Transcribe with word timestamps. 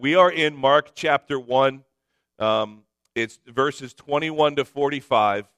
We 0.00 0.14
are 0.14 0.30
in 0.30 0.54
Mark 0.54 0.92
chapter 0.94 1.40
1. 1.40 1.82
Um, 2.38 2.84
it's 3.16 3.40
verses 3.48 3.92
21 3.94 4.54
to 4.54 4.64
45. 4.64 5.48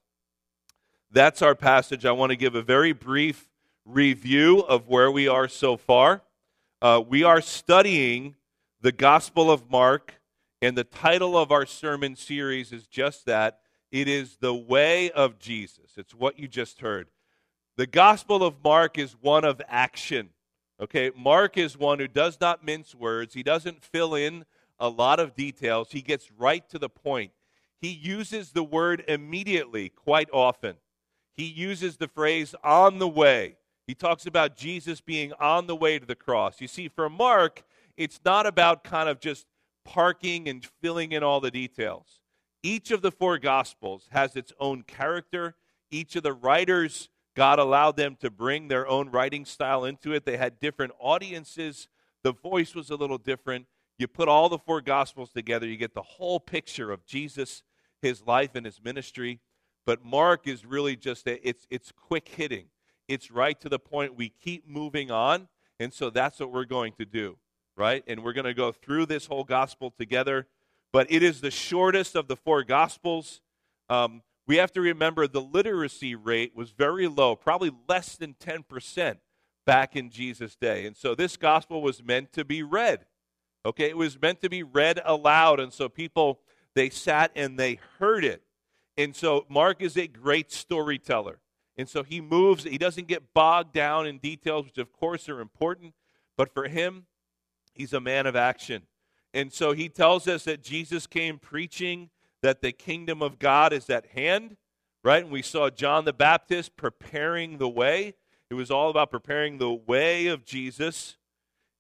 That's 1.11 1.43
our 1.43 1.55
passage. 1.55 2.07
I 2.07 2.13
want 2.13 2.31
to 2.31 2.37
give 2.37 2.55
a 2.55 2.63
very 2.63 2.93
brief 2.93 3.51
review 3.85 4.61
of 4.61 4.89
where 4.89 5.11
we 5.11 5.29
are 5.29 5.47
so 5.47 5.77
far. 5.77 6.23
Uh, 6.81 7.03
we 7.07 7.23
are 7.23 7.43
studying 7.43 8.35
the 8.81 8.93
Gospel 8.93 9.51
of 9.51 9.71
Mark, 9.71 10.15
and 10.63 10.75
the 10.75 10.85
title 10.85 11.37
of 11.37 11.53
our 11.53 11.67
sermon 11.67 12.17
series 12.17 12.73
is 12.73 12.87
just 12.87 13.27
that 13.27 13.61
it 13.93 14.09
is 14.09 14.39
the 14.41 14.55
way 14.55 15.11
of 15.11 15.39
Jesus. 15.39 15.99
It's 15.99 16.15
what 16.15 16.39
you 16.39 16.49
just 16.49 16.81
heard. 16.81 17.11
The 17.77 17.87
Gospel 17.87 18.43
of 18.43 18.55
Mark 18.65 18.97
is 18.97 19.15
one 19.21 19.45
of 19.45 19.61
action. 19.69 20.31
Okay, 20.81 21.11
Mark 21.15 21.59
is 21.59 21.77
one 21.77 21.99
who 21.99 22.09
does 22.09 22.39
not 22.41 22.65
mince 22.65 22.95
words. 22.95 23.35
He 23.35 23.43
doesn't 23.43 23.85
fill 23.85 24.15
in 24.15 24.47
a 24.79 24.89
lot 24.89 25.21
of 25.21 25.35
details. 25.35 25.93
He 25.93 26.01
gets 26.01 26.31
right 26.33 26.67
to 26.71 26.79
the 26.79 26.89
point. 26.89 27.33
He 27.79 27.91
uses 27.91 28.53
the 28.53 28.63
word 28.63 29.05
immediately 29.07 29.91
quite 29.91 30.31
often. 30.33 30.77
He 31.35 31.45
uses 31.45 31.99
the 31.99 32.09
phrase 32.09 32.55
on 32.65 32.99
the 32.99 33.09
way. 33.09 33.57
He 33.87 33.95
talks 33.95 34.25
about 34.25 34.57
Jesus 34.57 35.03
being 35.03 35.33
on 35.35 35.67
the 35.67 35.77
way 35.77 35.99
to 35.99 36.07
the 36.07 36.15
cross. 36.15 36.61
You 36.61 36.69
see, 36.69 36.89
for 36.89 37.11
Mark, 37.11 37.63
it's 37.97 38.21
not 38.25 38.47
about 38.47 38.83
kind 38.83 39.09
of 39.09 39.21
just 39.21 39.47
parking 39.85 40.49
and 40.49 40.67
filling 40.81 41.13
in 41.13 41.23
all 41.23 41.41
the 41.41 41.51
details. 41.51 42.21
Each 42.63 42.91
of 42.91 43.03
the 43.03 43.11
four 43.11 43.39
Gospels 43.39 44.09
has 44.13 44.37
its 44.37 44.53
own 44.59 44.83
character. 44.83 45.57
Each 45.91 46.17
of 46.17 46.23
the 46.23 46.33
writers 46.33 47.09
God 47.41 47.59
allowed 47.59 47.97
them 47.97 48.17
to 48.21 48.29
bring 48.29 48.69
their 48.69 48.87
own 48.87 49.09
writing 49.11 49.47
style 49.47 49.87
into 49.87 50.13
it. 50.13 50.27
They 50.27 50.37
had 50.37 50.61
different 50.61 50.93
audiences. 50.99 51.89
The 52.23 52.35
voice 52.35 52.75
was 52.75 52.91
a 52.91 52.97
little 52.97 53.17
different. 53.17 53.65
You 53.99 54.09
put 54.09 54.29
all 54.29 54.51
the 54.51 54.59
four 54.59 54.83
gospels 54.83 55.31
together, 55.31 55.67
you 55.67 55.79
get 55.79 55.95
the 55.95 56.03
whole 56.03 56.39
picture 56.39 56.93
of 56.93 57.07
Jesus, 57.07 57.63
his 58.03 58.27
life 58.27 58.57
and 58.57 58.67
his 58.67 58.79
ministry. 58.85 59.41
But 59.87 60.05
Mark 60.05 60.47
is 60.47 60.67
really 60.67 60.97
just 60.97 61.27
a, 61.27 61.49
it's 61.49 61.67
it's 61.71 61.91
quick 61.93 62.29
hitting. 62.29 62.67
It's 63.09 63.31
right 63.31 63.59
to 63.63 63.71
the 63.71 63.79
point. 63.79 64.15
We 64.15 64.29
keep 64.29 64.69
moving 64.69 65.11
on, 65.11 65.49
and 65.79 65.95
so 65.95 66.11
that's 66.11 66.41
what 66.41 66.53
we're 66.53 66.67
going 66.67 66.93
to 66.99 67.07
do, 67.07 67.39
right? 67.75 68.05
And 68.07 68.23
we're 68.23 68.35
going 68.35 68.45
to 68.45 68.53
go 68.53 68.71
through 68.71 69.07
this 69.07 69.25
whole 69.25 69.45
gospel 69.45 69.91
together. 69.91 70.47
But 70.93 71.11
it 71.11 71.23
is 71.23 71.41
the 71.41 71.51
shortest 71.51 72.17
of 72.17 72.29
the 72.29 72.37
four 72.37 72.65
gospels. 72.65 73.41
Um, 73.89 74.21
we 74.51 74.57
have 74.57 74.73
to 74.73 74.81
remember 74.81 75.29
the 75.29 75.41
literacy 75.41 76.17
rate 76.17 76.57
was 76.57 76.73
very 76.73 77.07
low, 77.07 77.37
probably 77.37 77.71
less 77.89 78.17
than 78.17 78.35
10% 78.35 79.19
back 79.65 79.95
in 79.95 80.11
Jesus' 80.11 80.57
day. 80.57 80.87
And 80.87 80.97
so 80.97 81.15
this 81.15 81.37
gospel 81.37 81.83
was 81.83 82.03
meant 82.03 82.33
to 82.33 82.45
be 82.45 82.65
read. 82.65 83.07
Okay, 83.65 83.89
it 83.89 83.97
was 83.97 84.21
meant 84.21 84.41
to 84.41 84.49
be 84.49 84.65
read 84.65 85.01
aloud. 85.05 85.61
And 85.61 85.73
so 85.73 85.89
people, 85.89 86.41
they 86.75 86.91
sat 86.91 87.31
and 87.37 87.61
they 87.61 87.79
heard 88.01 88.25
it. 88.25 88.43
And 88.97 89.15
so 89.15 89.47
Mark 89.49 89.81
is 89.81 89.97
a 89.97 90.09
great 90.09 90.51
storyteller. 90.51 91.39
And 91.77 91.89
so 91.89 92.03
he 92.03 92.21
moves, 92.21 92.65
he 92.65 92.77
doesn't 92.77 93.07
get 93.07 93.33
bogged 93.33 93.73
down 93.73 94.05
in 94.05 94.19
details, 94.19 94.65
which 94.65 94.79
of 94.79 94.93
course 94.93 95.29
are 95.29 95.39
important. 95.39 95.95
But 96.37 96.53
for 96.53 96.67
him, 96.67 97.07
he's 97.73 97.93
a 97.93 98.01
man 98.01 98.27
of 98.27 98.35
action. 98.35 98.83
And 99.33 99.53
so 99.53 99.71
he 99.71 99.89
tells 99.89 100.27
us 100.27 100.43
that 100.43 100.61
Jesus 100.61 101.07
came 101.07 101.39
preaching 101.39 102.11
that 102.43 102.63
the 102.63 102.73
kingdom 102.73 103.23
of 103.23 103.39
God 103.39 103.73
is 103.73 103.91
at 103.91 104.07
hand, 104.07 104.57
right? 105.05 105.23
And 105.23 105.33
we 105.33 105.43
saw 105.43 105.71
John 105.71 106.05
the 106.05 106.13
Baptist 106.13 106.77
preparing 106.77 107.59
the 107.59 107.69
way. 107.69 108.15
It 108.51 108.55
was 108.55 108.71
all 108.71 108.91
about 108.91 109.11
preparing 109.11 109.59
the 109.59 109.73
way 109.73 110.27
of 110.27 110.45
Jesus. 110.45 111.17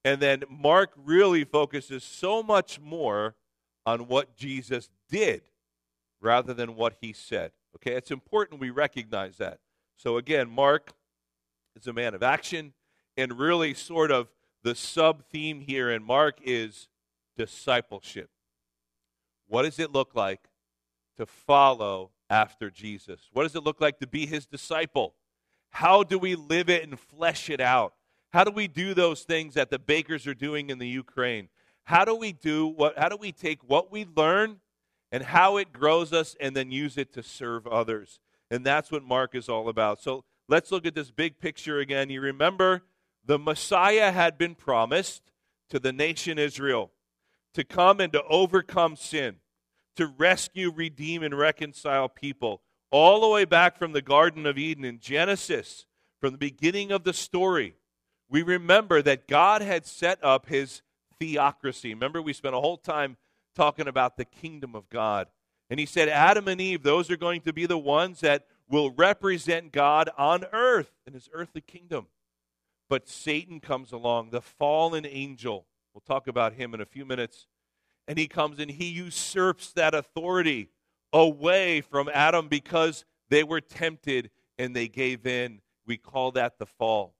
And 0.05 0.21
then 0.21 0.45
Mark 0.49 0.93
really 0.97 1.45
focuses 1.45 2.05
so 2.05 2.43
much 2.43 2.81
more 2.81 3.35
on 3.85 4.09
what 4.09 4.37
Jesus 4.37 4.89
did 5.09 5.43
rather 6.21 6.55
than 6.55 6.77
what 6.77 6.97
he 7.01 7.13
said. 7.13 7.53
Okay, 7.77 7.95
it's 7.95 8.11
important 8.11 8.61
we 8.61 8.71
recognize 8.71 9.37
that. 9.39 9.59
So 9.97 10.17
again, 10.17 10.51
Mark 10.51 10.93
is 11.77 11.87
a 11.87 11.93
man 11.93 12.15
of 12.15 12.23
action, 12.23 12.73
and 13.17 13.39
really 13.39 13.75
sort 13.75 14.11
of 14.11 14.29
the 14.63 14.75
sub 14.75 15.25
theme 15.31 15.61
here 15.61 15.91
in 15.91 16.03
Mark 16.03 16.39
is 16.43 16.89
discipleship. 17.37 18.31
What 19.47 19.63
does 19.63 19.79
it 19.79 19.93
look 19.93 20.15
like 20.15 20.50
to 21.21 21.27
follow 21.27 22.11
after 22.31 22.71
Jesus? 22.71 23.29
What 23.35 23.43
does 23.43 23.55
it 23.55 23.63
look 23.63 23.79
like 23.79 23.99
to 23.99 24.07
be 24.07 24.25
his 24.25 24.47
disciple? 24.47 25.15
How 25.69 26.03
do 26.03 26.19
we 26.19 26.35
live 26.35 26.71
it 26.71 26.83
and 26.83 26.99
flesh 26.99 27.51
it 27.51 27.61
out? 27.61 27.93
How 28.33 28.43
do 28.43 28.51
we 28.51 28.69
do 28.69 28.95
those 28.95 29.23
things 29.25 29.53
that 29.55 29.69
the 29.69 29.79
bakers 29.79 30.27
are 30.27 30.35
doing 30.35 30.71
in 30.71 30.79
the 30.79 30.89
Ukraine? 30.89 31.51
How 31.85 32.07
do 32.07 32.15
we 32.15 32.33
do 32.33 32.67
what 32.67 32.99
how 32.99 33.11
do 33.11 33.17
we 33.17 33.33
take 33.33 33.63
what 33.65 33.93
we 33.93 34.07
learn 34.17 34.61
and 35.13 35.23
how 35.23 35.59
it 35.59 35.75
grows 35.75 36.13
us 36.15 36.37
and 36.41 36.57
then 36.57 36.71
use 36.71 36.97
it 36.97 37.13
to 37.13 37.23
serve 37.23 37.67
others? 37.67 38.19
And 38.51 38.65
that's 38.65 38.91
what 38.91 39.03
Mark 39.03 39.35
is 39.35 39.49
all 39.49 39.69
about. 39.69 40.01
So 40.01 40.25
let's 40.49 40.73
look 40.73 40.87
at 40.87 40.95
this 40.95 41.11
big 41.11 41.39
picture 41.39 41.81
again. 41.81 42.09
You 42.09 42.23
remember 42.23 42.85
the 43.27 43.39
Messiah 43.39 44.11
had 44.11 44.39
been 44.39 44.55
promised 44.55 45.33
to 45.69 45.79
the 45.79 45.93
nation 45.93 46.39
Israel 46.39 46.93
to 47.53 47.63
come 47.63 48.01
and 48.01 48.11
to 48.15 48.23
overcome 48.25 48.97
sin 48.97 49.37
to 50.01 50.07
rescue, 50.07 50.73
redeem, 50.73 51.23
and 51.23 51.37
reconcile 51.37 52.09
people. 52.09 52.63
All 52.91 53.21
the 53.21 53.29
way 53.29 53.45
back 53.45 53.77
from 53.77 53.93
the 53.93 54.03
Garden 54.03 54.47
of 54.47 54.59
Eden 54.59 54.85
in 54.85 54.99
Genesis, 54.99 55.87
from 56.21 56.33
the 56.33 56.39
beginning 56.39 56.91
of 56.91 57.05
the 57.05 57.13
story, 57.13 57.75
we 58.29 58.43
remember 58.43 59.03
that 59.03 59.29
God 59.29 59.63
had 59.63 59.87
set 59.87 60.19
up 60.25 60.47
his 60.47 60.83
theocracy. 61.19 61.93
Remember, 61.93 62.23
we 62.23 62.33
spent 62.33 62.55
a 62.55 62.61
whole 62.61 62.79
time 62.79 63.19
talking 63.55 63.87
about 63.89 64.17
the 64.17 64.25
kingdom 64.25 64.75
of 64.75 64.89
God. 64.89 65.29
And 65.69 65.79
he 65.79 65.87
said, 65.87 66.09
Adam 66.09 66.49
and 66.49 66.61
Eve, 66.61 66.83
those 66.83 67.11
are 67.11 67.17
going 67.17 67.43
to 67.43 67.53
be 67.53 67.67
the 67.67 67.79
ones 67.79 68.21
that 68.21 68.47
will 68.69 68.91
represent 68.91 69.71
God 69.71 70.09
on 70.17 70.45
earth 70.53 70.93
in 71.07 71.13
his 71.13 71.29
earthly 71.33 71.61
kingdom. 71.61 72.07
But 72.89 73.09
Satan 73.09 73.61
comes 73.61 73.93
along, 73.93 74.31
the 74.31 74.41
fallen 74.41 75.07
angel. 75.07 75.67
We'll 75.93 76.03
talk 76.07 76.27
about 76.27 76.55
him 76.55 76.73
in 76.73 76.81
a 76.81 76.87
few 76.87 77.05
minutes 77.05 77.47
and 78.11 78.19
he 78.19 78.27
comes 78.27 78.59
and 78.59 78.73
he 78.73 78.87
usurps 78.87 79.73
that 79.75 79.95
authority 79.95 80.69
away 81.13 81.81
from 81.81 82.11
Adam 82.13 82.49
because 82.49 83.05
they 83.29 83.45
were 83.45 83.61
tempted 83.61 84.31
and 84.59 84.75
they 84.75 84.89
gave 84.89 85.29
in. 85.29 85.61
We 85.87 85.97
call 85.97 86.33
that 86.33 86.59
the 86.59 86.67
fall. 86.67 87.15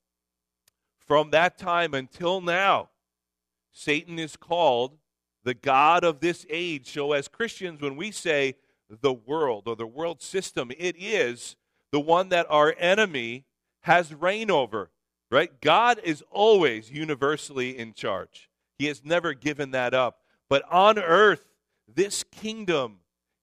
From 0.97 1.29
that 1.29 1.57
time 1.57 1.93
until 1.93 2.41
now, 2.41 2.89
Satan 3.71 4.19
is 4.19 4.35
called 4.35 4.97
the 5.45 5.53
God 5.53 6.03
of 6.03 6.19
this 6.19 6.45
age. 6.49 6.91
So, 6.91 7.13
as 7.13 7.29
Christians, 7.29 7.79
when 7.79 7.95
we 7.95 8.11
say 8.11 8.55
the 8.89 9.13
world 9.13 9.69
or 9.69 9.77
the 9.77 9.87
world 9.87 10.21
system, 10.21 10.71
it 10.77 10.97
is 10.99 11.55
the 11.93 12.01
one 12.01 12.27
that 12.29 12.47
our 12.49 12.75
enemy 12.77 13.45
has 13.83 14.13
reign 14.13 14.51
over, 14.51 14.91
right? 15.31 15.61
God 15.61 16.01
is 16.03 16.21
always 16.29 16.91
universally 16.91 17.77
in 17.77 17.93
charge. 17.93 18.49
He 18.77 18.87
has 18.87 19.05
never 19.05 19.33
given 19.33 19.71
that 19.71 19.93
up. 19.93 20.20
But 20.51 20.69
on 20.69 20.99
earth, 20.99 21.45
this 21.87 22.25
kingdom 22.25 22.97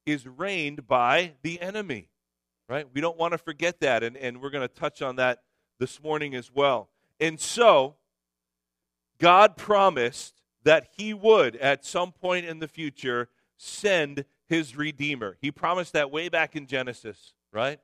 is 0.05 0.27
reigned 0.27 0.87
by 0.87 1.33
the 1.41 1.59
enemy, 1.59 2.11
right? 2.69 2.87
We 2.93 3.01
don't 3.01 3.17
want 3.17 3.33
to 3.33 3.39
forget 3.39 3.81
that, 3.81 4.03
and, 4.03 4.15
and 4.15 4.43
we're 4.43 4.51
going 4.51 4.69
to 4.69 4.75
touch 4.75 5.01
on 5.01 5.17
that 5.17 5.39
this 5.81 6.03
morning 6.03 6.35
as 6.35 6.53
well. 6.53 6.91
And 7.19 7.41
so, 7.41 7.97
God 9.19 9.57
promised 9.57 10.43
that 10.65 10.89
He 10.99 11.15
would, 11.15 11.57
at 11.57 11.87
some 11.87 12.13
point 12.13 12.45
in 12.45 12.59
the 12.59 12.69
future, 12.69 13.31
send 13.57 14.27
His 14.47 14.77
Redeemer. 14.77 15.39
He 15.41 15.51
promised 15.51 15.95
that 15.95 16.11
way 16.11 16.29
back 16.29 16.57
in 16.57 16.67
Genesis, 16.67 17.33
right? 17.55 17.81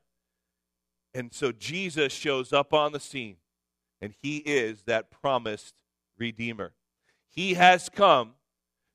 And 1.14 1.32
so 1.32 1.50
Jesus 1.50 2.12
shows 2.12 2.52
up 2.52 2.74
on 2.74 2.92
the 2.92 3.00
scene, 3.00 3.36
and 4.02 4.12
He 4.20 4.36
is 4.36 4.82
that 4.82 5.10
promised 5.10 5.76
Redeemer. 6.18 6.74
He 7.30 7.54
has 7.54 7.88
come 7.88 8.34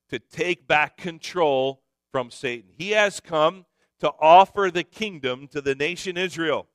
to 0.09 0.20
take 0.20 0.68
back 0.68 0.97
control 0.97 1.81
from 2.12 2.31
Satan. 2.31 2.72
He 2.78 2.92
has 2.92 3.19
come 3.19 3.66
to 4.00 4.12
offer 4.19 4.69
the 4.72 4.83
kingdom 4.83 5.48
to 5.50 5.62
the 5.62 5.75
nation 5.75 6.18
Israel. 6.18 6.68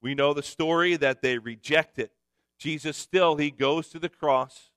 We 0.00 0.14
know 0.14 0.32
the 0.32 0.42
story 0.42 0.96
that 0.96 1.22
they 1.22 1.38
reject 1.38 1.98
it. 1.98 2.12
Jesus 2.58 2.96
still, 2.96 3.36
he 3.36 3.50
goes 3.50 3.88
to 3.88 3.98
the 3.98 4.08
cross. 4.08 4.70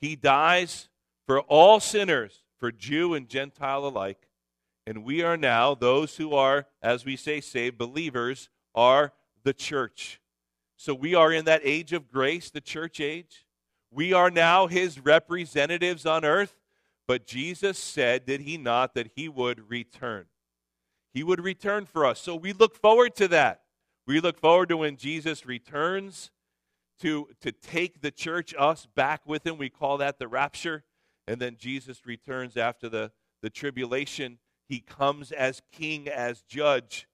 He 0.00 0.16
dies 0.16 0.88
for 1.26 1.40
all 1.40 1.80
sinners, 1.80 2.42
for 2.58 2.70
Jew 2.70 3.14
and 3.14 3.28
Gentile 3.28 3.86
alike. 3.86 4.28
And 4.86 5.04
we 5.04 5.22
are 5.22 5.36
now, 5.36 5.74
those 5.74 6.16
who 6.16 6.34
are, 6.34 6.66
as 6.82 7.04
we 7.04 7.16
say, 7.16 7.40
saved 7.40 7.78
believers, 7.78 8.48
are 8.74 9.12
the 9.42 9.52
church. 9.52 10.20
So 10.76 10.94
we 10.94 11.14
are 11.14 11.32
in 11.32 11.46
that 11.46 11.62
age 11.64 11.92
of 11.92 12.10
grace, 12.12 12.50
the 12.50 12.60
church 12.60 13.00
age. 13.00 13.46
We 13.90 14.12
are 14.12 14.30
now 14.30 14.66
his 14.66 15.00
representatives 15.00 16.04
on 16.04 16.24
earth. 16.24 16.54
But 17.08 17.26
Jesus 17.26 17.78
said, 17.78 18.26
did 18.26 18.40
he 18.40 18.56
not, 18.56 18.94
that 18.94 19.10
he 19.14 19.28
would 19.28 19.70
return? 19.70 20.26
He 21.14 21.22
would 21.22 21.42
return 21.42 21.86
for 21.86 22.04
us. 22.04 22.20
So 22.20 22.34
we 22.34 22.52
look 22.52 22.76
forward 22.76 23.14
to 23.16 23.28
that. 23.28 23.62
We 24.06 24.20
look 24.20 24.38
forward 24.38 24.68
to 24.70 24.76
when 24.76 24.96
Jesus 24.96 25.46
returns 25.46 26.30
to, 27.00 27.28
to 27.40 27.52
take 27.52 28.00
the 28.00 28.10
church, 28.10 28.54
us, 28.58 28.86
back 28.94 29.22
with 29.26 29.46
him. 29.46 29.58
We 29.58 29.68
call 29.68 29.98
that 29.98 30.18
the 30.18 30.28
rapture. 30.28 30.84
And 31.28 31.40
then 31.40 31.56
Jesus 31.58 32.06
returns 32.06 32.56
after 32.56 32.88
the, 32.88 33.12
the 33.42 33.50
tribulation. 33.50 34.38
He 34.68 34.80
comes 34.80 35.32
as 35.32 35.62
king, 35.72 36.08
as 36.08 36.42
judge, 36.42 37.06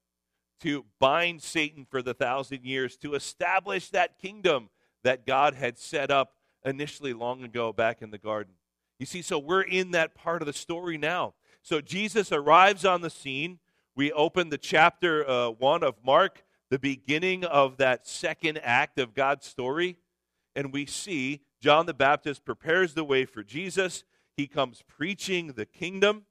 to 0.60 0.84
bind 1.00 1.42
Satan 1.42 1.86
for 1.90 2.02
the 2.02 2.14
thousand 2.14 2.64
years, 2.64 2.96
to 2.98 3.14
establish 3.14 3.90
that 3.90 4.18
kingdom 4.18 4.70
that 5.04 5.26
God 5.26 5.54
had 5.54 5.78
set 5.78 6.10
up 6.10 6.34
initially 6.64 7.12
long 7.12 7.42
ago 7.42 7.72
back 7.72 8.02
in 8.02 8.10
the 8.10 8.18
garden. 8.18 8.54
You 9.02 9.06
see, 9.06 9.22
so 9.22 9.36
we're 9.36 9.62
in 9.62 9.90
that 9.90 10.14
part 10.14 10.42
of 10.42 10.46
the 10.46 10.52
story 10.52 10.96
now. 10.96 11.34
So 11.60 11.80
Jesus 11.80 12.30
arrives 12.30 12.84
on 12.84 13.00
the 13.00 13.10
scene. 13.10 13.58
We 13.96 14.12
open 14.12 14.48
the 14.48 14.58
chapter 14.58 15.28
uh, 15.28 15.50
one 15.50 15.82
of 15.82 15.96
Mark, 16.04 16.44
the 16.70 16.78
beginning 16.78 17.44
of 17.44 17.78
that 17.78 18.06
second 18.06 18.60
act 18.62 19.00
of 19.00 19.12
God's 19.12 19.44
story, 19.44 19.96
and 20.54 20.72
we 20.72 20.86
see 20.86 21.40
John 21.60 21.86
the 21.86 21.94
Baptist 21.94 22.44
prepares 22.44 22.94
the 22.94 23.02
way 23.02 23.24
for 23.24 23.42
Jesus. 23.42 24.04
He 24.36 24.46
comes 24.46 24.84
preaching 24.86 25.48
the 25.48 25.66
kingdom, 25.66 26.22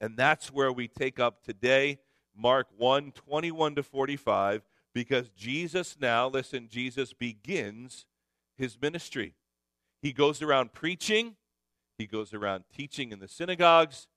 and 0.00 0.16
that's 0.16 0.52
where 0.52 0.72
we 0.72 0.88
take 0.88 1.20
up 1.20 1.44
today, 1.44 2.00
Mark 2.36 2.66
1 2.76 3.12
21 3.12 3.76
to 3.76 3.84
45, 3.84 4.62
because 4.92 5.28
Jesus 5.28 5.96
now, 6.00 6.26
listen, 6.26 6.66
Jesus 6.68 7.12
begins 7.12 8.04
his 8.58 8.76
ministry. 8.82 9.36
He 10.00 10.12
goes 10.12 10.42
around 10.42 10.72
preaching, 10.72 11.36
he 12.02 12.06
goes 12.06 12.34
around 12.34 12.64
teaching 12.76 13.12
in 13.12 13.20
the 13.20 13.28
synagogues, 13.28 14.08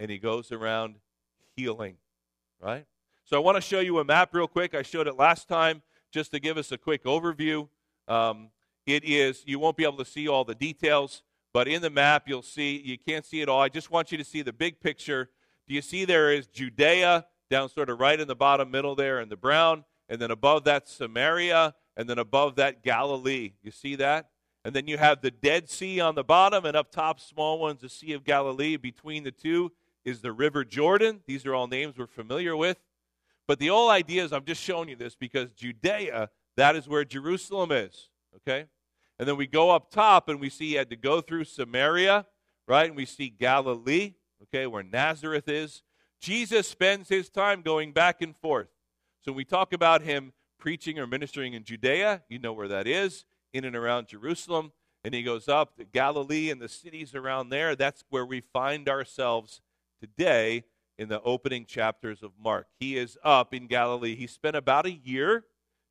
and 0.00 0.10
he 0.10 0.18
goes 0.18 0.50
around 0.50 0.96
healing, 1.56 1.94
right? 2.60 2.84
So 3.24 3.36
I 3.36 3.40
want 3.40 3.56
to 3.56 3.60
show 3.60 3.78
you 3.78 4.00
a 4.00 4.04
map 4.04 4.34
real 4.34 4.48
quick. 4.48 4.74
I 4.74 4.82
showed 4.82 5.06
it 5.06 5.16
last 5.16 5.46
time 5.48 5.82
just 6.10 6.32
to 6.32 6.40
give 6.40 6.58
us 6.58 6.72
a 6.72 6.78
quick 6.78 7.04
overview. 7.04 7.68
Um, 8.08 8.50
it 8.86 9.04
is, 9.04 9.44
you 9.46 9.60
won't 9.60 9.76
be 9.76 9.84
able 9.84 9.98
to 9.98 10.04
see 10.04 10.26
all 10.26 10.44
the 10.44 10.54
details, 10.56 11.22
but 11.54 11.68
in 11.68 11.80
the 11.80 11.90
map 11.90 12.24
you'll 12.26 12.42
see, 12.42 12.82
you 12.84 12.98
can't 12.98 13.24
see 13.24 13.40
it 13.40 13.48
all. 13.48 13.60
I 13.60 13.68
just 13.68 13.90
want 13.90 14.10
you 14.10 14.18
to 14.18 14.24
see 14.24 14.42
the 14.42 14.52
big 14.52 14.80
picture. 14.80 15.30
Do 15.68 15.74
you 15.74 15.82
see 15.82 16.04
there 16.04 16.32
is 16.32 16.48
Judea 16.48 17.26
down 17.50 17.68
sort 17.68 17.88
of 17.88 18.00
right 18.00 18.18
in 18.18 18.26
the 18.26 18.34
bottom 18.34 18.68
middle 18.68 18.96
there 18.96 19.20
in 19.20 19.28
the 19.28 19.36
brown, 19.36 19.84
and 20.08 20.20
then 20.20 20.32
above 20.32 20.64
that 20.64 20.88
Samaria, 20.88 21.74
and 21.96 22.10
then 22.10 22.18
above 22.18 22.56
that 22.56 22.82
Galilee. 22.82 23.52
You 23.62 23.70
see 23.70 23.94
that? 23.96 24.30
And 24.68 24.76
then 24.76 24.86
you 24.86 24.98
have 24.98 25.22
the 25.22 25.30
Dead 25.30 25.70
Sea 25.70 25.98
on 25.98 26.14
the 26.14 26.22
bottom, 26.22 26.66
and 26.66 26.76
up 26.76 26.90
top, 26.90 27.20
small 27.20 27.58
ones, 27.58 27.80
the 27.80 27.88
Sea 27.88 28.12
of 28.12 28.22
Galilee. 28.22 28.76
Between 28.76 29.24
the 29.24 29.30
two 29.30 29.72
is 30.04 30.20
the 30.20 30.30
River 30.30 30.62
Jordan. 30.62 31.20
These 31.26 31.46
are 31.46 31.54
all 31.54 31.68
names 31.68 31.96
we're 31.96 32.06
familiar 32.06 32.54
with. 32.54 32.76
But 33.46 33.60
the 33.60 33.68
whole 33.68 33.88
idea 33.88 34.22
is 34.22 34.30
I'm 34.30 34.44
just 34.44 34.60
showing 34.60 34.90
you 34.90 34.96
this 34.96 35.14
because 35.14 35.48
Judea, 35.52 36.28
that 36.58 36.76
is 36.76 36.86
where 36.86 37.06
Jerusalem 37.06 37.72
is. 37.72 38.10
Okay? 38.36 38.66
And 39.18 39.26
then 39.26 39.38
we 39.38 39.46
go 39.46 39.70
up 39.70 39.90
top 39.90 40.28
and 40.28 40.38
we 40.38 40.50
see 40.50 40.68
he 40.68 40.74
had 40.74 40.90
to 40.90 40.96
go 40.96 41.22
through 41.22 41.44
Samaria, 41.44 42.26
right? 42.66 42.88
And 42.88 42.94
we 42.96 43.06
see 43.06 43.30
Galilee, 43.30 44.16
okay, 44.42 44.66
where 44.66 44.82
Nazareth 44.82 45.48
is. 45.48 45.82
Jesus 46.20 46.68
spends 46.68 47.08
his 47.08 47.30
time 47.30 47.62
going 47.62 47.92
back 47.92 48.20
and 48.20 48.36
forth. 48.36 48.68
So 49.22 49.32
when 49.32 49.38
we 49.38 49.44
talk 49.46 49.72
about 49.72 50.02
him 50.02 50.34
preaching 50.58 50.98
or 50.98 51.06
ministering 51.06 51.54
in 51.54 51.64
Judea, 51.64 52.24
you 52.28 52.38
know 52.38 52.52
where 52.52 52.68
that 52.68 52.86
is 52.86 53.24
in 53.52 53.64
and 53.64 53.76
around 53.76 54.08
Jerusalem. 54.08 54.72
And 55.04 55.14
he 55.14 55.22
goes 55.22 55.48
up 55.48 55.76
to 55.76 55.84
Galilee 55.84 56.50
and 56.50 56.60
the 56.60 56.68
cities 56.68 57.14
around 57.14 57.50
there. 57.50 57.76
That's 57.76 58.04
where 58.10 58.26
we 58.26 58.40
find 58.40 58.88
ourselves 58.88 59.60
today 60.00 60.64
in 60.98 61.08
the 61.08 61.22
opening 61.22 61.64
chapters 61.64 62.22
of 62.22 62.32
Mark. 62.42 62.66
He 62.80 62.96
is 62.96 63.16
up 63.22 63.54
in 63.54 63.68
Galilee. 63.68 64.16
He 64.16 64.26
spent 64.26 64.56
about 64.56 64.86
a 64.86 64.92
year 64.92 65.44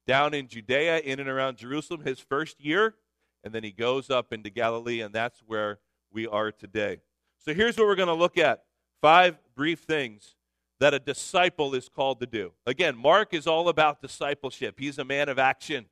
down 0.05 0.33
in 0.33 0.47
Judea, 0.47 0.99
in 0.99 1.19
and 1.19 1.29
around 1.29 1.57
Jerusalem, 1.57 2.01
his 2.01 2.19
first 2.19 2.59
year. 2.59 2.95
And 3.43 3.53
then 3.53 3.63
he 3.63 3.71
goes 3.71 4.09
up 4.09 4.33
into 4.33 4.49
Galilee, 4.49 5.01
and 5.01 5.13
that's 5.13 5.41
where 5.45 5.79
we 6.11 6.27
are 6.27 6.51
today. 6.51 6.99
So 7.37 7.53
here's 7.53 7.77
what 7.77 7.87
we're 7.87 7.95
going 7.95 8.07
to 8.07 8.13
look 8.13 8.37
at 8.37 8.63
five 9.01 9.37
brief 9.55 9.79
things 9.79 10.35
that 10.79 10.93
a 10.93 10.99
disciple 10.99 11.73
is 11.73 11.89
called 11.89 12.19
to 12.19 12.25
do. 12.25 12.51
Again, 12.65 12.97
Mark 12.97 13.33
is 13.33 13.47
all 13.47 13.69
about 13.69 14.01
discipleship, 14.01 14.75
he's 14.79 14.97
a 14.97 15.05
man 15.05 15.29
of 15.29 15.39
action. 15.39 15.85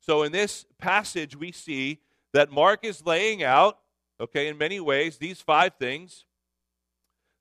So 0.00 0.22
in 0.22 0.32
this 0.32 0.66
passage, 0.78 1.36
we 1.36 1.52
see 1.52 2.00
that 2.32 2.50
Mark 2.50 2.84
is 2.84 3.04
laying 3.04 3.42
out, 3.42 3.78
okay, 4.20 4.48
in 4.48 4.58
many 4.58 4.80
ways, 4.80 5.18
these 5.18 5.40
five 5.40 5.72
things 5.78 6.24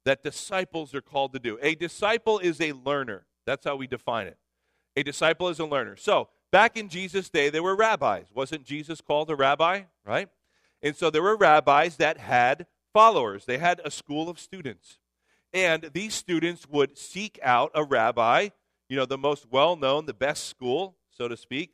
that 0.05 0.23
disciples 0.23 0.93
are 0.93 1.01
called 1.01 1.33
to 1.33 1.39
do. 1.39 1.57
A 1.61 1.75
disciple 1.75 2.39
is 2.39 2.61
a 2.61 2.73
learner. 2.73 3.25
That's 3.45 3.65
how 3.65 3.75
we 3.75 3.87
define 3.87 4.27
it. 4.27 4.37
A 4.95 5.03
disciple 5.03 5.49
is 5.49 5.59
a 5.59 5.65
learner. 5.65 5.95
So, 5.95 6.29
back 6.51 6.77
in 6.77 6.89
Jesus' 6.89 7.29
day, 7.29 7.49
there 7.49 7.63
were 7.63 7.75
rabbis. 7.75 8.27
Wasn't 8.33 8.63
Jesus 8.63 9.01
called 9.01 9.29
a 9.29 9.35
rabbi, 9.35 9.83
right? 10.05 10.29
And 10.81 10.95
so 10.95 11.09
there 11.09 11.23
were 11.23 11.35
rabbis 11.35 11.97
that 11.97 12.17
had 12.17 12.67
followers, 12.93 13.45
they 13.45 13.57
had 13.57 13.81
a 13.83 13.91
school 13.91 14.29
of 14.29 14.39
students. 14.39 14.99
And 15.51 15.89
these 15.93 16.13
students 16.13 16.67
would 16.69 16.97
seek 16.97 17.39
out 17.41 17.71
a 17.73 17.83
rabbi, 17.83 18.49
you 18.87 18.95
know, 18.95 19.05
the 19.05 19.17
most 19.17 19.47
well 19.49 19.75
known, 19.75 20.05
the 20.05 20.13
best 20.13 20.45
school, 20.45 20.97
so 21.09 21.27
to 21.27 21.35
speak, 21.35 21.73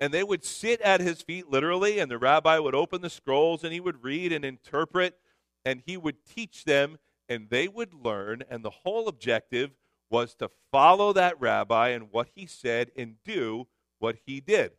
and 0.00 0.12
they 0.14 0.24
would 0.24 0.44
sit 0.44 0.80
at 0.80 1.00
his 1.00 1.20
feet 1.20 1.50
literally, 1.50 1.98
and 1.98 2.10
the 2.10 2.18
rabbi 2.18 2.58
would 2.58 2.74
open 2.74 3.02
the 3.02 3.10
scrolls 3.10 3.62
and 3.62 3.72
he 3.72 3.80
would 3.80 4.02
read 4.02 4.32
and 4.32 4.44
interpret, 4.44 5.18
and 5.64 5.82
he 5.84 5.96
would 5.96 6.24
teach 6.24 6.64
them, 6.64 6.98
and 7.28 7.50
they 7.50 7.68
would 7.68 7.92
learn. 7.92 8.42
And 8.48 8.64
the 8.64 8.70
whole 8.70 9.08
objective 9.08 9.72
was 10.08 10.34
to 10.36 10.50
follow 10.72 11.12
that 11.12 11.38
rabbi 11.40 11.88
and 11.88 12.10
what 12.10 12.28
he 12.34 12.46
said 12.46 12.90
and 12.96 13.16
do 13.24 13.66
what 13.98 14.16
he 14.26 14.40
did. 14.40 14.72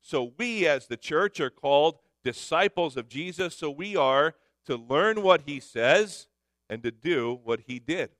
So 0.00 0.32
we, 0.36 0.66
as 0.66 0.86
the 0.86 0.96
church, 0.96 1.40
are 1.40 1.50
called 1.50 1.98
disciples 2.24 2.96
of 2.96 3.08
Jesus, 3.08 3.54
so 3.54 3.70
we 3.70 3.96
are 3.96 4.34
to 4.66 4.76
learn 4.76 5.22
what 5.22 5.42
he 5.46 5.60
says 5.60 6.26
and 6.68 6.82
to 6.82 6.90
do 6.90 7.40
what 7.44 7.60
he 7.66 7.78
did. 7.78 8.10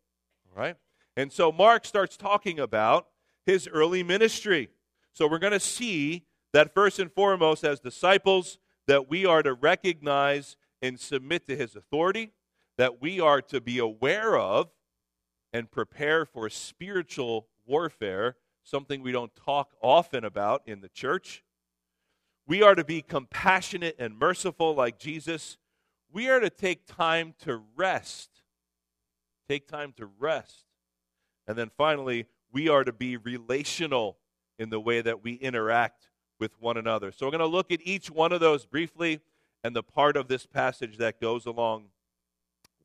All 0.48 0.62
right? 0.62 0.76
And 1.16 1.32
so 1.32 1.50
Mark 1.50 1.84
starts 1.84 2.16
talking 2.16 2.58
about 2.58 3.08
his 3.44 3.68
early 3.68 4.02
ministry. 4.02 4.68
So 5.12 5.28
we're 5.28 5.38
going 5.38 5.52
to 5.52 5.60
see 5.60 6.24
that 6.54 6.72
first 6.72 7.00
and 7.00 7.12
foremost, 7.12 7.64
as 7.64 7.80
disciples, 7.80 8.58
that 8.86 9.10
we 9.10 9.26
are 9.26 9.42
to 9.42 9.52
recognize 9.52 10.56
and 10.80 11.00
submit 11.00 11.48
to 11.48 11.56
his 11.56 11.74
authority, 11.74 12.30
that 12.78 13.02
we 13.02 13.18
are 13.18 13.42
to 13.42 13.60
be 13.60 13.78
aware 13.78 14.38
of 14.38 14.70
and 15.52 15.68
prepare 15.68 16.24
for 16.24 16.48
spiritual 16.48 17.48
warfare, 17.66 18.36
something 18.62 19.02
we 19.02 19.10
don't 19.10 19.34
talk 19.34 19.74
often 19.82 20.24
about 20.24 20.62
in 20.64 20.80
the 20.80 20.88
church. 20.88 21.42
We 22.46 22.62
are 22.62 22.76
to 22.76 22.84
be 22.84 23.02
compassionate 23.02 23.96
and 23.98 24.16
merciful 24.16 24.76
like 24.76 24.96
Jesus. 24.96 25.56
We 26.12 26.28
are 26.28 26.38
to 26.38 26.50
take 26.50 26.86
time 26.86 27.34
to 27.40 27.62
rest. 27.74 28.30
Take 29.48 29.66
time 29.66 29.92
to 29.96 30.08
rest. 30.20 30.66
And 31.48 31.58
then 31.58 31.72
finally, 31.76 32.26
we 32.52 32.68
are 32.68 32.84
to 32.84 32.92
be 32.92 33.16
relational 33.16 34.18
in 34.56 34.70
the 34.70 34.78
way 34.78 35.00
that 35.00 35.24
we 35.24 35.32
interact 35.32 36.10
with 36.44 36.60
one 36.60 36.76
another. 36.76 37.10
So 37.10 37.24
we're 37.24 37.30
going 37.30 37.38
to 37.38 37.46
look 37.46 37.72
at 37.72 37.80
each 37.84 38.10
one 38.10 38.30
of 38.30 38.38
those 38.38 38.66
briefly 38.66 39.20
and 39.62 39.74
the 39.74 39.82
part 39.82 40.14
of 40.14 40.28
this 40.28 40.44
passage 40.44 40.98
that 40.98 41.18
goes 41.18 41.46
along 41.46 41.86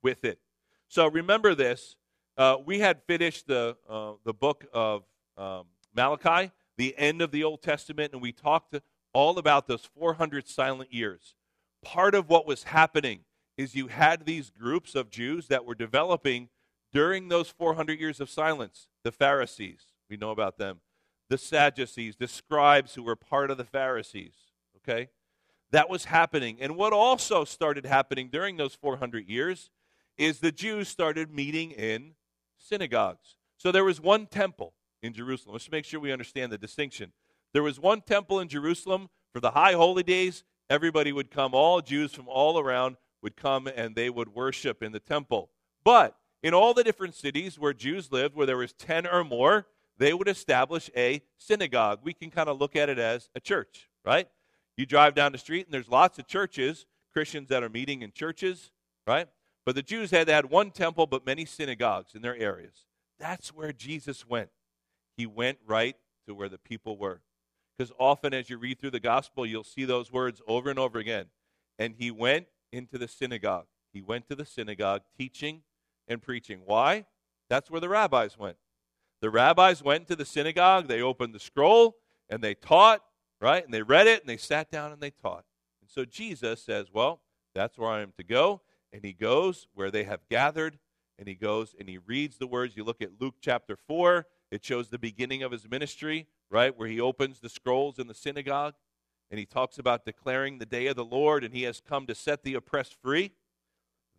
with 0.02 0.24
it. 0.24 0.40
So 0.88 1.08
remember 1.08 1.54
this. 1.54 1.98
Uh, 2.38 2.56
we 2.66 2.80
had 2.80 3.02
finished 3.06 3.48
the, 3.48 3.76
uh, 3.90 4.14
the 4.24 4.34
book 4.34 4.66
of 4.74 5.04
um, 5.38 5.66
Malachi, 5.94 6.54
the 6.78 6.98
end 6.98 7.22
of 7.22 7.32
the 7.32 7.44
Old 7.44 7.62
Testament, 7.62 8.14
and 8.14 8.22
we 8.22 8.32
talked 8.32 8.80
all 9.12 9.38
about 9.38 9.68
those 9.68 9.84
400 9.84 10.48
silent 10.48 10.94
years. 10.94 11.36
Part 11.84 12.16
of 12.16 12.30
what 12.30 12.48
was 12.48 12.64
happening 12.64 13.26
is 13.58 13.76
you 13.76 13.88
had 13.88 14.26
these 14.26 14.50
groups 14.50 14.96
of 14.96 15.10
Jews 15.10 15.48
that 15.48 15.66
were 15.66 15.76
developing 15.76 16.48
during 16.94 17.28
those 17.28 17.50
400 17.50 18.00
years 18.00 18.22
of 18.22 18.30
silence. 18.30 18.88
The 19.04 19.12
Pharisees, 19.12 19.88
we 20.10 20.16
know 20.16 20.32
about 20.32 20.58
them 20.58 20.80
the 21.30 21.38
Sadducees, 21.38 22.16
the 22.18 22.28
scribes 22.28 22.96
who 22.96 23.04
were 23.04 23.16
part 23.16 23.52
of 23.52 23.58
the 23.58 23.64
Pharisees. 23.64 24.34
Okay? 24.78 25.10
That 25.72 25.90
was 25.90 26.06
happening. 26.06 26.58
And 26.60 26.76
what 26.76 26.94
also 26.94 27.46
started 27.46 27.86
happening 27.86 28.30
during 28.32 28.58
those 28.58 28.76
400 28.76 29.30
years 29.30 29.70
is 30.18 30.40
the 30.40 30.52
Jews 30.52 30.88
started 30.88 31.34
meeting 31.34 31.72
in 31.72 32.14
synagogues. 32.58 33.38
So 33.58 33.72
there 33.72 33.86
was 33.86 34.02
one 34.02 34.26
temple 34.26 34.74
in 35.02 35.14
Jerusalem. 35.14 35.54
Let's 35.54 35.72
make 35.72 35.86
sure 35.86 36.00
we 36.00 36.12
understand 36.12 36.52
the 36.52 36.58
distinction. 36.58 37.14
There 37.54 37.64
was 37.64 37.80
one 37.80 38.02
temple 38.02 38.40
in 38.40 38.48
Jerusalem 38.48 39.10
for 39.32 39.40
the 39.40 39.52
high 39.52 39.74
holy 39.74 40.04
days. 40.04 40.44
Everybody 40.70 41.12
would 41.12 41.32
come, 41.32 41.54
all 41.54 41.82
Jews 41.82 42.14
from 42.14 42.28
all 42.28 42.60
around 42.60 42.98
would 43.22 43.36
come 43.36 43.68
and 43.68 43.96
they 43.96 44.10
would 44.10 44.34
worship 44.36 44.84
in 44.84 44.92
the 44.92 45.00
temple. 45.00 45.50
But 45.84 46.16
in 46.42 46.54
all 46.54 46.74
the 46.74 46.84
different 46.84 47.16
cities 47.16 47.60
where 47.60 47.74
Jews 47.74 48.12
lived, 48.12 48.36
where 48.36 48.46
there 48.46 48.58
was 48.58 48.74
10 48.74 49.08
or 49.08 49.24
more, 49.24 49.68
they 50.00 50.14
would 50.14 50.28
establish 50.28 50.90
a 50.96 51.22
synagogue. 51.38 52.00
We 52.02 52.14
can 52.14 52.32
kind 52.32 52.50
of 52.50 52.60
look 52.60 52.76
at 52.76 52.90
it 52.90 52.98
as 52.98 53.30
a 53.36 53.40
church, 53.40 53.90
right? 54.06 54.28
You 54.78 54.86
drive 54.86 55.14
down 55.14 55.34
the 55.34 55.38
street 55.38 55.68
and 55.68 55.74
there's 55.74 55.90
lots 55.90 56.18
of 56.18 56.26
churches, 56.26 56.86
Christians 57.12 57.50
that 57.50 57.64
are 57.64 57.70
meeting 57.70 58.02
in 58.02 58.14
churches, 58.14 58.72
right? 59.06 59.28
But 59.66 59.76
the 59.76 59.84
Jews 59.84 60.10
had, 60.10 60.30
had 60.30 60.50
one 60.50 60.72
temple, 60.72 61.06
but 61.06 61.26
many 61.26 61.46
synagogues 61.46 62.16
in 62.16 62.22
their 62.22 62.38
areas. 62.38 62.86
That's 63.20 63.54
where 63.54 63.74
Jesus 63.74 64.26
went. 64.26 64.50
He 65.18 65.26
went 65.26 65.60
right 65.68 65.98
to 66.28 66.34
where 66.34 66.48
the 66.48 66.58
people 66.58 66.98
were. 66.98 67.22
Because 67.78 67.92
often 68.00 68.34
as 68.34 68.50
you 68.50 68.58
read 68.58 68.80
through 68.80 68.92
the 68.92 69.00
gospel, 69.02 69.46
you'll 69.46 69.66
see 69.66 69.84
those 69.84 70.12
words 70.14 70.42
over 70.48 70.70
and 70.70 70.80
over 70.80 70.98
again. 70.98 71.26
And 71.78 71.96
he 71.98 72.10
went 72.10 72.48
into 72.72 72.98
the 72.98 73.08
synagogue. 73.08 73.66
He 73.92 74.02
went 74.02 74.30
to 74.30 74.36
the 74.36 74.46
synagogue 74.46 75.02
teaching 75.18 75.64
and 76.08 76.22
preaching. 76.22 76.62
Why? 76.66 77.06
That's 77.50 77.70
where 77.70 77.82
the 77.82 77.90
rabbis 77.90 78.38
went. 78.38 78.58
The 79.22 79.30
rabbis 79.30 79.84
went 79.84 80.08
to 80.08 80.16
the 80.16 80.26
synagogue, 80.26 80.88
they 80.88 81.02
opened 81.02 81.34
the 81.34 81.40
scroll, 81.40 81.98
and 82.30 82.42
they 82.42 82.56
taught, 82.56 83.02
right? 83.42 83.64
And 83.64 83.74
they 83.74 83.82
read 83.82 84.08
it, 84.08 84.22
and 84.22 84.30
they 84.30 84.38
sat 84.38 84.72
down 84.72 84.92
and 84.92 85.02
they 85.02 85.12
taught. 85.12 85.46
And 85.82 85.90
so 85.90 86.06
Jesus 86.06 86.64
says, 86.64 86.88
Well, 86.94 87.22
that's 87.54 87.78
where 87.78 87.90
I 87.90 88.02
am 88.02 88.14
to 88.18 88.24
go. 88.24 88.62
And 88.94 89.04
he 89.04 89.14
goes 89.14 89.68
where 89.74 89.92
they 89.92 90.04
have 90.06 90.28
gathered, 90.30 90.80
and 91.18 91.28
he 91.28 91.36
goes 91.36 91.76
and 91.78 91.90
he 91.90 91.98
reads 91.98 92.38
the 92.38 92.48
words. 92.48 92.78
You 92.78 92.84
look 92.84 93.02
at 93.02 93.20
Luke 93.20 93.36
chapter 93.42 93.76
4, 93.76 94.26
it 94.52 94.64
shows 94.64 94.90
the 94.90 94.98
beginning 94.98 95.44
of 95.44 95.52
his 95.52 95.70
ministry, 95.70 96.28
right? 96.50 96.76
Where 96.76 96.88
he 96.88 97.00
opens 97.00 97.40
the 97.40 97.50
scrolls 97.50 98.00
in 98.00 98.08
the 98.08 98.14
synagogue, 98.14 98.76
and 99.30 99.40
he 99.40 99.46
talks 99.46 99.78
about 99.78 100.06
declaring 100.06 100.58
the 100.58 100.66
day 100.66 100.88
of 100.88 100.96
the 100.96 101.06
Lord, 101.06 101.44
and 101.44 101.54
he 101.54 101.64
has 101.64 101.82
come 101.82 102.08
to 102.08 102.16
set 102.16 102.44
the 102.44 102.56
oppressed 102.56 102.96
free. 103.02 103.34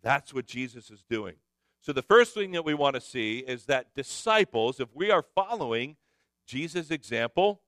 That's 0.01 0.33
what 0.33 0.45
Jesus 0.45 0.89
is 0.89 1.03
doing. 1.09 1.35
So, 1.81 1.93
the 1.93 2.03
first 2.03 2.35
thing 2.35 2.51
that 2.51 2.63
we 2.63 2.75
want 2.75 2.93
to 2.93 3.01
see 3.01 3.39
is 3.39 3.65
that 3.65 3.95
disciples, 3.95 4.79
if 4.79 4.89
we 4.93 5.09
are 5.09 5.25
following 5.33 5.95
Jesus' 6.45 6.91
example, 6.91 7.61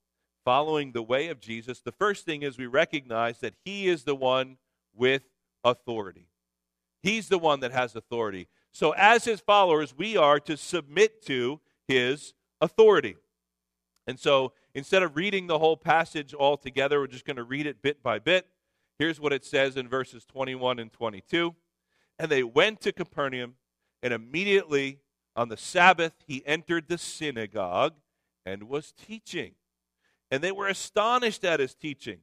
following 0.45 0.91
the 0.91 1.01
way 1.01 1.29
of 1.29 1.39
Jesus, 1.39 1.81
the 1.81 1.91
first 1.91 2.23
thing 2.23 2.43
is 2.43 2.57
we 2.57 2.67
recognize 2.67 3.39
that 3.39 3.55
he 3.65 3.87
is 3.87 4.03
the 4.03 4.15
one 4.15 4.57
with 4.95 5.23
authority. 5.63 6.27
He's 7.01 7.27
the 7.27 7.39
one 7.39 7.61
that 7.61 7.71
has 7.71 7.95
authority. 7.95 8.47
So, 8.71 8.91
as 8.91 9.25
his 9.25 9.39
followers, 9.39 9.95
we 9.97 10.15
are 10.15 10.39
to 10.41 10.57
submit 10.57 11.25
to 11.25 11.59
his 11.87 12.35
authority. 12.61 13.15
And 14.05 14.19
so, 14.19 14.53
instead 14.75 15.01
of 15.01 15.15
reading 15.15 15.47
the 15.47 15.57
whole 15.57 15.77
passage 15.77 16.35
all 16.35 16.57
together, 16.57 16.99
we're 16.99 17.07
just 17.07 17.25
going 17.25 17.37
to 17.37 17.43
read 17.43 17.65
it 17.65 17.81
bit 17.81 18.03
by 18.03 18.19
bit. 18.19 18.45
Here's 18.99 19.19
what 19.19 19.33
it 19.33 19.43
says 19.43 19.75
in 19.75 19.87
verses 19.87 20.23
21 20.23 20.77
and 20.77 20.93
22. 20.93 21.55
And 22.19 22.29
they 22.29 22.43
went 22.43 22.79
to 22.81 22.91
Capernaum 22.91 23.55
and 24.03 24.13
immediately 24.13 24.99
on 25.35 25.49
the 25.49 25.57
Sabbath, 25.57 26.13
he 26.27 26.43
entered 26.45 26.87
the 26.87 26.99
synagogue 26.99 27.93
and 28.45 28.69
was 28.69 28.91
teaching. 28.91 29.53
And 30.29 30.43
they 30.43 30.51
were 30.51 30.67
astonished 30.67 31.43
at 31.45 31.59
his 31.59 31.73
teaching, 31.73 32.19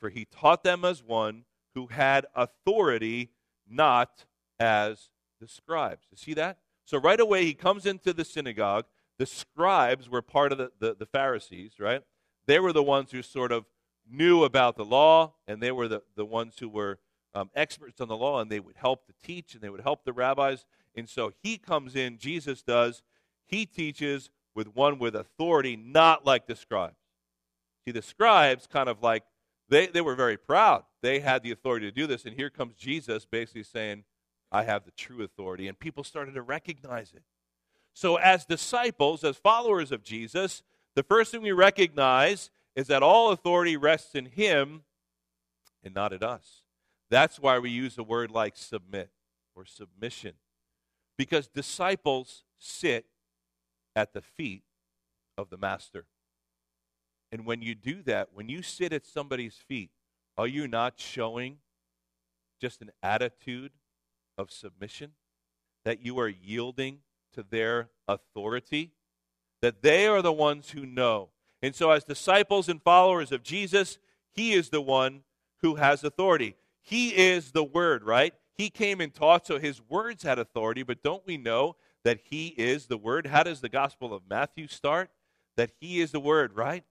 for 0.00 0.08
he 0.08 0.24
taught 0.24 0.62
them 0.62 0.84
as 0.84 1.02
one 1.02 1.44
who 1.74 1.88
had 1.88 2.24
authority, 2.34 3.32
not 3.68 4.24
as 4.60 5.10
the 5.40 5.48
scribes. 5.48 6.06
You 6.10 6.16
see 6.16 6.34
that? 6.34 6.58
So 6.84 6.98
right 6.98 7.18
away, 7.18 7.44
he 7.44 7.54
comes 7.54 7.84
into 7.84 8.12
the 8.12 8.24
synagogue. 8.24 8.84
The 9.18 9.26
scribes 9.26 10.08
were 10.08 10.22
part 10.22 10.52
of 10.52 10.58
the, 10.58 10.70
the, 10.78 10.94
the 10.94 11.06
Pharisees, 11.06 11.72
right? 11.80 12.02
They 12.46 12.60
were 12.60 12.72
the 12.72 12.82
ones 12.82 13.10
who 13.10 13.22
sort 13.22 13.50
of 13.50 13.64
knew 14.08 14.44
about 14.44 14.76
the 14.76 14.84
law, 14.84 15.34
and 15.48 15.62
they 15.62 15.72
were 15.72 15.88
the, 15.88 16.02
the 16.14 16.24
ones 16.24 16.56
who 16.60 16.68
were 16.68 16.98
um, 17.34 17.50
experts 17.56 18.00
on 18.00 18.08
the 18.08 18.16
law, 18.16 18.40
and 18.40 18.50
they 18.50 18.60
would 18.60 18.76
help 18.76 19.06
to 19.06 19.14
teach, 19.22 19.54
and 19.54 19.62
they 19.62 19.70
would 19.70 19.80
help 19.80 20.04
the 20.04 20.12
rabbis. 20.12 20.64
And 20.94 21.08
so 21.08 21.32
he 21.42 21.58
comes 21.58 21.96
in, 21.96 22.18
Jesus 22.18 22.62
does. 22.62 23.02
He 23.46 23.66
teaches 23.66 24.30
with 24.54 24.74
one 24.74 24.98
with 24.98 25.14
authority, 25.14 25.76
not 25.76 26.24
like 26.24 26.46
the 26.46 26.56
scribes. 26.56 26.94
See, 27.84 27.90
the 27.90 28.02
scribes 28.02 28.66
kind 28.66 28.88
of 28.88 29.02
like, 29.02 29.24
they, 29.68 29.86
they 29.86 30.00
were 30.00 30.14
very 30.14 30.36
proud. 30.36 30.84
They 31.02 31.20
had 31.20 31.42
the 31.42 31.50
authority 31.50 31.86
to 31.86 31.92
do 31.92 32.06
this. 32.06 32.24
And 32.24 32.34
here 32.34 32.50
comes 32.50 32.74
Jesus 32.76 33.26
basically 33.26 33.64
saying, 33.64 34.04
I 34.52 34.62
have 34.64 34.84
the 34.84 34.92
true 34.92 35.22
authority. 35.22 35.68
And 35.68 35.78
people 35.78 36.04
started 36.04 36.34
to 36.34 36.42
recognize 36.42 37.12
it. 37.14 37.22
So, 37.92 38.16
as 38.16 38.44
disciples, 38.44 39.22
as 39.22 39.36
followers 39.36 39.92
of 39.92 40.02
Jesus, 40.02 40.62
the 40.94 41.02
first 41.02 41.30
thing 41.30 41.42
we 41.42 41.52
recognize 41.52 42.50
is 42.74 42.88
that 42.88 43.02
all 43.02 43.30
authority 43.30 43.76
rests 43.76 44.14
in 44.14 44.26
Him 44.26 44.82
and 45.82 45.94
not 45.94 46.12
at 46.12 46.22
us. 46.22 46.62
That's 47.10 47.38
why 47.38 47.58
we 47.58 47.70
use 47.70 47.96
a 47.96 48.02
word 48.02 48.30
like 48.30 48.56
submit 48.56 49.10
or 49.54 49.64
submission 49.64 50.34
because 51.16 51.48
disciples 51.48 52.44
sit 52.58 53.06
at 53.94 54.12
the 54.12 54.22
feet 54.22 54.62
of 55.36 55.50
the 55.50 55.56
master. 55.56 56.06
And 57.32 57.44
when 57.46 57.62
you 57.62 57.74
do 57.74 58.02
that, 58.02 58.28
when 58.32 58.48
you 58.48 58.62
sit 58.62 58.92
at 58.92 59.06
somebody's 59.06 59.56
feet, 59.56 59.90
are 60.36 60.46
you 60.46 60.68
not 60.68 60.94
showing 60.96 61.58
just 62.60 62.82
an 62.82 62.90
attitude 63.02 63.72
of 64.38 64.50
submission? 64.50 65.12
That 65.84 66.04
you 66.04 66.18
are 66.18 66.28
yielding 66.28 66.98
to 67.34 67.42
their 67.42 67.90
authority? 68.08 68.92
That 69.62 69.82
they 69.82 70.06
are 70.06 70.22
the 70.22 70.32
ones 70.32 70.70
who 70.70 70.86
know. 70.86 71.30
And 71.62 71.74
so, 71.74 71.90
as 71.90 72.04
disciples 72.04 72.68
and 72.68 72.82
followers 72.82 73.32
of 73.32 73.42
Jesus, 73.42 73.98
He 74.32 74.52
is 74.52 74.68
the 74.68 74.80
one 74.80 75.22
who 75.62 75.76
has 75.76 76.04
authority. 76.04 76.56
He 76.82 77.16
is 77.16 77.52
the 77.52 77.64
Word, 77.64 78.04
right? 78.04 78.34
He 78.56 78.70
came 78.70 79.00
and 79.00 79.12
taught, 79.12 79.46
so 79.46 79.58
his 79.58 79.80
words 79.88 80.22
had 80.22 80.38
authority, 80.38 80.82
but 80.82 81.02
don't 81.02 81.26
we 81.26 81.36
know 81.36 81.76
that 82.04 82.20
he 82.24 82.48
is 82.48 82.86
the 82.86 82.96
Word? 82.96 83.26
How 83.26 83.42
does 83.42 83.60
the 83.60 83.68
Gospel 83.68 84.14
of 84.14 84.22
Matthew 84.28 84.68
start? 84.68 85.10
That 85.56 85.72
he 85.80 86.00
is 86.00 86.12
the 86.12 86.20
Word, 86.20 86.54
right? 86.54 86.84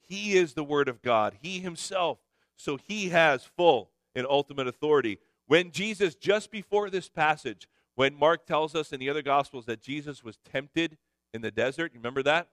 He 0.00 0.36
is 0.36 0.54
the 0.54 0.64
Word 0.64 0.88
of 0.88 1.02
God, 1.02 1.36
he 1.40 1.60
himself. 1.60 2.18
So 2.56 2.76
he 2.76 3.08
has 3.08 3.44
full 3.44 3.90
and 4.14 4.26
ultimate 4.28 4.68
authority. 4.68 5.18
When 5.46 5.72
Jesus, 5.72 6.14
just 6.14 6.50
before 6.50 6.88
this 6.88 7.08
passage, 7.08 7.68
when 7.96 8.14
Mark 8.14 8.46
tells 8.46 8.74
us 8.74 8.92
in 8.92 9.00
the 9.00 9.10
other 9.10 9.22
Gospels 9.22 9.66
that 9.66 9.82
Jesus 9.82 10.24
was 10.24 10.38
tempted 10.50 10.96
in 11.32 11.42
the 11.42 11.50
desert, 11.50 11.92
you 11.92 11.98
remember 11.98 12.22
that? 12.22 12.48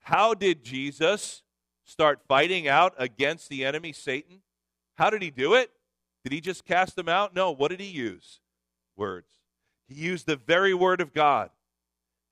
How 0.00 0.34
did 0.34 0.64
Jesus 0.64 1.42
start 1.84 2.20
fighting 2.26 2.68
out 2.68 2.94
against 2.96 3.48
the 3.48 3.64
enemy, 3.64 3.92
Satan? 3.92 4.42
How 4.94 5.10
did 5.10 5.22
he 5.22 5.30
do 5.30 5.54
it? 5.54 5.70
Did 6.22 6.32
he 6.32 6.40
just 6.40 6.64
cast 6.64 6.96
them 6.96 7.08
out? 7.08 7.34
No. 7.34 7.50
What 7.50 7.70
did 7.70 7.80
he 7.80 7.86
use? 7.86 8.40
Words. 8.96 9.28
He 9.88 9.94
used 9.94 10.26
the 10.26 10.36
very 10.36 10.74
word 10.74 11.00
of 11.00 11.12
God. 11.12 11.50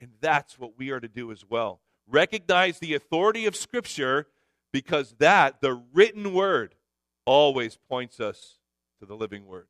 And 0.01 0.11
that's 0.21 0.59
what 0.59 0.79
we 0.79 0.91
are 0.91 1.01
to 1.01 1.09
do 1.09 1.33
as 1.33 1.45
well. 1.49 1.81
Recognize 2.07 2.79
the 2.79 2.95
authority 2.95 3.47
of 3.47 3.57
Scripture 3.57 4.27
because 4.73 5.15
that, 5.19 5.61
the 5.61 5.83
written 5.93 6.33
word, 6.33 6.75
always 7.25 7.77
points 7.89 8.21
us 8.21 8.59
to 9.01 9.07
the 9.07 9.17
living 9.17 9.47
word. 9.47 9.67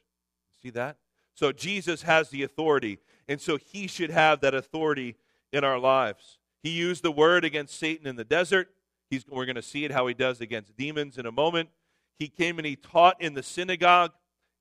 See 0.63 0.71
that? 0.71 0.97
So 1.35 1.53
Jesus 1.53 2.03
has 2.03 2.31
the 2.31 2.43
authority, 2.43 2.99
and 3.29 3.41
so 3.41 3.57
he 3.57 3.87
should 3.87 4.11
have 4.11 4.41
that 4.41 4.55
authority 4.55 5.17
in 5.53 5.65
our 5.65 5.79
lives. 5.79 6.39
He 6.63 6.71
used 6.71 7.03
the 7.03 7.13
word 7.13 7.45
against 7.45 7.79
Satan 7.79 8.07
in 8.07 8.17
the 8.17 8.25
desert. 8.25 8.69
He's, 9.09 9.27
we're 9.29 9.47
going 9.47 9.57
to 9.57 9.63
see 9.63 9.85
it 9.85 9.93
how 9.93 10.07
he 10.09 10.15
does 10.15 10.41
against 10.41 10.77
demons 10.77 11.17
in 11.17 11.27
a 11.27 11.33
moment. 11.33 11.71
He 12.19 12.29
came 12.29 12.59
and 12.59 12.67
he 12.67 12.77
taught 12.77 13.21
in 13.21 13.35
the 13.35 13.43
synagogue. 13.43 14.13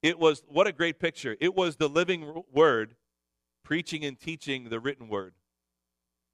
It 0.04 0.20
was, 0.20 0.44
what 0.48 0.68
a 0.68 0.72
great 0.72 1.00
picture. 1.00 1.36
It 1.40 1.56
was 1.56 1.78
the 1.78 1.90
living 1.90 2.44
word 2.54 2.96
preaching 3.64 4.06
and 4.06 4.20
teaching 4.20 4.70
the 4.70 4.80
written 4.80 5.10
word 5.10 5.34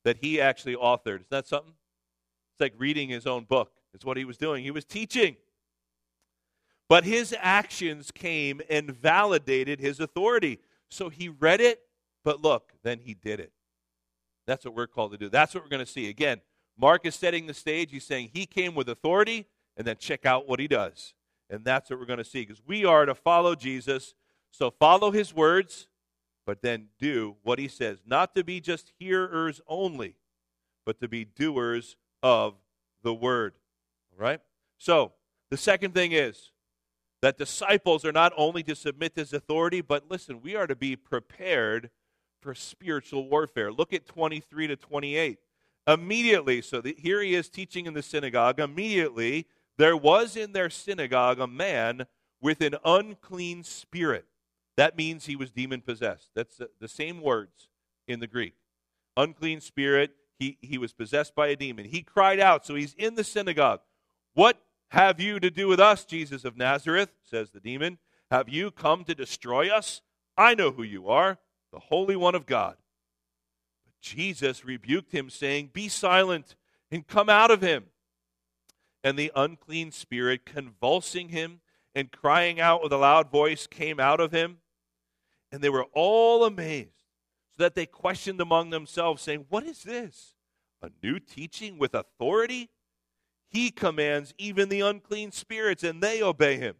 that 0.03 0.17
he 0.17 0.41
actually 0.41 0.75
authored. 0.75 1.21
Is 1.21 1.29
that 1.29 1.47
something? 1.47 1.73
It's 2.53 2.61
like 2.61 2.73
reading 2.77 3.09
his 3.09 3.25
own 3.25 3.45
book. 3.45 3.71
It's 3.93 4.03
what 4.03 4.17
he 4.17 4.25
was 4.25 4.37
doing. 4.37 4.63
He 4.63 4.71
was 4.71 4.85
teaching. 4.85 5.37
But 6.89 7.05
his 7.05 7.33
actions 7.39 8.11
came 8.11 8.61
and 8.69 8.91
validated 8.91 9.79
his 9.79 9.99
authority. 9.99 10.59
So 10.91 11.09
he 11.09 11.29
read 11.29 11.61
it, 11.61 11.81
but 12.23 12.41
look, 12.41 12.73
then 12.83 12.99
he 12.99 13.13
did 13.13 13.39
it. 13.39 13.51
That's 14.45 14.65
what 14.65 14.75
we're 14.75 14.87
called 14.87 15.13
to 15.13 15.17
do. 15.17 15.29
That's 15.29 15.55
what 15.55 15.63
we're 15.63 15.69
going 15.69 15.85
to 15.85 15.91
see. 15.91 16.09
Again, 16.09 16.41
Mark 16.77 17.05
is 17.05 17.15
setting 17.15 17.47
the 17.47 17.53
stage. 17.53 17.91
He's 17.91 18.05
saying 18.05 18.31
he 18.33 18.45
came 18.45 18.75
with 18.75 18.89
authority 18.89 19.47
and 19.77 19.85
then 19.85 19.97
check 19.97 20.25
out 20.25 20.47
what 20.47 20.59
he 20.59 20.67
does. 20.67 21.13
And 21.49 21.63
that's 21.63 21.89
what 21.89 21.99
we're 21.99 22.05
going 22.05 22.17
to 22.17 22.25
see 22.25 22.41
because 22.41 22.61
we 22.65 22.85
are 22.85 23.05
to 23.05 23.15
follow 23.15 23.55
Jesus. 23.55 24.15
So 24.51 24.71
follow 24.71 25.11
his 25.11 25.33
words, 25.33 25.87
but 26.45 26.61
then 26.61 26.87
do 26.99 27.35
what 27.43 27.59
he 27.59 27.67
says. 27.67 27.99
Not 28.05 28.35
to 28.35 28.43
be 28.43 28.59
just 28.59 28.91
hearers 28.99 29.61
only, 29.67 30.15
but 30.85 30.99
to 31.01 31.07
be 31.07 31.25
doers 31.25 31.95
of 32.21 32.55
the 33.03 33.13
word. 33.13 33.53
All 34.11 34.23
right? 34.23 34.39
So 34.77 35.13
the 35.49 35.57
second 35.57 35.93
thing 35.93 36.11
is 36.11 36.51
that 37.21 37.37
disciples 37.37 38.03
are 38.03 38.11
not 38.11 38.33
only 38.35 38.63
to 38.63 38.75
submit 38.75 39.15
to 39.15 39.21
his 39.21 39.33
authority, 39.33 39.81
but 39.81 40.09
listen, 40.09 40.41
we 40.41 40.55
are 40.55 40.67
to 40.67 40.75
be 40.75 40.95
prepared 40.95 41.89
for 42.41 42.53
spiritual 42.53 43.29
warfare. 43.29 43.71
Look 43.71 43.93
at 43.93 44.05
23 44.05 44.67
to 44.67 44.75
28. 44.75 45.39
Immediately, 45.87 46.61
so 46.61 46.81
the, 46.81 46.95
here 46.97 47.21
he 47.21 47.35
is 47.35 47.49
teaching 47.49 47.85
in 47.85 47.93
the 47.93 48.01
synagogue. 48.01 48.59
Immediately, 48.59 49.47
there 49.77 49.97
was 49.97 50.35
in 50.35 50.53
their 50.53 50.69
synagogue 50.69 51.39
a 51.39 51.47
man 51.47 52.05
with 52.41 52.61
an 52.61 52.75
unclean 52.85 53.63
spirit. 53.63 54.25
That 54.77 54.97
means 54.97 55.25
he 55.25 55.35
was 55.35 55.51
demon 55.51 55.81
possessed. 55.81 56.29
That's 56.35 56.57
the, 56.57 56.69
the 56.79 56.87
same 56.87 57.21
words 57.21 57.69
in 58.07 58.19
the 58.19 58.27
Greek. 58.27 58.55
Unclean 59.15 59.61
spirit, 59.61 60.11
he, 60.39 60.57
he 60.61 60.77
was 60.77 60.93
possessed 60.93 61.35
by 61.35 61.47
a 61.47 61.55
demon. 61.55 61.85
He 61.85 62.01
cried 62.01 62.39
out, 62.39 62.65
so 62.65 62.75
he's 62.75 62.93
in 62.95 63.15
the 63.15 63.23
synagogue. 63.23 63.81
What 64.33 64.61
have 64.89 65.19
you 65.19 65.39
to 65.39 65.49
do 65.49 65.67
with 65.67 65.79
us, 65.79 66.05
Jesus 66.05 66.43
of 66.43 66.57
Nazareth? 66.57 67.09
says 67.23 67.51
the 67.51 67.59
demon. 67.59 67.99
Have 68.31 68.49
you 68.49 68.71
come 68.71 69.03
to 69.05 69.15
destroy 69.15 69.69
us? 69.69 70.01
I 70.37 70.55
know 70.55 70.71
who 70.71 70.83
you 70.83 71.07
are, 71.07 71.37
the 71.71 71.79
Holy 71.79 72.15
One 72.15 72.35
of 72.35 72.45
God. 72.45 72.75
But 73.85 73.93
Jesus 74.01 74.65
rebuked 74.65 75.11
him, 75.11 75.29
saying, 75.29 75.69
Be 75.71 75.87
silent 75.87 76.55
and 76.91 77.07
come 77.07 77.29
out 77.29 77.51
of 77.51 77.61
him 77.61 77.85
and 79.03 79.17
the 79.17 79.31
unclean 79.35 79.91
spirit, 79.91 80.45
convulsing 80.45 81.29
him 81.29 81.59
and 81.93 82.11
crying 82.11 82.59
out 82.59 82.81
with 82.81 82.93
a 82.93 82.97
loud 82.97 83.29
voice 83.29 83.67
came 83.67 83.99
out 83.99 84.19
of 84.19 84.31
him. 84.31 84.57
And 85.51 85.61
they 85.61 85.69
were 85.69 85.85
all 85.93 86.45
amazed, 86.45 86.89
so 87.55 87.63
that 87.63 87.75
they 87.75 87.85
questioned 87.85 88.41
among 88.41 88.69
themselves, 88.69 89.21
saying, 89.21 89.45
What 89.49 89.63
is 89.63 89.83
this? 89.83 90.33
A 90.81 90.89
new 91.03 91.19
teaching 91.19 91.77
with 91.77 91.93
authority? 91.93 92.69
He 93.49 93.69
commands 93.69 94.33
even 94.39 94.69
the 94.69 94.81
unclean 94.81 95.31
spirits, 95.31 95.83
and 95.83 96.01
they 96.01 96.23
obey 96.23 96.57
him. 96.57 96.75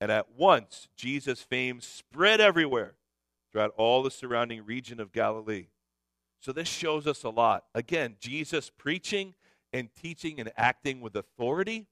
And 0.00 0.10
at 0.10 0.32
once, 0.36 0.88
Jesus' 0.96 1.40
fame 1.40 1.80
spread 1.80 2.40
everywhere 2.40 2.94
throughout 3.52 3.74
all 3.76 4.02
the 4.02 4.10
surrounding 4.10 4.64
region 4.64 4.98
of 4.98 5.12
Galilee. 5.12 5.68
So, 6.40 6.52
this 6.52 6.68
shows 6.68 7.06
us 7.06 7.22
a 7.22 7.30
lot. 7.30 7.64
Again, 7.74 8.16
Jesus 8.20 8.70
preaching 8.76 9.34
and 9.72 9.88
teaching 9.94 10.40
and 10.40 10.50
acting 10.56 11.00
with 11.00 11.14
authority, 11.16 11.86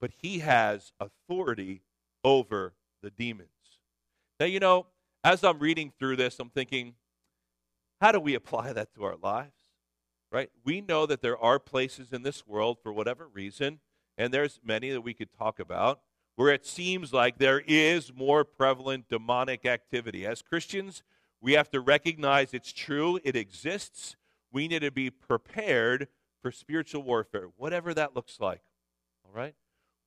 but 0.00 0.10
he 0.20 0.40
has 0.40 0.92
authority 1.00 1.82
over 2.22 2.74
the 3.02 3.10
demons. 3.10 3.48
Now, 4.38 4.46
you 4.46 4.60
know, 4.60 4.86
as 5.22 5.42
I'm 5.44 5.58
reading 5.58 5.92
through 5.98 6.16
this, 6.16 6.38
I'm 6.38 6.50
thinking, 6.50 6.94
how 8.00 8.12
do 8.12 8.20
we 8.20 8.34
apply 8.34 8.72
that 8.72 8.94
to 8.94 9.04
our 9.04 9.16
lives? 9.16 9.52
Right? 10.30 10.50
We 10.64 10.80
know 10.80 11.06
that 11.06 11.22
there 11.22 11.38
are 11.38 11.58
places 11.58 12.12
in 12.12 12.22
this 12.22 12.46
world, 12.46 12.78
for 12.82 12.92
whatever 12.92 13.28
reason, 13.28 13.78
and 14.18 14.34
there's 14.34 14.60
many 14.64 14.90
that 14.90 15.02
we 15.02 15.14
could 15.14 15.32
talk 15.32 15.60
about, 15.60 16.00
where 16.36 16.52
it 16.52 16.66
seems 16.66 17.12
like 17.12 17.38
there 17.38 17.62
is 17.66 18.12
more 18.12 18.44
prevalent 18.44 19.08
demonic 19.08 19.64
activity. 19.64 20.26
As 20.26 20.42
Christians, 20.42 21.04
we 21.40 21.52
have 21.52 21.70
to 21.70 21.80
recognize 21.80 22.52
it's 22.52 22.72
true, 22.72 23.20
it 23.22 23.36
exists. 23.36 24.16
We 24.50 24.66
need 24.66 24.80
to 24.80 24.90
be 24.90 25.10
prepared 25.10 26.08
for 26.44 26.52
spiritual 26.52 27.02
warfare, 27.02 27.48
whatever 27.56 27.94
that 27.94 28.14
looks 28.14 28.38
like. 28.38 28.60
All 29.24 29.32
right? 29.34 29.54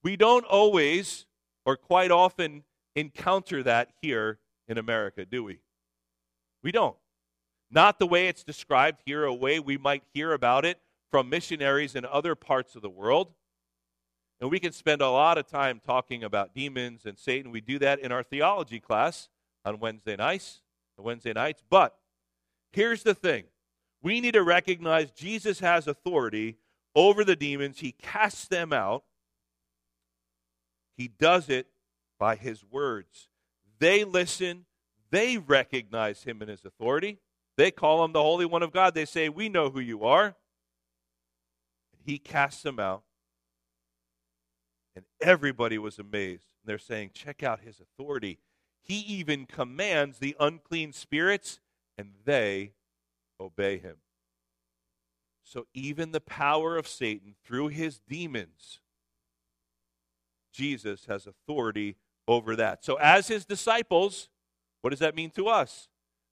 We 0.03 0.15
don't 0.15 0.45
always 0.45 1.25
or 1.65 1.75
quite 1.75 2.11
often 2.11 2.63
encounter 2.95 3.63
that 3.63 3.89
here 4.03 4.37
in 4.67 4.77
America, 4.77 5.25
do 5.25 5.43
we? 5.43 5.61
We 6.61 6.71
don't. 6.71 6.95
Not 7.71 7.97
the 7.97 8.05
way 8.05 8.27
it's 8.27 8.43
described 8.43 9.01
here, 9.03 9.23
a 9.23 9.33
way 9.33 9.59
we 9.59 9.79
might 9.79 10.03
hear 10.13 10.31
about 10.31 10.63
it 10.63 10.77
from 11.09 11.27
missionaries 11.27 11.95
in 11.95 12.05
other 12.05 12.35
parts 12.35 12.75
of 12.75 12.83
the 12.83 12.89
world. 12.89 13.33
And 14.39 14.51
we 14.51 14.59
can 14.59 14.73
spend 14.73 15.01
a 15.01 15.09
lot 15.09 15.39
of 15.39 15.47
time 15.47 15.81
talking 15.83 16.23
about 16.23 16.53
demons 16.53 17.07
and 17.07 17.17
Satan. 17.17 17.49
We 17.49 17.61
do 17.61 17.79
that 17.79 17.97
in 17.99 18.11
our 18.11 18.21
theology 18.21 18.79
class 18.79 19.27
on 19.65 19.79
Wednesday 19.79 20.15
nights, 20.15 20.61
Wednesday 20.99 21.33
nights. 21.33 21.63
But 21.67 21.97
here's 22.73 23.01
the 23.01 23.15
thing. 23.15 23.45
We 24.01 24.21
need 24.21 24.33
to 24.33 24.43
recognize 24.43 25.11
Jesus 25.11 25.59
has 25.59 25.87
authority 25.87 26.57
over 26.95 27.23
the 27.23 27.35
demons. 27.35 27.79
He 27.79 27.91
casts 27.91 28.47
them 28.47 28.71
out. 28.71 29.03
He 30.95 31.07
does 31.07 31.49
it 31.49 31.67
by 32.19 32.35
his 32.35 32.63
words. 32.63 33.27
They 33.79 34.03
listen, 34.03 34.65
they 35.11 35.37
recognize 35.37 36.23
him 36.23 36.41
and 36.41 36.49
his 36.49 36.65
authority. 36.65 37.19
They 37.55 37.71
call 37.71 38.03
him 38.03 38.13
the 38.13 38.21
Holy 38.21 38.45
One 38.45 38.63
of 38.63 38.71
God. 38.71 38.93
They 38.93 39.05
say, 39.05 39.29
We 39.29 39.49
know 39.49 39.69
who 39.69 39.79
you 39.79 40.03
are. 40.03 40.35
He 42.07 42.17
casts 42.17 42.63
them 42.63 42.79
out. 42.79 43.03
And 44.95 45.05
everybody 45.21 45.77
was 45.77 45.99
amazed. 45.99 46.45
And 46.63 46.69
They're 46.69 46.79
saying, 46.79 47.11
check 47.13 47.43
out 47.43 47.59
his 47.59 47.79
authority. 47.79 48.39
He 48.81 48.99
even 49.01 49.45
commands 49.45 50.17
the 50.17 50.35
unclean 50.39 50.93
spirits, 50.93 51.59
and 51.97 52.13
they 52.23 52.71
obey 53.39 53.77
him. 53.77 53.97
So 55.43 55.65
even 55.73 56.11
the 56.11 56.19
power 56.19 56.75
of 56.77 56.87
Satan 56.87 57.35
through 57.45 57.69
his 57.69 57.99
demons, 57.99 58.79
Jesus 60.53 61.05
has 61.05 61.25
authority 61.25 61.95
over 62.27 62.55
that. 62.57 62.83
So 62.83 62.95
as 62.95 63.27
his 63.27 63.45
disciples, 63.45 64.29
what 64.81 64.89
does 64.89 64.99
that 64.99 65.15
mean 65.15 65.29
to 65.31 65.47
us? 65.47 65.87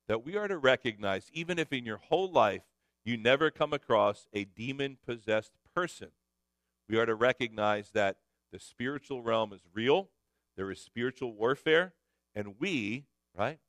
That 0.08 0.26
we 0.26 0.36
are 0.36 0.48
to 0.48 0.58
recognize, 0.58 1.30
even 1.34 1.58
if 1.58 1.72
in 1.72 1.86
your 1.86 1.98
whole 1.98 2.30
life 2.30 2.64
you 3.06 3.18
never 3.18 3.50
come 3.52 3.72
across 3.72 4.28
a 4.34 4.44
demon 4.44 4.98
possessed 5.06 5.54
person, 5.74 6.10
we 6.90 6.98
are 6.98 7.06
to 7.06 7.16
recognize 7.16 7.92
that 7.92 8.18
the 8.52 8.60
spiritual 8.60 9.22
realm 9.22 9.54
is 9.54 9.62
real, 9.74 10.10
there 10.58 10.70
is 10.72 10.80
spiritual 10.80 11.34
warfare, 11.34 11.94
and 12.36 12.56
we, 12.60 13.06
right? 13.36 13.60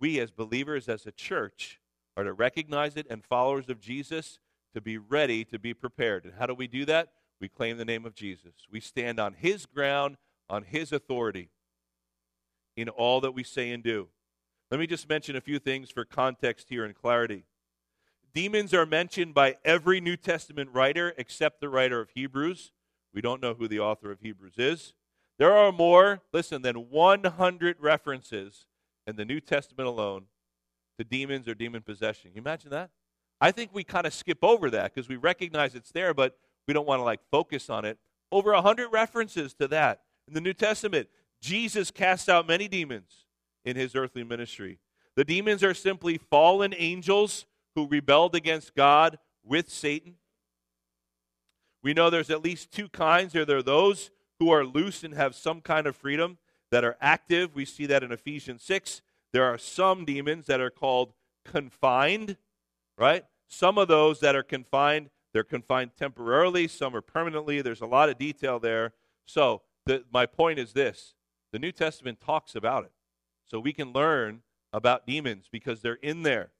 We 0.00 0.18
as 0.18 0.30
believers, 0.30 0.88
as 0.88 1.06
a 1.06 1.12
church, 1.12 1.78
are 2.16 2.24
to 2.24 2.32
recognize 2.32 2.96
it 2.96 3.06
and 3.08 3.24
followers 3.24 3.68
of 3.68 3.80
Jesus 3.80 4.38
to 4.74 4.80
be 4.80 4.98
ready 4.98 5.44
to 5.46 5.58
be 5.58 5.74
prepared. 5.74 6.24
And 6.24 6.34
how 6.38 6.46
do 6.46 6.54
we 6.54 6.66
do 6.66 6.84
that? 6.86 7.12
We 7.40 7.48
claim 7.48 7.76
the 7.76 7.84
name 7.84 8.06
of 8.06 8.14
Jesus. 8.14 8.52
We 8.70 8.80
stand 8.80 9.18
on 9.18 9.34
his 9.34 9.66
ground, 9.66 10.16
on 10.48 10.62
his 10.64 10.92
authority 10.92 11.50
in 12.76 12.88
all 12.88 13.20
that 13.20 13.32
we 13.32 13.42
say 13.42 13.70
and 13.70 13.82
do. 13.82 14.08
Let 14.70 14.80
me 14.80 14.86
just 14.86 15.08
mention 15.08 15.36
a 15.36 15.40
few 15.40 15.58
things 15.58 15.90
for 15.90 16.04
context 16.04 16.68
here 16.70 16.84
and 16.84 16.94
clarity. 16.94 17.44
Demons 18.32 18.72
are 18.72 18.86
mentioned 18.86 19.34
by 19.34 19.56
every 19.64 20.00
New 20.00 20.16
Testament 20.16 20.70
writer 20.72 21.12
except 21.18 21.60
the 21.60 21.68
writer 21.68 22.00
of 22.00 22.10
Hebrews. 22.14 22.72
We 23.12 23.20
don't 23.20 23.42
know 23.42 23.52
who 23.54 23.68
the 23.68 23.80
author 23.80 24.10
of 24.10 24.20
Hebrews 24.20 24.54
is. 24.56 24.94
There 25.38 25.52
are 25.52 25.72
more, 25.72 26.22
listen, 26.32 26.62
than 26.62 26.88
100 26.88 27.76
references 27.80 28.66
in 29.06 29.16
the 29.16 29.24
New 29.26 29.40
Testament 29.40 29.86
alone 29.86 30.26
to 30.98 31.04
demons 31.04 31.48
or 31.48 31.54
demon 31.54 31.82
possession. 31.82 32.30
Can 32.30 32.36
you 32.36 32.42
imagine 32.42 32.70
that? 32.70 32.90
I 33.40 33.50
think 33.50 33.70
we 33.72 33.84
kind 33.84 34.06
of 34.06 34.14
skip 34.14 34.38
over 34.42 34.70
that 34.70 34.94
because 34.94 35.08
we 35.08 35.16
recognize 35.16 35.74
it's 35.74 35.90
there, 35.90 36.14
but 36.14 36.38
we 36.68 36.74
don't 36.74 36.86
want 36.86 37.00
to 37.00 37.04
like 37.04 37.20
focus 37.30 37.68
on 37.68 37.84
it. 37.84 37.98
Over 38.30 38.52
a 38.52 38.56
100 38.56 38.88
references 38.88 39.52
to 39.54 39.68
that 39.68 40.02
in 40.28 40.34
the 40.34 40.40
New 40.40 40.54
Testament. 40.54 41.08
Jesus 41.40 41.90
cast 41.90 42.28
out 42.28 42.46
many 42.46 42.68
demons 42.68 43.26
in 43.64 43.76
his 43.76 43.96
earthly 43.96 44.22
ministry. 44.22 44.78
The 45.16 45.24
demons 45.24 45.62
are 45.64 45.74
simply 45.74 46.18
fallen 46.18 46.72
angels 46.76 47.46
who 47.74 47.88
rebelled 47.88 48.34
against 48.34 48.74
God 48.74 49.18
with 49.44 49.68
Satan. 49.68 50.14
We 51.82 51.94
know 51.94 52.10
there's 52.10 52.30
at 52.30 52.44
least 52.44 52.70
two 52.70 52.88
kinds. 52.88 53.32
There 53.32 53.56
are 53.56 53.62
those 53.62 54.10
who 54.38 54.50
are 54.50 54.64
loose 54.64 55.02
and 55.02 55.14
have 55.14 55.34
some 55.34 55.60
kind 55.60 55.86
of 55.86 55.96
freedom 55.96 56.38
that 56.70 56.84
are 56.84 56.96
active. 57.00 57.54
We 57.54 57.64
see 57.64 57.86
that 57.86 58.02
in 58.02 58.12
Ephesians 58.12 58.62
6. 58.62 59.02
There 59.32 59.44
are 59.44 59.58
some 59.58 60.04
demons 60.04 60.46
that 60.46 60.60
are 60.60 60.70
called 60.70 61.12
confined, 61.44 62.36
right? 62.98 63.24
Some 63.48 63.78
of 63.78 63.88
those 63.88 64.20
that 64.20 64.36
are 64.36 64.42
confined, 64.42 65.10
they're 65.32 65.44
confined 65.44 65.92
temporarily, 65.98 66.68
some 66.68 66.94
are 66.94 67.00
permanently. 67.00 67.62
There's 67.62 67.80
a 67.80 67.86
lot 67.86 68.08
of 68.08 68.18
detail 68.18 68.58
there. 68.58 68.92
So, 69.26 69.62
the, 69.86 70.04
my 70.12 70.26
point 70.26 70.58
is 70.58 70.72
this 70.72 71.14
the 71.52 71.58
New 71.58 71.72
Testament 71.72 72.20
talks 72.20 72.54
about 72.54 72.84
it. 72.84 72.92
So 73.44 73.60
we 73.60 73.72
can 73.72 73.92
learn 73.92 74.42
about 74.72 75.06
demons 75.06 75.48
because 75.52 75.82
they're 75.82 75.94
in 75.94 76.22
there, 76.22 76.50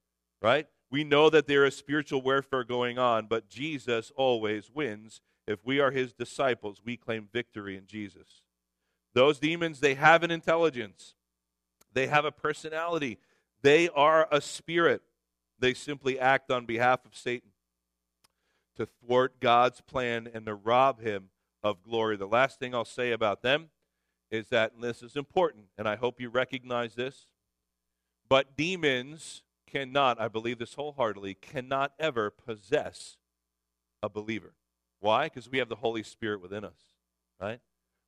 right? 0.42 0.66
We 0.90 1.04
know 1.04 1.30
that 1.30 1.46
there 1.46 1.64
is 1.64 1.74
spiritual 1.74 2.20
warfare 2.20 2.64
going 2.64 2.98
on, 2.98 3.26
but 3.26 3.48
Jesus 3.48 4.12
always 4.14 4.70
wins. 4.70 5.22
If 5.46 5.64
we 5.64 5.80
are 5.80 5.90
his 5.90 6.12
disciples, 6.12 6.82
we 6.85 6.98
claim 6.98 7.28
victory 7.32 7.76
in 7.76 7.87
Jesus. 7.87 8.42
Those 9.14 9.38
demons, 9.38 9.80
they 9.80 9.94
have 9.94 10.22
an 10.22 10.30
intelligence, 10.30 11.14
they 11.92 12.07
have 12.07 12.24
a 12.24 12.33
personality, 12.33 13.18
they 13.62 13.88
are 13.88 14.28
a 14.31 14.40
spirit. 14.40 15.02
They 15.59 15.74
simply 15.74 16.18
act 16.18 16.50
on 16.50 16.66
behalf 16.66 17.05
of 17.05 17.16
Satan 17.16 17.50
to 18.76 18.87
thwart 18.87 19.38
God's 19.38 19.81
plan 19.81 20.28
and 20.33 20.46
to 20.46 20.55
rob 20.55 21.00
him 21.00 21.28
of 21.62 21.85
glory. 21.85 22.16
The 22.16 22.26
last 22.26 22.59
thing 22.59 22.74
I'll 22.74 22.85
say 22.85 23.12
about 23.12 23.42
them 23.42 23.68
is 24.31 24.48
that, 24.48 24.72
this 24.81 25.02
is 25.02 25.14
important, 25.14 25.66
and 25.76 25.87
I 25.87 25.94
hope 25.94 26.20
you 26.20 26.31
recognize 26.31 26.94
this, 26.94 27.26
but 28.28 28.57
demons 28.57 29.42
cannot, 29.70 30.20
I 30.20 30.28
believe 30.28 30.59
this 30.59 30.74
wholeheartedly, 30.74 31.35
cannot 31.35 31.92
ever 31.98 32.31
possess 32.31 33.18
a 34.02 34.09
believer. 34.09 34.55
Why? 35.00 35.24
Because 35.24 35.50
we 35.50 35.59
have 35.59 35.68
the 35.68 35.76
Holy 35.76 36.02
Spirit 36.02 36.40
within 36.40 36.64
us, 36.64 36.78
right? 37.40 37.61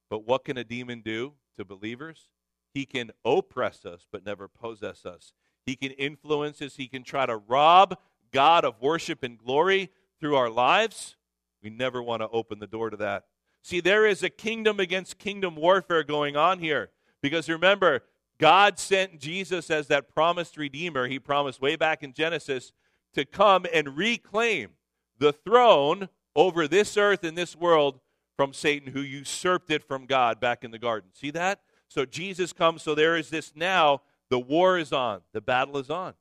But 0.09 0.27
what 0.27 0.44
can 0.44 0.57
a 0.57 0.64
demon 0.64 1.03
do 1.03 1.35
to 1.57 1.64
believers? 1.64 2.31
He 2.74 2.84
can 2.84 3.12
oppress 3.24 3.87
us, 3.87 4.06
but 4.10 4.26
never 4.26 4.48
possess 4.48 5.06
us. 5.06 5.32
He 5.64 5.76
can 5.76 5.92
influence 5.92 6.60
us. 6.60 6.76
He 6.76 6.88
can 6.88 7.04
try 7.04 7.24
to 7.24 7.37
rob 7.37 7.96
God 8.32 8.64
of 8.64 8.82
worship 8.82 9.22
and 9.22 9.38
glory 9.38 9.90
through 10.20 10.34
our 10.34 10.50
lives. 10.50 11.16
We 11.62 11.70
never 11.70 12.02
want 12.02 12.20
to 12.20 12.28
open 12.28 12.58
the 12.58 12.66
door 12.66 12.90
to 12.90 12.96
that. 12.98 13.26
See, 13.62 13.80
there 13.80 14.04
is 14.04 14.22
a 14.22 14.28
kingdom 14.28 14.80
against 14.80 15.18
kingdom 15.18 15.56
warfare 15.56 16.02
going 16.02 16.37
on 16.37 16.58
here. 16.58 16.90
Because 17.22 17.48
remember, 17.48 18.02
God 18.38 18.78
sent 18.78 19.20
Jesus 19.20 19.70
as 19.70 19.87
that 19.87 20.08
promised 20.08 20.58
Redeemer. 20.58 21.06
He 21.06 21.18
promised 21.18 21.62
way 21.62 21.76
back 21.76 22.02
in 22.02 22.12
Genesis 22.12 22.72
to 23.14 23.24
come 23.24 23.64
and 23.72 23.96
reclaim 23.96 24.70
the 25.18 25.32
throne 25.32 26.08
over 26.37 26.66
this 26.66 26.96
earth 26.96 27.22
and 27.24 27.38
this 27.38 27.56
world 27.56 28.00
from 28.37 28.52
Satan, 28.52 28.92
who 28.92 29.00
usurped 29.00 29.70
it 29.70 29.84
from 29.84 30.06
God 30.06 30.40
back 30.40 30.64
in 30.64 30.72
the 30.72 30.78
garden. 30.78 31.10
See 31.14 31.30
that? 31.30 31.60
So 31.94 32.04
Jesus 32.04 32.52
comes, 32.52 32.83
so 32.83 32.96
there 32.96 33.16
is 33.16 33.30
this 33.30 33.52
now. 33.54 34.02
The 34.28 34.40
war 34.40 34.78
is 34.78 34.92
on, 34.92 35.20
the 35.33 35.40
battle 35.40 35.78
is 35.78 35.90
on. 35.90 36.14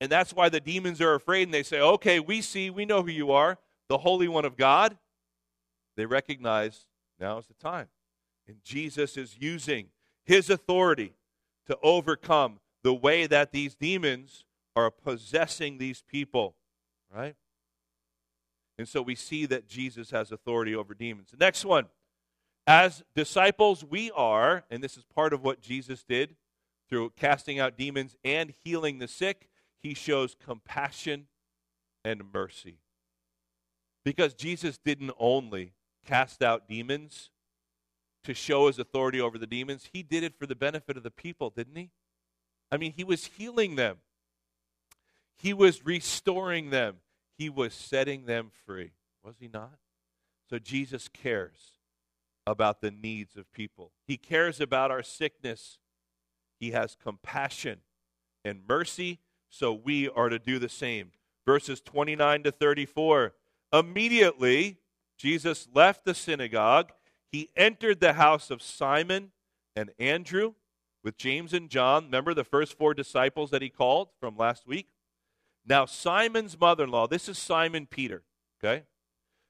And 0.00 0.10
that's 0.10 0.34
why 0.34 0.48
the 0.48 0.58
demons 0.58 1.00
are 1.00 1.14
afraid 1.14 1.44
and 1.44 1.54
they 1.54 1.62
say, 1.62 1.78
okay, 1.78 2.18
we 2.18 2.42
see, 2.42 2.68
we 2.68 2.84
know 2.84 3.04
who 3.04 3.10
you 3.12 3.30
are, 3.30 3.58
the 3.88 3.98
Holy 3.98 4.26
One 4.26 4.44
of 4.44 4.56
God. 4.56 4.98
They 5.96 6.04
recognize 6.04 6.86
now 7.20 7.38
is 7.38 7.46
the 7.46 7.54
time. 7.54 7.86
And 8.48 8.56
Jesus 8.64 9.16
is 9.16 9.36
using 9.38 9.86
his 10.24 10.50
authority 10.50 11.14
to 11.68 11.78
overcome 11.80 12.58
the 12.82 12.94
way 12.94 13.28
that 13.28 13.52
these 13.52 13.76
demons 13.76 14.42
are 14.74 14.90
possessing 14.90 15.78
these 15.78 16.02
people, 16.08 16.56
right? 17.14 17.36
And 18.76 18.88
so 18.88 19.00
we 19.00 19.14
see 19.14 19.46
that 19.46 19.68
Jesus 19.68 20.10
has 20.10 20.32
authority 20.32 20.74
over 20.74 20.92
demons. 20.92 21.30
The 21.30 21.36
next 21.36 21.64
one, 21.64 21.86
as 22.68 23.02
disciples, 23.14 23.82
we 23.82 24.10
are, 24.10 24.62
and 24.70 24.84
this 24.84 24.98
is 24.98 25.04
part 25.14 25.32
of 25.32 25.42
what 25.42 25.62
Jesus 25.62 26.04
did 26.04 26.36
through 26.86 27.14
casting 27.16 27.58
out 27.58 27.78
demons 27.78 28.14
and 28.22 28.52
healing 28.62 28.98
the 28.98 29.08
sick, 29.08 29.48
he 29.82 29.94
shows 29.94 30.36
compassion 30.38 31.28
and 32.04 32.30
mercy. 32.30 32.76
Because 34.04 34.34
Jesus 34.34 34.76
didn't 34.76 35.12
only 35.18 35.72
cast 36.04 36.42
out 36.42 36.68
demons 36.68 37.30
to 38.24 38.34
show 38.34 38.66
his 38.66 38.78
authority 38.78 39.18
over 39.18 39.38
the 39.38 39.46
demons, 39.46 39.88
he 39.90 40.02
did 40.02 40.22
it 40.22 40.34
for 40.38 40.44
the 40.44 40.54
benefit 40.54 40.98
of 40.98 41.02
the 41.02 41.10
people, 41.10 41.48
didn't 41.48 41.76
he? 41.76 41.90
I 42.70 42.76
mean, 42.76 42.92
he 42.94 43.02
was 43.02 43.24
healing 43.24 43.76
them, 43.76 43.96
he 45.38 45.54
was 45.54 45.86
restoring 45.86 46.68
them, 46.68 46.96
he 47.38 47.48
was 47.48 47.72
setting 47.72 48.26
them 48.26 48.50
free. 48.66 48.90
Was 49.24 49.36
he 49.40 49.48
not? 49.48 49.78
So 50.50 50.58
Jesus 50.58 51.08
cares 51.08 51.77
about 52.50 52.80
the 52.80 52.90
needs 52.90 53.36
of 53.36 53.52
people, 53.52 53.92
he 54.06 54.16
cares 54.16 54.60
about 54.60 54.90
our 54.90 55.02
sickness. 55.02 55.78
He 56.58 56.72
has 56.72 56.96
compassion 57.00 57.80
and 58.44 58.62
mercy, 58.68 59.20
so 59.48 59.72
we 59.72 60.08
are 60.08 60.28
to 60.28 60.38
do 60.38 60.58
the 60.58 60.68
same. 60.68 61.12
Verses 61.46 61.80
29 61.80 62.42
to 62.44 62.50
34. 62.50 63.32
Immediately, 63.72 64.78
Jesus 65.16 65.68
left 65.74 66.04
the 66.04 66.14
synagogue. 66.14 66.92
He 67.30 67.50
entered 67.56 68.00
the 68.00 68.14
house 68.14 68.50
of 68.50 68.62
Simon 68.62 69.32
and 69.76 69.90
Andrew 69.98 70.54
with 71.04 71.16
James 71.16 71.52
and 71.52 71.70
John. 71.70 72.04
Remember 72.04 72.34
the 72.34 72.44
first 72.44 72.76
four 72.76 72.94
disciples 72.94 73.50
that 73.50 73.62
he 73.62 73.68
called 73.68 74.08
from 74.20 74.36
last 74.36 74.66
week? 74.66 74.88
Now, 75.66 75.84
Simon's 75.84 76.58
mother 76.58 76.84
in 76.84 76.90
law, 76.90 77.06
this 77.06 77.28
is 77.28 77.38
Simon 77.38 77.86
Peter, 77.86 78.22
okay? 78.62 78.84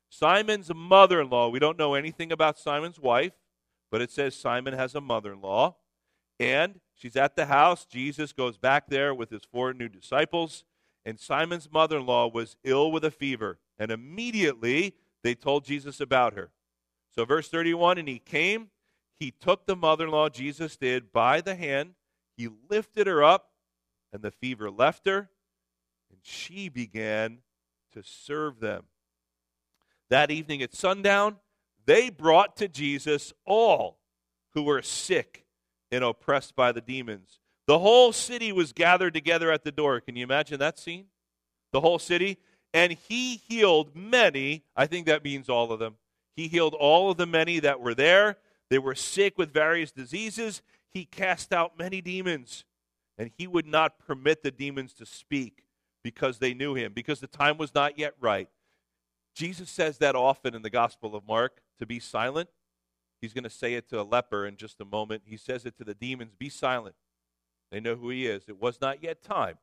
Simon's 0.09 0.73
mother 0.75 1.21
in 1.21 1.31
law, 1.31 1.49
we 1.49 1.59
don't 1.59 1.79
know 1.79 1.95
anything 1.95 2.33
about 2.33 2.59
Simon's 2.59 2.99
wife, 2.99 3.33
but 3.91 4.01
it 4.01 4.11
says 4.11 4.35
Simon 4.35 4.75
has 4.75 4.95
a 4.95 5.01
mother 5.01 5.33
in 5.33 5.41
law. 5.41 5.77
And 6.41 6.81
she's 6.95 7.17
at 7.17 7.37
the 7.37 7.47
house. 7.47 7.85
Jesus 7.85 8.33
goes 8.33 8.57
back 8.57 8.89
there 8.89 9.15
with 9.15 9.31
his 9.31 9.43
four 9.51 9.73
new 9.73 9.89
disciples. 9.89 10.65
And 11.05 11.19
Simon's 11.19 11.71
mother 11.71 11.99
in 11.99 12.07
law 12.07 12.29
was 12.29 12.57
ill 12.65 12.93
with 12.93 13.05
a 13.05 13.11
fever. 13.11 13.59
And 13.79 13.91
immediately 13.91 14.95
they 15.23 15.35
told 15.35 15.65
Jesus 15.65 16.01
about 16.01 16.35
her. 16.35 16.51
So, 17.15 17.25
verse 17.25 17.49
31 17.49 17.99
And 17.99 18.09
he 18.09 18.19
came 18.19 18.71
he 19.19 19.33
took 19.33 19.67
the 19.67 19.77
mother 19.77 20.05
in 20.05 20.13
law, 20.13 20.29
Jesus 20.29 20.77
did, 20.77 21.13
by 21.13 21.41
the 21.41 21.57
hand. 21.57 21.95
He 22.37 22.49
lifted 22.71 23.09
her 23.09 23.25
up, 23.25 23.51
and 24.13 24.23
the 24.23 24.31
fever 24.31 24.71
left 24.71 25.07
her, 25.07 25.31
and 26.11 26.21
she 26.23 26.69
began 26.69 27.39
to 27.93 28.03
serve 28.03 28.61
them. 28.61 28.85
That 30.11 30.31
evening 30.31 30.63
at 30.63 30.75
sundown, 30.75 31.37
they 31.87 32.11
brought 32.11 32.57
to 32.57 32.69
Jesus 32.69 33.33
all 33.45 33.99
who 34.55 34.63
were 34.63 34.83
sick 34.83 35.45
and 35.91 36.05
oppressed 36.05 36.57
by 36.57 36.73
the 36.73 36.81
demons. 36.81 37.41
The 37.67 37.79
whole 37.79 38.13
city 38.13 38.53
was 38.53 38.73
gathered 38.73 39.15
together 39.15 39.51
at 39.53 39.65
the 39.65 39.73
door. 39.73 40.01
Can 40.01 40.17
you 40.17 40.23
imagine 40.23 40.59
that 40.59 40.79
scene? 40.79 41.07
The 41.73 41.81
whole 41.81 41.99
city. 41.99 42.39
And 42.73 42.93
he 42.93 43.37
healed 43.37 43.95
many. 43.95 44.65
I 44.75 44.87
think 44.87 45.07
that 45.07 45.25
means 45.25 45.49
all 45.49 45.73
of 45.73 45.79
them. 45.79 45.97
He 46.37 46.49
healed 46.49 46.75
all 46.75 47.11
of 47.11 47.17
the 47.17 47.27
many 47.27 47.61
that 47.61 47.81
were 47.81 47.95
there 47.95 48.39
they 48.71 48.79
were 48.79 48.95
sick 48.95 49.39
with 49.39 49.53
various 49.53 49.91
diseases. 49.91 50.63
He 50.91 51.05
cast 51.05 51.53
out 51.53 51.79
many 51.79 52.01
demons, 52.01 52.65
and 53.17 53.31
he 53.37 53.47
would 53.47 53.67
not 53.67 53.99
permit 53.99 54.43
the 54.43 54.51
demons 54.51 54.93
to 54.95 55.07
speak 55.07 55.65
because 56.03 56.39
they 56.39 56.55
knew 56.55 56.75
him, 56.75 56.93
because 56.93 57.21
the 57.21 57.27
time 57.27 57.59
was 57.59 57.75
not 57.75 57.99
yet 57.99 58.15
right. 58.21 58.49
Jesus 59.39 59.71
says 59.71 59.99
that 59.99 60.17
often 60.17 60.53
in 60.53 60.63
the 60.63 60.69
Gospel 60.69 61.15
of 61.15 61.25
Mark 61.25 61.61
to 61.79 61.87
be 61.87 62.01
silent. 62.01 62.49
He's 63.21 63.33
going 63.33 63.45
to 63.45 63.51
say 63.51 63.75
it 63.75 63.89
to 63.91 64.01
a 64.01 64.03
leper 64.03 64.45
in 64.45 64.57
just 64.57 64.81
a 64.81 64.85
moment. 64.85 65.23
He 65.27 65.37
says 65.37 65.65
it 65.65 65.79
to 65.79 65.85
the 65.85 65.95
demons 65.95 66.35
be 66.37 66.49
silent. 66.49 66.97
They 67.71 67.79
know 67.79 67.95
who 67.95 68.11
he 68.11 68.27
is. 68.27 68.49
It 68.49 68.61
was 68.61 68.81
not 68.81 69.01
yet 69.01 69.23
time 69.23 69.59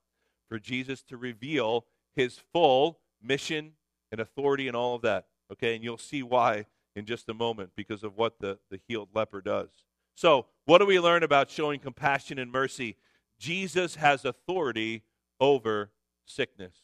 for 0.47 0.59
Jesus 0.59 1.03
to 1.03 1.17
reveal 1.17 1.87
his 2.15 2.39
full 2.53 2.99
mission 3.21 3.73
and 4.13 4.21
authority 4.21 4.69
and 4.69 4.77
all 4.77 4.95
of 4.95 5.01
that. 5.01 5.25
Okay, 5.51 5.75
and 5.75 5.83
you'll 5.83 5.97
see 5.97 6.23
why 6.23 6.67
in 6.95 7.05
just 7.05 7.27
a 7.27 7.33
moment 7.33 7.71
because 7.75 8.05
of 8.05 8.15
what 8.15 8.39
the, 8.39 8.57
the 8.71 8.79
healed 8.87 9.09
leper 9.13 9.41
does. 9.41 9.67
So, 10.15 10.45
what 10.63 10.77
do 10.77 10.85
we 10.85 11.01
learn 11.01 11.21
about 11.21 11.49
showing 11.49 11.81
compassion 11.81 12.39
and 12.39 12.49
mercy? 12.49 12.95
Jesus 13.37 13.95
has 13.95 14.23
authority 14.23 15.03
over 15.41 15.91
sickness. 16.25 16.77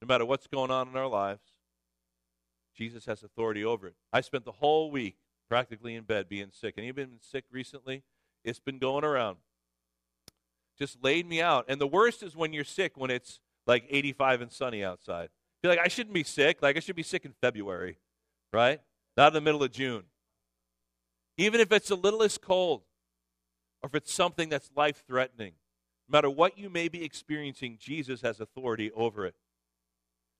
No 0.00 0.06
matter 0.06 0.24
what's 0.24 0.46
going 0.46 0.70
on 0.70 0.88
in 0.88 0.96
our 0.96 1.08
lives, 1.08 1.51
Jesus 2.76 3.06
has 3.06 3.22
authority 3.22 3.64
over 3.64 3.86
it. 3.88 3.94
I 4.12 4.20
spent 4.20 4.44
the 4.44 4.52
whole 4.52 4.90
week 4.90 5.16
practically 5.48 5.94
in 5.94 6.04
bed 6.04 6.28
being 6.28 6.48
sick. 6.52 6.74
Any 6.78 6.90
been 6.92 7.18
sick 7.20 7.44
recently? 7.50 8.02
It's 8.44 8.60
been 8.60 8.78
going 8.78 9.04
around. 9.04 9.38
Just 10.78 11.02
laid 11.02 11.28
me 11.28 11.40
out. 11.40 11.66
And 11.68 11.80
the 11.80 11.86
worst 11.86 12.22
is 12.22 12.34
when 12.34 12.52
you're 12.52 12.64
sick 12.64 12.96
when 12.96 13.10
it's 13.10 13.40
like 13.66 13.84
85 13.88 14.40
and 14.40 14.52
sunny 14.52 14.82
outside. 14.82 15.28
You're 15.62 15.72
like, 15.72 15.84
I 15.84 15.88
shouldn't 15.88 16.14
be 16.14 16.24
sick. 16.24 16.60
Like, 16.60 16.76
I 16.76 16.80
should 16.80 16.96
be 16.96 17.02
sick 17.02 17.24
in 17.24 17.32
February, 17.40 17.98
right? 18.52 18.80
not 19.16 19.28
in 19.28 19.34
the 19.34 19.40
middle 19.40 19.62
of 19.62 19.70
June. 19.70 20.04
Even 21.36 21.60
if 21.60 21.72
it's 21.72 21.88
the 21.88 21.96
littlest 21.96 22.40
cold, 22.40 22.82
or 23.82 23.88
if 23.88 23.94
it's 23.94 24.12
something 24.12 24.48
that's 24.48 24.70
life 24.76 25.02
threatening, 25.06 25.52
no 26.08 26.16
matter 26.16 26.30
what 26.30 26.58
you 26.58 26.70
may 26.70 26.88
be 26.88 27.04
experiencing, 27.04 27.78
Jesus 27.80 28.20
has 28.22 28.40
authority 28.40 28.90
over 28.92 29.26
it. 29.26 29.34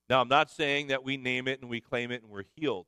Now, 0.08 0.20
I'm 0.20 0.28
not 0.28 0.50
saying 0.50 0.88
that 0.88 1.04
we 1.04 1.16
name 1.16 1.48
it 1.48 1.60
and 1.60 1.70
we 1.70 1.80
claim 1.80 2.10
it 2.10 2.22
and 2.22 2.30
we're 2.30 2.44
healed. 2.56 2.86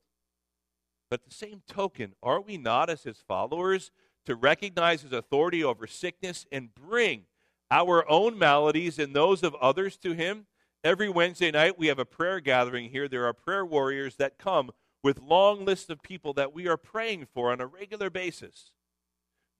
But 1.09 1.23
the 1.23 1.33
same 1.33 1.61
token, 1.67 2.13
are 2.21 2.41
we 2.41 2.57
not, 2.57 2.89
as 2.89 3.03
his 3.03 3.23
followers, 3.27 3.91
to 4.25 4.35
recognize 4.35 5.01
his 5.01 5.13
authority 5.13 5.63
over 5.63 5.87
sickness 5.87 6.45
and 6.51 6.73
bring 6.73 7.23
our 7.71 8.09
own 8.09 8.37
maladies 8.37 8.99
and 8.99 9.15
those 9.15 9.43
of 9.43 9.55
others 9.55 9.97
to 9.97 10.13
him? 10.13 10.47
Every 10.83 11.09
Wednesday 11.09 11.51
night, 11.51 11.79
we 11.79 11.87
have 11.87 11.99
a 11.99 12.05
prayer 12.05 12.39
gathering 12.39 12.89
here. 12.89 13.07
There 13.07 13.25
are 13.25 13.33
prayer 13.33 13.65
warriors 13.65 14.17
that 14.17 14.37
come 14.37 14.71
with 15.03 15.19
long 15.19 15.65
lists 15.65 15.89
of 15.89 16.01
people 16.01 16.33
that 16.33 16.53
we 16.53 16.67
are 16.67 16.77
praying 16.77 17.27
for 17.33 17.51
on 17.51 17.61
a 17.61 17.67
regular 17.67 18.09
basis, 18.09 18.71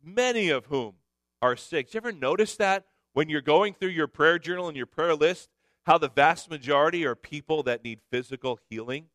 many 0.04 0.50
of 0.50 0.66
whom 0.66 0.96
are 1.42 1.56
sick. 1.56 1.94
You 1.94 2.00
ever 2.00 2.12
notice 2.12 2.56
that 2.58 2.86
when 3.14 3.30
you're 3.30 3.42
going 3.42 3.74
through 3.74 3.90
your 3.90 4.08
prayer 4.08 4.38
journal 4.40 4.68
and 4.68 4.76
your 4.76 4.88
prayer 4.88 5.16
list, 5.16 5.50
how 5.86 5.98
the 5.98 6.10
vast 6.10 6.50
majority 6.50 7.06
are 7.06 7.16
people 7.16 7.64
that 7.64 7.84
need 7.84 8.00
physical 8.12 8.60
healing? 8.70 9.06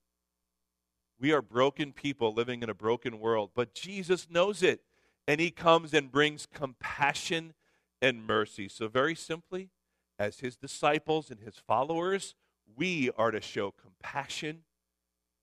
We 1.19 1.33
are 1.33 1.43
broken 1.43 1.93
people 1.93 2.33
living 2.33 2.63
in 2.63 2.71
a 2.71 2.75
broken 2.75 3.19
world, 3.19 3.51
but 3.55 3.75
Jesus 3.75 4.29
knows 4.31 4.63
it, 4.63 4.81
and 5.27 5.41
He 5.41 5.51
comes 5.51 5.93
and 5.93 6.11
brings 6.11 6.47
compassion 6.47 7.55
and 8.01 8.27
mercy. 8.27 8.69
So, 8.69 8.89
very 8.89 9.15
simply, 9.15 9.71
as 10.19 10.41
His 10.41 10.57
disciples 10.57 11.31
and 11.31 11.41
His 11.41 11.57
followers, 11.57 12.35
we 12.77 13.11
are 13.19 13.31
to 13.31 13.41
show 13.41 13.73
compassion 13.73 14.61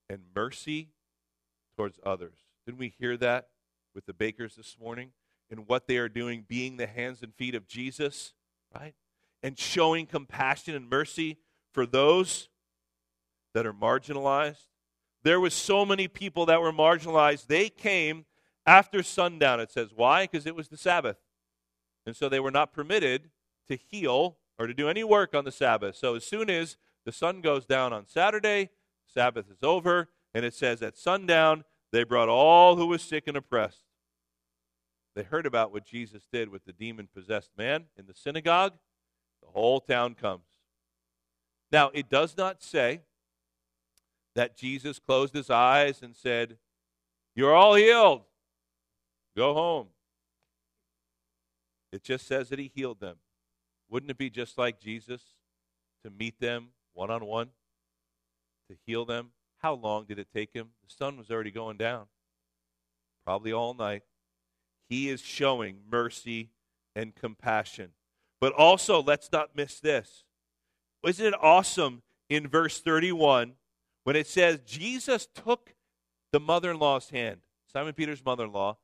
and 0.09 0.21
mercy 0.35 0.89
towards 1.75 1.99
others. 2.05 2.37
Didn't 2.65 2.79
we 2.79 2.93
hear 2.97 3.17
that 3.17 3.49
with 3.93 4.05
the 4.05 4.13
bakers 4.13 4.55
this 4.55 4.77
morning? 4.79 5.11
And 5.49 5.67
what 5.67 5.87
they 5.87 5.97
are 5.97 6.09
doing, 6.09 6.45
being 6.47 6.77
the 6.77 6.87
hands 6.87 7.21
and 7.21 7.33
feet 7.35 7.55
of 7.55 7.67
Jesus, 7.67 8.33
right? 8.75 8.95
And 9.43 9.58
showing 9.58 10.06
compassion 10.06 10.76
and 10.76 10.89
mercy 10.89 11.38
for 11.71 11.86
those 11.86 12.50
that 13.54 13.65
are 13.65 13.73
marginalized. 13.73 14.65
There 15.23 15.39
was 15.39 15.54
so 15.54 15.86
many 15.86 16.08
people 16.08 16.45
that 16.47 16.62
were 16.62 16.71
marginalized. 16.71 17.47
They 17.47 17.69
came 17.69 18.26
after 18.65 19.04
sundown, 19.04 19.60
it 19.60 19.71
says. 19.71 19.89
Why? 19.95 20.23
Because 20.23 20.45
it 20.45 20.56
was 20.56 20.67
the 20.67 20.78
Sabbath. 20.78 21.17
And 22.06 22.15
so 22.15 22.30
they 22.30 22.39
were 22.39 22.52
not 22.52 22.73
permitted 22.73 23.30
to 23.67 23.76
heal 23.76 24.38
or 24.58 24.67
to 24.67 24.73
do 24.73 24.89
any 24.89 25.04
work 25.04 25.36
on 25.36 25.45
the 25.45 25.52
Sabbath. 25.52 25.95
So 25.95 26.15
as 26.15 26.26
soon 26.26 26.50
as 26.50 26.78
the 27.06 27.12
sun 27.12 27.41
goes 27.41 27.65
down 27.65 27.93
on 27.93 28.08
Saturday, 28.08 28.69
Sabbath 29.06 29.50
is 29.50 29.63
over, 29.63 30.10
and 30.34 30.43
it 30.45 30.54
says 30.54 30.82
at 30.82 30.97
sundown 30.97 31.63
they 31.91 32.04
brought 32.04 32.30
all 32.30 32.76
who 32.76 32.88
was 32.88 33.02
sick 33.02 33.28
and 33.28 33.38
oppressed. 33.38 33.84
They 35.15 35.23
heard 35.23 35.45
about 35.45 35.71
what 35.71 35.86
Jesus 35.86 36.28
did 36.32 36.50
with 36.50 36.65
the 36.65 36.73
demon 36.73 37.08
possessed 37.13 37.52
man 37.58 37.86
in 37.97 38.06
the 38.06 38.13
synagogue. 38.13 38.73
The 39.47 39.60
whole 39.60 39.79
town 39.79 40.13
comes. 40.13 40.43
Now, 41.71 41.89
it 41.93 42.10
does 42.10 42.38
not 42.38 42.62
say 42.62 43.01
that 44.36 44.55
Jesus 44.55 44.99
closed 44.99 45.33
his 45.33 45.49
eyes 45.49 46.01
and 46.01 46.15
said, 46.15 46.57
You're 47.36 47.55
all 47.55 47.75
healed. 47.75 48.21
Go 49.36 49.53
home. 49.53 49.88
It 51.91 52.03
just 52.03 52.27
says 52.27 52.49
that 52.49 52.60
he 52.60 52.71
healed 52.73 52.99
them. 52.99 53.17
Wouldn't 53.89 54.12
it 54.12 54.17
be 54.17 54.29
just 54.29 54.57
like 54.57 54.79
Jesus 54.79 55.21
to 56.03 56.12
meet 56.12 56.39
them 56.39 56.69
one 56.93 57.10
on 57.10 57.25
one? 57.25 57.49
to 58.69 58.77
heal 58.86 59.05
them. 59.05 59.31
How 59.60 59.73
long 59.73 60.05
did 60.05 60.19
it 60.19 60.27
take 60.33 60.53
him? 60.53 60.69
The 60.83 60.93
sun 60.93 61.17
was 61.17 61.31
already 61.31 61.51
going 61.51 61.77
down. 61.77 62.05
Probably 63.25 63.51
all 63.51 63.73
night. 63.73 64.03
he 64.89 65.10
is 65.10 65.19
showing 65.19 65.79
mercy 65.91 66.51
and 66.95 67.13
compassion. 67.13 67.89
But 68.39 68.54
also, 68.54 69.02
let's 69.02 69.32
not 69.32 69.56
miss 69.56 69.80
this. 69.80 70.23
Isn't 71.06 71.26
it 71.26 71.34
awesome 71.41 72.04
in 72.30 72.47
verse 72.47 72.80
31 72.80 73.54
when 74.04 74.15
it 74.15 74.28
says 74.28 74.60
Jesus 74.65 75.28
took 75.34 75.73
the 76.32 76.39
mother 76.39 76.71
in 76.71 76.80
law's 76.80 77.10
hand, 77.10 77.41
Simon 77.71 77.93
Peter's 77.93 78.23
mother 78.23 78.45
in 78.45 78.54
law, 78.54 78.78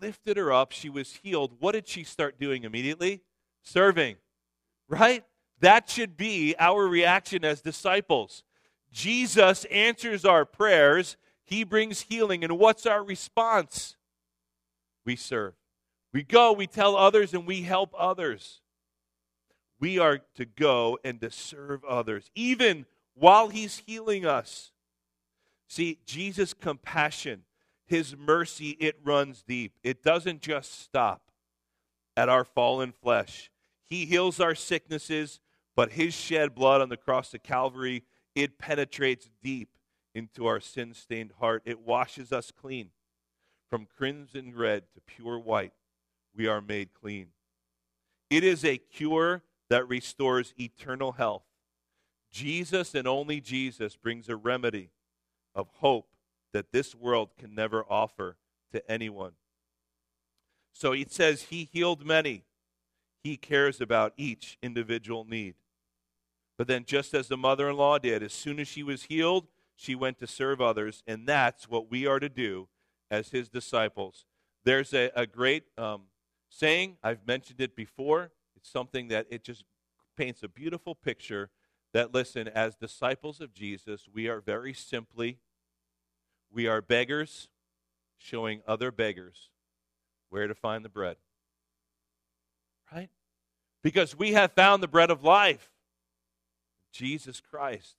lifted 0.00 0.38
her 0.38 0.50
up, 0.50 0.72
she 0.72 0.88
was 0.88 1.20
healed. 1.22 1.56
What 1.58 1.72
did 1.72 1.86
she 1.86 2.04
start 2.04 2.40
doing 2.40 2.64
immediately? 2.64 3.20
Serving, 3.62 4.16
right? 4.88 5.24
That 5.60 5.90
should 5.90 6.16
be 6.16 6.54
our 6.58 6.86
reaction 6.86 7.44
as 7.44 7.60
disciples. 7.60 8.44
Jesus 8.90 9.64
answers 9.66 10.24
our 10.24 10.44
prayers, 10.44 11.18
He 11.44 11.64
brings 11.64 12.00
healing, 12.00 12.42
and 12.42 12.58
what's 12.58 12.86
our 12.86 13.04
response? 13.04 13.96
We 15.04 15.16
serve. 15.16 15.52
We 16.14 16.22
go, 16.22 16.52
we 16.52 16.66
tell 16.66 16.96
others, 16.96 17.34
and 17.34 17.46
we 17.46 17.62
help 17.62 17.94
others. 17.96 18.61
We 19.82 19.98
are 19.98 20.20
to 20.36 20.44
go 20.44 20.96
and 21.02 21.20
to 21.22 21.30
serve 21.32 21.84
others, 21.84 22.30
even 22.36 22.86
while 23.14 23.48
He's 23.48 23.78
healing 23.84 24.24
us. 24.24 24.70
See, 25.66 25.98
Jesus' 26.06 26.54
compassion, 26.54 27.42
His 27.84 28.16
mercy, 28.16 28.76
it 28.78 29.00
runs 29.02 29.42
deep. 29.42 29.72
It 29.82 30.04
doesn't 30.04 30.40
just 30.40 30.80
stop 30.80 31.32
at 32.16 32.28
our 32.28 32.44
fallen 32.44 32.92
flesh. 32.92 33.50
He 33.82 34.06
heals 34.06 34.38
our 34.38 34.54
sicknesses, 34.54 35.40
but 35.74 35.90
His 35.90 36.14
shed 36.14 36.54
blood 36.54 36.80
on 36.80 36.88
the 36.88 36.96
cross 36.96 37.34
of 37.34 37.42
Calvary, 37.42 38.04
it 38.36 38.58
penetrates 38.58 39.30
deep 39.42 39.70
into 40.14 40.46
our 40.46 40.60
sin 40.60 40.94
stained 40.94 41.32
heart. 41.40 41.64
It 41.64 41.80
washes 41.80 42.30
us 42.30 42.52
clean. 42.52 42.90
From 43.68 43.88
crimson 43.96 44.54
red 44.54 44.84
to 44.94 45.00
pure 45.00 45.40
white, 45.40 45.72
we 46.36 46.46
are 46.46 46.60
made 46.60 46.94
clean. 46.94 47.30
It 48.30 48.44
is 48.44 48.64
a 48.64 48.78
cure 48.78 49.42
that 49.72 49.88
restores 49.88 50.52
eternal 50.60 51.12
health. 51.12 51.44
Jesus 52.30 52.94
and 52.94 53.08
only 53.08 53.40
Jesus 53.40 53.96
brings 53.96 54.28
a 54.28 54.36
remedy 54.36 54.90
of 55.54 55.68
hope 55.78 56.08
that 56.52 56.72
this 56.72 56.94
world 56.94 57.30
can 57.38 57.54
never 57.54 57.82
offer 57.88 58.36
to 58.72 58.90
anyone. 58.90 59.32
So 60.74 60.92
it 60.92 61.10
says, 61.10 61.44
He 61.44 61.70
healed 61.72 62.04
many. 62.04 62.44
He 63.24 63.38
cares 63.38 63.80
about 63.80 64.12
each 64.18 64.58
individual 64.62 65.24
need. 65.24 65.54
But 66.58 66.66
then, 66.66 66.84
just 66.84 67.14
as 67.14 67.28
the 67.28 67.38
mother 67.38 67.70
in 67.70 67.78
law 67.78 67.96
did, 67.96 68.22
as 68.22 68.34
soon 68.34 68.60
as 68.60 68.68
she 68.68 68.82
was 68.82 69.04
healed, 69.04 69.46
she 69.74 69.94
went 69.94 70.18
to 70.18 70.26
serve 70.26 70.60
others. 70.60 71.02
And 71.06 71.26
that's 71.26 71.66
what 71.66 71.90
we 71.90 72.06
are 72.06 72.20
to 72.20 72.28
do 72.28 72.68
as 73.10 73.30
his 73.30 73.48
disciples. 73.48 74.26
There's 74.66 74.92
a, 74.92 75.10
a 75.16 75.26
great 75.26 75.64
um, 75.78 76.02
saying, 76.50 76.98
I've 77.02 77.26
mentioned 77.26 77.62
it 77.62 77.74
before. 77.74 78.32
It's 78.62 78.70
something 78.70 79.08
that 79.08 79.26
it 79.28 79.42
just 79.42 79.64
paints 80.16 80.42
a 80.42 80.48
beautiful 80.48 80.94
picture 80.94 81.50
that, 81.92 82.14
listen, 82.14 82.48
as 82.48 82.76
disciples 82.76 83.40
of 83.40 83.52
Jesus, 83.52 84.08
we 84.12 84.28
are 84.28 84.40
very 84.40 84.72
simply, 84.72 85.38
we 86.50 86.66
are 86.66 86.80
beggars 86.80 87.48
showing 88.16 88.62
other 88.66 88.92
beggars 88.92 89.50
where 90.30 90.46
to 90.46 90.54
find 90.54 90.84
the 90.84 90.88
bread. 90.88 91.16
Right? 92.92 93.10
Because 93.82 94.16
we 94.16 94.32
have 94.32 94.52
found 94.52 94.82
the 94.82 94.88
bread 94.88 95.10
of 95.10 95.24
life, 95.24 95.70
Jesus 96.92 97.40
Christ. 97.40 97.96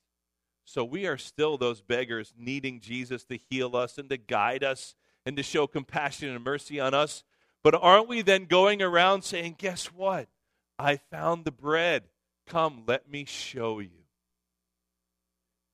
So 0.64 0.82
we 0.82 1.06
are 1.06 1.18
still 1.18 1.58
those 1.58 1.82
beggars 1.82 2.32
needing 2.38 2.80
Jesus 2.80 3.24
to 3.24 3.36
heal 3.36 3.76
us 3.76 3.98
and 3.98 4.08
to 4.08 4.16
guide 4.16 4.64
us 4.64 4.94
and 5.26 5.36
to 5.36 5.42
show 5.42 5.66
compassion 5.66 6.30
and 6.30 6.42
mercy 6.42 6.80
on 6.80 6.94
us. 6.94 7.22
But 7.62 7.74
aren't 7.74 8.08
we 8.08 8.22
then 8.22 8.46
going 8.46 8.80
around 8.80 9.22
saying, 9.22 9.56
Guess 9.58 9.86
what? 9.86 10.28
I 10.78 10.96
found 10.96 11.44
the 11.44 11.52
bread. 11.52 12.04
Come, 12.46 12.84
let 12.86 13.10
me 13.10 13.24
show 13.24 13.78
you. 13.78 14.04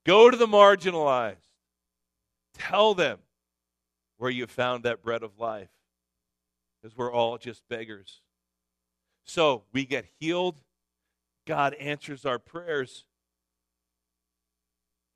Go 0.05 0.31
to 0.31 0.37
the 0.37 0.47
marginalized. 0.47 1.37
Tell 2.55 2.95
them 2.95 3.19
where 4.19 4.31
you 4.31 4.47
found 4.47 4.85
that 4.85 5.03
bread 5.03 5.23
of 5.23 5.39
life. 5.39 5.71
Because 6.81 6.97
we're 6.97 7.13
all 7.13 7.39
just 7.39 7.63
beggars. 7.69 8.21
So 9.25 9.65
we 9.73 9.85
get 9.85 10.07
healed. 10.19 10.63
God 11.47 11.75
answers 11.75 12.25
our 12.25 12.39
prayers. 12.39 13.05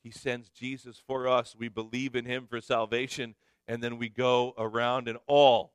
He 0.03 0.11
sends 0.11 0.51
Jesus 0.51 1.03
for 1.07 1.27
us. 1.27 1.57
We 1.59 1.69
believe 1.69 2.15
in 2.15 2.27
him 2.27 2.47
for 2.47 2.61
salvation. 2.61 3.35
And 3.67 3.83
then 3.83 3.99
we 3.99 4.09
go 4.09 4.55
around 4.59 5.09
and 5.09 5.19
all 5.27 5.73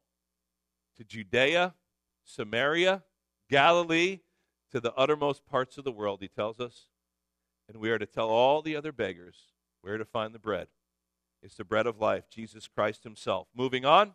to 0.97 1.03
Judea, 1.03 1.73
Samaria, 2.23 3.03
Galilee, 3.49 4.19
to 4.71 4.79
the 4.79 4.93
uttermost 4.93 5.45
parts 5.45 5.77
of 5.77 5.83
the 5.83 5.91
world, 5.91 6.19
he 6.21 6.27
tells 6.27 6.59
us. 6.59 6.87
And 7.67 7.77
we 7.77 7.89
are 7.91 7.99
to 7.99 8.05
tell 8.05 8.29
all 8.29 8.61
the 8.61 8.75
other 8.75 8.91
beggars 8.91 9.53
where 9.81 9.97
to 9.97 10.05
find 10.05 10.33
the 10.33 10.39
bread. 10.39 10.67
It's 11.41 11.55
the 11.55 11.63
bread 11.63 11.87
of 11.87 11.99
life, 11.99 12.25
Jesus 12.29 12.67
Christ 12.67 13.03
himself. 13.03 13.47
Moving 13.55 13.85
on. 13.85 14.13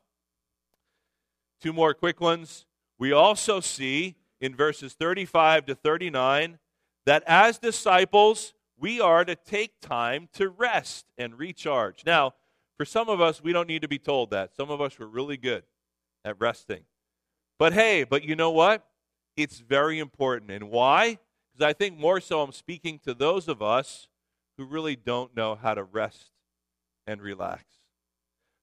Two 1.61 1.73
more 1.73 1.95
quick 1.95 2.21
ones. 2.21 2.67
We 2.99 3.13
also 3.13 3.61
see 3.61 4.17
in 4.41 4.55
verses 4.55 4.93
35 4.95 5.67
to 5.67 5.75
39 5.75 6.59
that 7.07 7.23
as 7.27 7.59
disciples, 7.59 8.55
we 8.79 9.01
are 9.01 9.25
to 9.25 9.35
take 9.35 9.81
time 9.81 10.29
to 10.35 10.49
rest 10.49 11.07
and 11.17 11.39
recharge. 11.39 12.05
Now, 12.05 12.35
for 12.77 12.85
some 12.85 13.09
of 13.09 13.21
us, 13.21 13.43
we 13.43 13.53
don't 13.53 13.69
need 13.69 13.83
to 13.83 13.89
be 13.89 13.99
told 13.99 14.31
that. 14.31 14.55
Some 14.55 14.71
of 14.71 14.81
us 14.81 14.99
were 14.99 15.07
really 15.07 15.37
good 15.37 15.65
at 16.25 16.41
resting. 16.41 16.83
But 17.59 17.73
hey, 17.73 18.05
but 18.05 18.25
you 18.25 18.37
know 18.37 18.51
what? 18.51 18.85
It's 19.37 19.59
very 19.59 19.99
important. 19.99 20.51
And 20.51 20.71
why? 20.71 21.19
Because 21.53 21.69
I 21.69 21.73
think 21.73 21.99
more 21.99 22.21
so 22.21 22.43
I'm 22.43 22.53
speaking 22.53 22.99
to 23.01 23.15
those 23.15 23.49
of 23.49 23.63
us 23.63 24.09
who 24.57 24.65
really 24.65 24.97
don't 24.97 25.37
know 25.37 25.55
how 25.55 25.75
to 25.75 25.83
rest 25.83 26.31
and 27.07 27.21
relax. 27.21 27.65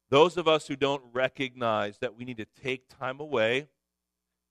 Those 0.09 0.37
of 0.37 0.47
us 0.47 0.67
who 0.67 0.75
don't 0.75 1.03
recognize 1.13 1.97
that 1.99 2.17
we 2.17 2.25
need 2.25 2.37
to 2.37 2.45
take 2.45 2.89
time 2.89 3.19
away 3.19 3.67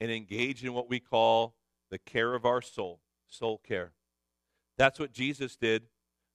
and 0.01 0.11
engage 0.11 0.65
in 0.65 0.73
what 0.73 0.89
we 0.89 1.01
call 1.01 1.55
the 1.91 1.99
care 1.99 2.35
of 2.35 2.47
our 2.47 2.63
soul, 2.63 3.01
soul 3.29 3.59
care. 3.59 3.93
That's 4.79 4.99
what 4.99 5.13
Jesus 5.13 5.57
did. 5.57 5.83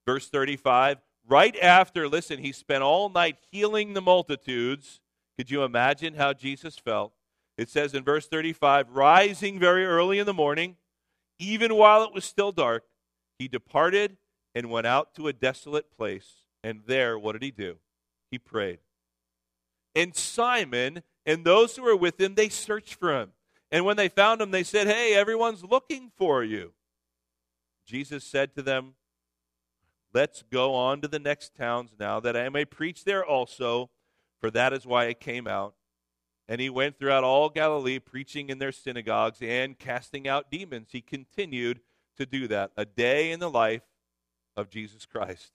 Verse 0.05 0.29
35, 0.29 0.99
right 1.27 1.57
after, 1.59 2.07
listen, 2.07 2.37
he 2.37 2.51
spent 2.51 2.83
all 2.83 3.09
night 3.09 3.37
healing 3.49 3.93
the 3.93 4.01
multitudes. 4.01 4.99
Could 5.37 5.49
you 5.49 5.63
imagine 5.63 6.13
how 6.13 6.33
Jesus 6.33 6.77
felt? 6.77 7.13
It 7.57 7.69
says 7.69 7.93
in 7.93 8.03
verse 8.03 8.27
35 8.27 8.91
Rising 8.91 9.59
very 9.59 9.85
early 9.85 10.19
in 10.19 10.25
the 10.25 10.33
morning, 10.33 10.75
even 11.39 11.75
while 11.75 12.03
it 12.03 12.13
was 12.13 12.25
still 12.25 12.51
dark, 12.51 12.83
he 13.39 13.47
departed 13.47 14.17
and 14.53 14.69
went 14.69 14.87
out 14.87 15.13
to 15.15 15.27
a 15.27 15.33
desolate 15.33 15.95
place. 15.95 16.45
And 16.63 16.81
there, 16.87 17.19
what 17.19 17.33
did 17.33 17.43
he 17.43 17.51
do? 17.51 17.77
He 18.31 18.39
prayed. 18.39 18.79
And 19.93 20.15
Simon 20.15 21.03
and 21.25 21.45
those 21.45 21.75
who 21.75 21.83
were 21.83 21.95
with 21.95 22.19
him, 22.19 22.35
they 22.35 22.49
searched 22.49 22.95
for 22.95 23.13
him. 23.13 23.31
And 23.71 23.85
when 23.85 23.97
they 23.97 24.09
found 24.09 24.41
him, 24.41 24.51
they 24.51 24.63
said, 24.63 24.87
Hey, 24.87 25.15
everyone's 25.15 25.63
looking 25.63 26.11
for 26.15 26.43
you. 26.43 26.73
Jesus 27.85 28.23
said 28.23 28.55
to 28.55 28.61
them, 28.61 28.95
Let's 30.13 30.43
go 30.49 30.73
on 30.73 31.01
to 31.01 31.07
the 31.07 31.19
next 31.19 31.55
towns 31.55 31.91
now, 31.99 32.19
that 32.21 32.37
I 32.37 32.47
may 32.49 32.63
preach 32.63 33.03
there 33.03 33.25
also, 33.25 33.89
for 34.39 34.49
that 34.51 34.71
is 34.71 34.85
why 34.85 35.07
I 35.07 35.13
came 35.13 35.45
out. 35.45 35.75
And 36.47 36.61
he 36.61 36.69
went 36.69 36.99
throughout 36.99 37.23
all 37.23 37.49
Galilee, 37.49 37.99
preaching 37.99 38.49
in 38.49 38.59
their 38.59 38.71
synagogues 38.71 39.39
and 39.41 39.79
casting 39.79 40.27
out 40.27 40.51
demons. 40.51 40.89
He 40.91 41.01
continued 41.01 41.79
to 42.17 42.25
do 42.25 42.47
that. 42.47 42.71
A 42.77 42.85
day 42.85 43.31
in 43.31 43.39
the 43.39 43.49
life 43.49 43.83
of 44.55 44.69
Jesus 44.69 45.05
Christ. 45.05 45.51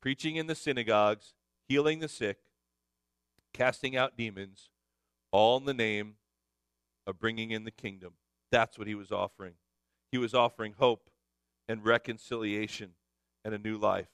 Preaching 0.00 0.36
in 0.36 0.46
the 0.46 0.54
synagogues, 0.54 1.34
healing 1.68 2.00
the 2.00 2.08
sick, 2.08 2.38
casting 3.52 3.96
out 3.96 4.16
demons, 4.16 4.68
all 5.30 5.56
in 5.56 5.64
the 5.64 5.74
name 5.74 6.14
of 7.06 7.18
bringing 7.18 7.50
in 7.50 7.64
the 7.64 7.70
kingdom. 7.70 8.14
That's 8.50 8.78
what 8.78 8.88
he 8.88 8.94
was 8.94 9.12
offering. 9.12 9.54
He 10.12 10.18
was 10.18 10.34
offering 10.34 10.74
hope 10.78 11.08
and 11.68 11.84
reconciliation 11.84 12.90
and 13.44 13.54
a 13.54 13.58
new 13.58 13.76
life. 13.76 14.08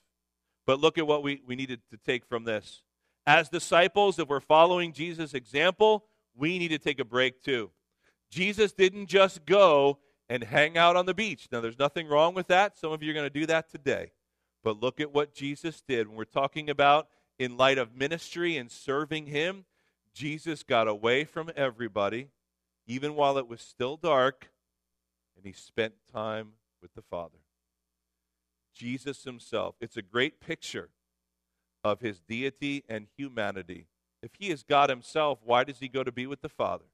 But 0.67 0.81
look 0.81 0.99
at 0.99 1.07
what 1.07 1.23
we, 1.23 1.43
we 1.47 1.57
needed 1.57 1.81
to 1.91 1.97
take 1.97 2.25
from 2.25 2.45
this. 2.45 2.83
As 3.27 3.49
disciples, 3.49 4.19
if 4.19 4.29
we're 4.29 4.41
following 4.41 4.93
Jesus' 4.93 5.35
example, 5.35 6.05
we 6.35 6.59
need 6.59 6.69
to 6.69 6.79
take 6.79 6.99
a 6.99 7.05
break 7.05 7.43
too. 7.43 7.71
Jesus 8.31 8.73
didn't 8.73 9.07
just 9.07 9.45
go 9.45 9.99
and 10.29 10.43
hang 10.43 10.79
out 10.79 10.97
on 10.97 11.07
the 11.07 11.15
beach. 11.15 11.49
Now, 11.53 11.61
there's 11.61 11.79
nothing 11.79 12.09
wrong 12.09 12.35
with 12.35 12.49
that. 12.49 12.77
Some 12.79 12.91
of 12.91 13.03
you 13.03 13.11
are 13.11 13.15
going 13.15 13.31
to 13.31 13.41
do 13.41 13.47
that 13.47 13.71
today. 13.71 14.13
But 14.65 14.81
look 14.81 15.01
at 15.01 15.13
what 15.13 15.35
Jesus 15.35 15.83
did. 15.87 16.09
When 16.09 16.17
we're 16.17 16.25
talking 16.25 16.71
about 16.71 17.09
in 17.39 17.57
light 17.57 17.79
of 17.79 17.95
ministry 17.95 18.57
and 18.57 18.71
serving 18.71 19.27
Him, 19.27 19.67
Jesus 20.15 20.63
got 20.63 20.89
away 20.89 21.25
from 21.25 21.51
everybody, 21.57 22.29
even 22.87 23.15
while 23.15 23.39
it 23.39 23.49
was 23.49 23.61
still 23.61 23.97
dark, 23.97 24.51
and 25.37 25.45
He 25.45 25.53
spent 25.53 25.95
time 26.13 26.53
with 26.81 26.95
the 26.95 27.03
Father. 27.03 27.39
Jesus 28.75 29.25
Himself. 29.25 29.75
It's 29.81 29.97
a 29.97 30.03
great 30.03 30.41
picture 30.41 30.89
of 31.85 32.01
his 32.01 32.21
deity 32.21 32.85
and 32.89 33.07
humanity. 33.17 33.87
If 34.23 34.31
he 34.39 34.51
is 34.51 34.63
God 34.63 34.89
himself, 34.89 35.41
why 35.45 35.65
does 35.65 35.79
he 35.81 35.89
go 35.89 36.05
to 36.05 36.13
be 36.13 36.27
with 36.27 36.43
the 36.43 36.49
Father? 36.49 36.85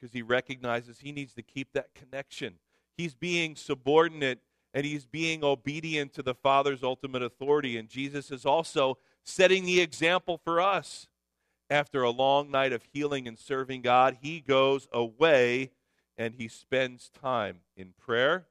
Because 0.00 0.12
he 0.12 0.22
recognizes 0.22 0.98
he 0.98 1.12
needs 1.12 1.34
to 1.34 1.42
keep 1.42 1.72
that 1.72 1.94
connection. 1.94 2.54
He's 2.96 3.14
being 3.14 3.56
subordinate 3.56 4.40
and 4.72 4.84
he's 4.84 5.06
being 5.06 5.44
obedient 5.44 6.12
to 6.14 6.22
the 6.22 6.34
Father's 6.34 6.82
ultimate 6.82 7.22
authority. 7.22 7.78
And 7.78 7.88
Jesus 7.88 8.30
is 8.32 8.44
also 8.44 8.98
setting 9.22 9.64
the 9.64 9.80
example 9.80 10.40
for 10.42 10.60
us. 10.60 11.06
After 11.70 12.02
a 12.02 12.10
long 12.10 12.50
night 12.50 12.72
of 12.72 12.82
healing 12.92 13.26
and 13.26 13.38
serving 13.38 13.82
God, 13.82 14.18
he 14.20 14.40
goes 14.40 14.86
away 14.92 15.70
and 16.18 16.34
he 16.34 16.46
spends 16.46 17.08
time 17.08 17.60
in 17.76 17.94
prayer 17.98 18.46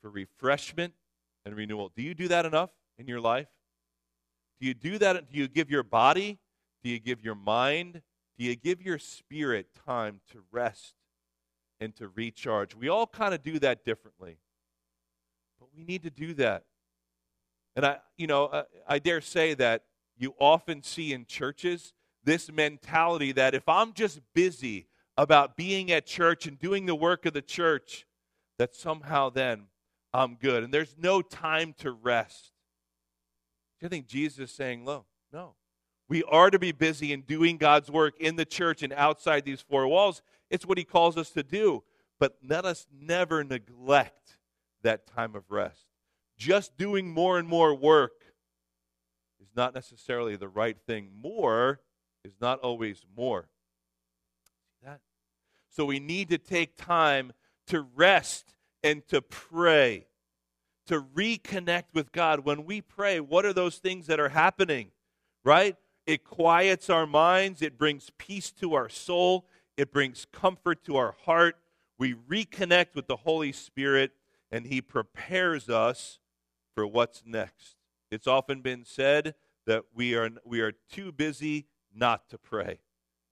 for 0.00 0.10
refreshment 0.10 0.94
and 1.44 1.54
renewal. 1.54 1.92
Do 1.94 2.02
you 2.02 2.14
do 2.14 2.28
that 2.28 2.46
enough 2.46 2.70
in 2.98 3.06
your 3.06 3.20
life? 3.20 3.48
Do 4.60 4.66
you 4.66 4.74
do 4.74 4.98
that? 4.98 5.30
Do 5.30 5.38
you 5.38 5.48
give 5.48 5.70
your 5.70 5.82
body? 5.82 6.38
Do 6.82 6.90
you 6.90 6.98
give 6.98 7.22
your 7.22 7.34
mind? 7.34 8.02
Do 8.38 8.44
you 8.44 8.56
give 8.56 8.82
your 8.82 8.98
spirit 8.98 9.68
time 9.86 10.20
to 10.32 10.42
rest 10.50 10.94
and 11.80 11.94
to 11.96 12.08
recharge? 12.08 12.74
We 12.74 12.88
all 12.88 13.06
kind 13.06 13.34
of 13.34 13.42
do 13.42 13.58
that 13.58 13.84
differently. 13.84 14.38
But 15.58 15.68
we 15.76 15.84
need 15.84 16.02
to 16.02 16.10
do 16.10 16.34
that. 16.34 16.64
And 17.76 17.86
I, 17.86 17.98
you 18.16 18.26
know, 18.26 18.48
I, 18.52 18.64
I 18.86 18.98
dare 18.98 19.20
say 19.20 19.54
that 19.54 19.84
you 20.16 20.34
often 20.38 20.82
see 20.82 21.12
in 21.12 21.24
churches 21.24 21.94
this 22.24 22.50
mentality 22.52 23.32
that 23.32 23.54
if 23.54 23.66
I'm 23.68 23.92
just 23.92 24.20
busy 24.34 24.86
about 25.16 25.56
being 25.56 25.90
at 25.90 26.06
church 26.06 26.46
and 26.46 26.58
doing 26.58 26.86
the 26.86 26.94
work 26.94 27.26
of 27.26 27.32
the 27.32 27.42
church, 27.42 28.06
that 28.58 28.74
somehow 28.74 29.30
then 29.30 29.64
I'm 30.12 30.34
good. 30.34 30.64
And 30.64 30.72
there's 30.74 30.96
no 30.98 31.22
time 31.22 31.74
to 31.78 31.92
rest. 31.92 32.52
Do 33.80 33.86
you 33.86 33.88
think 33.88 34.06
Jesus 34.06 34.38
is 34.38 34.52
saying, 34.52 34.84
"Look, 34.84 35.06
no. 35.32 35.56
We 36.08 36.22
are 36.24 36.50
to 36.50 36.58
be 36.58 36.72
busy 36.72 37.12
in 37.12 37.22
doing 37.22 37.56
God's 37.56 37.90
work 37.90 38.18
in 38.18 38.36
the 38.36 38.44
church 38.44 38.82
and 38.82 38.92
outside 38.92 39.44
these 39.44 39.60
four 39.60 39.86
walls. 39.86 40.22
It's 40.50 40.66
what 40.66 40.76
he 40.76 40.84
calls 40.84 41.16
us 41.16 41.30
to 41.30 41.42
do. 41.42 41.84
But 42.18 42.36
let 42.42 42.64
us 42.64 42.86
never 42.92 43.44
neglect 43.44 44.38
that 44.82 45.06
time 45.06 45.34
of 45.34 45.50
rest. 45.50 45.86
Just 46.36 46.76
doing 46.76 47.10
more 47.10 47.38
and 47.38 47.46
more 47.46 47.74
work 47.74 48.24
is 49.40 49.48
not 49.54 49.72
necessarily 49.72 50.36
the 50.36 50.48
right 50.48 50.76
thing. 50.86 51.10
More 51.14 51.80
is 52.24 52.34
not 52.40 52.58
always 52.60 53.06
more. 53.16 53.48
That? 54.82 55.00
So 55.68 55.84
we 55.84 56.00
need 56.00 56.28
to 56.30 56.38
take 56.38 56.76
time 56.76 57.32
to 57.68 57.82
rest 57.82 58.54
and 58.82 59.06
to 59.08 59.22
pray, 59.22 60.08
to 60.90 61.00
reconnect 61.00 61.94
with 61.94 62.12
God. 62.12 62.40
When 62.40 62.64
we 62.64 62.80
pray, 62.80 63.20
what 63.20 63.44
are 63.44 63.52
those 63.52 63.78
things 63.78 64.06
that 64.06 64.20
are 64.20 64.28
happening? 64.28 64.90
Right? 65.44 65.76
It 66.06 66.24
quiets 66.24 66.90
our 66.90 67.06
minds, 67.06 67.62
it 67.62 67.78
brings 67.78 68.10
peace 68.18 68.50
to 68.52 68.74
our 68.74 68.88
soul, 68.88 69.46
it 69.76 69.92
brings 69.92 70.26
comfort 70.32 70.84
to 70.84 70.96
our 70.96 71.14
heart. 71.24 71.56
We 71.98 72.14
reconnect 72.14 72.94
with 72.94 73.06
the 73.06 73.16
Holy 73.16 73.52
Spirit, 73.52 74.12
and 74.50 74.66
He 74.66 74.80
prepares 74.80 75.68
us 75.68 76.18
for 76.74 76.86
what's 76.86 77.22
next. 77.24 77.76
It's 78.10 78.26
often 78.26 78.60
been 78.60 78.84
said 78.84 79.34
that 79.66 79.84
we 79.94 80.14
are, 80.14 80.30
we 80.44 80.60
are 80.60 80.72
too 80.72 81.12
busy 81.12 81.66
not 81.94 82.28
to 82.30 82.38
pray, 82.38 82.80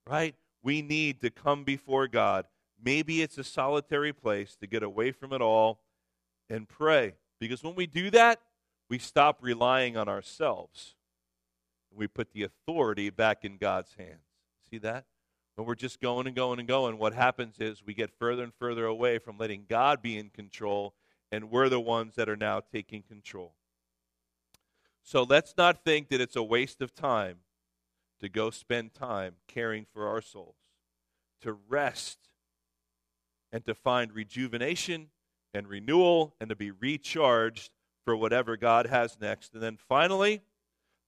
right? 0.07 0.35
We 0.63 0.81
need 0.81 1.21
to 1.21 1.29
come 1.29 1.63
before 1.63 2.07
God 2.07 2.45
Maybe 2.83 3.21
it's 3.21 3.37
a 3.37 3.43
solitary 3.43 4.13
place 4.13 4.55
to 4.55 4.67
get 4.67 4.83
away 4.83 5.11
from 5.11 5.33
it 5.33 5.41
all 5.41 5.81
and 6.49 6.67
pray. 6.67 7.15
Because 7.39 7.63
when 7.63 7.75
we 7.75 7.87
do 7.87 8.09
that, 8.11 8.41
we 8.89 8.99
stop 8.99 9.37
relying 9.41 9.95
on 9.95 10.09
ourselves. 10.09 10.95
We 11.91 12.07
put 12.07 12.33
the 12.33 12.43
authority 12.43 13.09
back 13.09 13.45
in 13.45 13.57
God's 13.57 13.93
hands. 13.95 14.25
See 14.69 14.77
that? 14.79 15.05
When 15.55 15.67
we're 15.67 15.75
just 15.75 15.99
going 15.99 16.27
and 16.27 16.35
going 16.35 16.59
and 16.59 16.67
going, 16.67 16.97
what 16.97 17.13
happens 17.13 17.55
is 17.59 17.83
we 17.85 17.93
get 17.93 18.11
further 18.17 18.43
and 18.43 18.53
further 18.53 18.85
away 18.85 19.19
from 19.19 19.37
letting 19.37 19.65
God 19.67 20.01
be 20.01 20.17
in 20.17 20.29
control, 20.29 20.93
and 21.31 21.51
we're 21.51 21.69
the 21.69 21.79
ones 21.79 22.15
that 22.15 22.29
are 22.29 22.37
now 22.37 22.61
taking 22.61 23.01
control. 23.03 23.53
So 25.03 25.23
let's 25.23 25.53
not 25.57 25.83
think 25.83 26.09
that 26.09 26.21
it's 26.21 26.35
a 26.35 26.43
waste 26.43 26.81
of 26.81 26.93
time 26.93 27.37
to 28.21 28.29
go 28.29 28.51
spend 28.51 28.93
time 28.93 29.35
caring 29.47 29.85
for 29.91 30.07
our 30.07 30.21
souls, 30.21 30.55
to 31.41 31.57
rest 31.67 32.19
and 33.51 33.65
to 33.65 33.73
find 33.73 34.13
rejuvenation 34.13 35.07
and 35.53 35.67
renewal 35.67 36.35
and 36.39 36.49
to 36.49 36.55
be 36.55 36.71
recharged 36.71 37.71
for 38.05 38.15
whatever 38.15 38.57
God 38.57 38.87
has 38.87 39.17
next. 39.19 39.53
And 39.53 39.61
then 39.61 39.77
finally, 39.77 40.41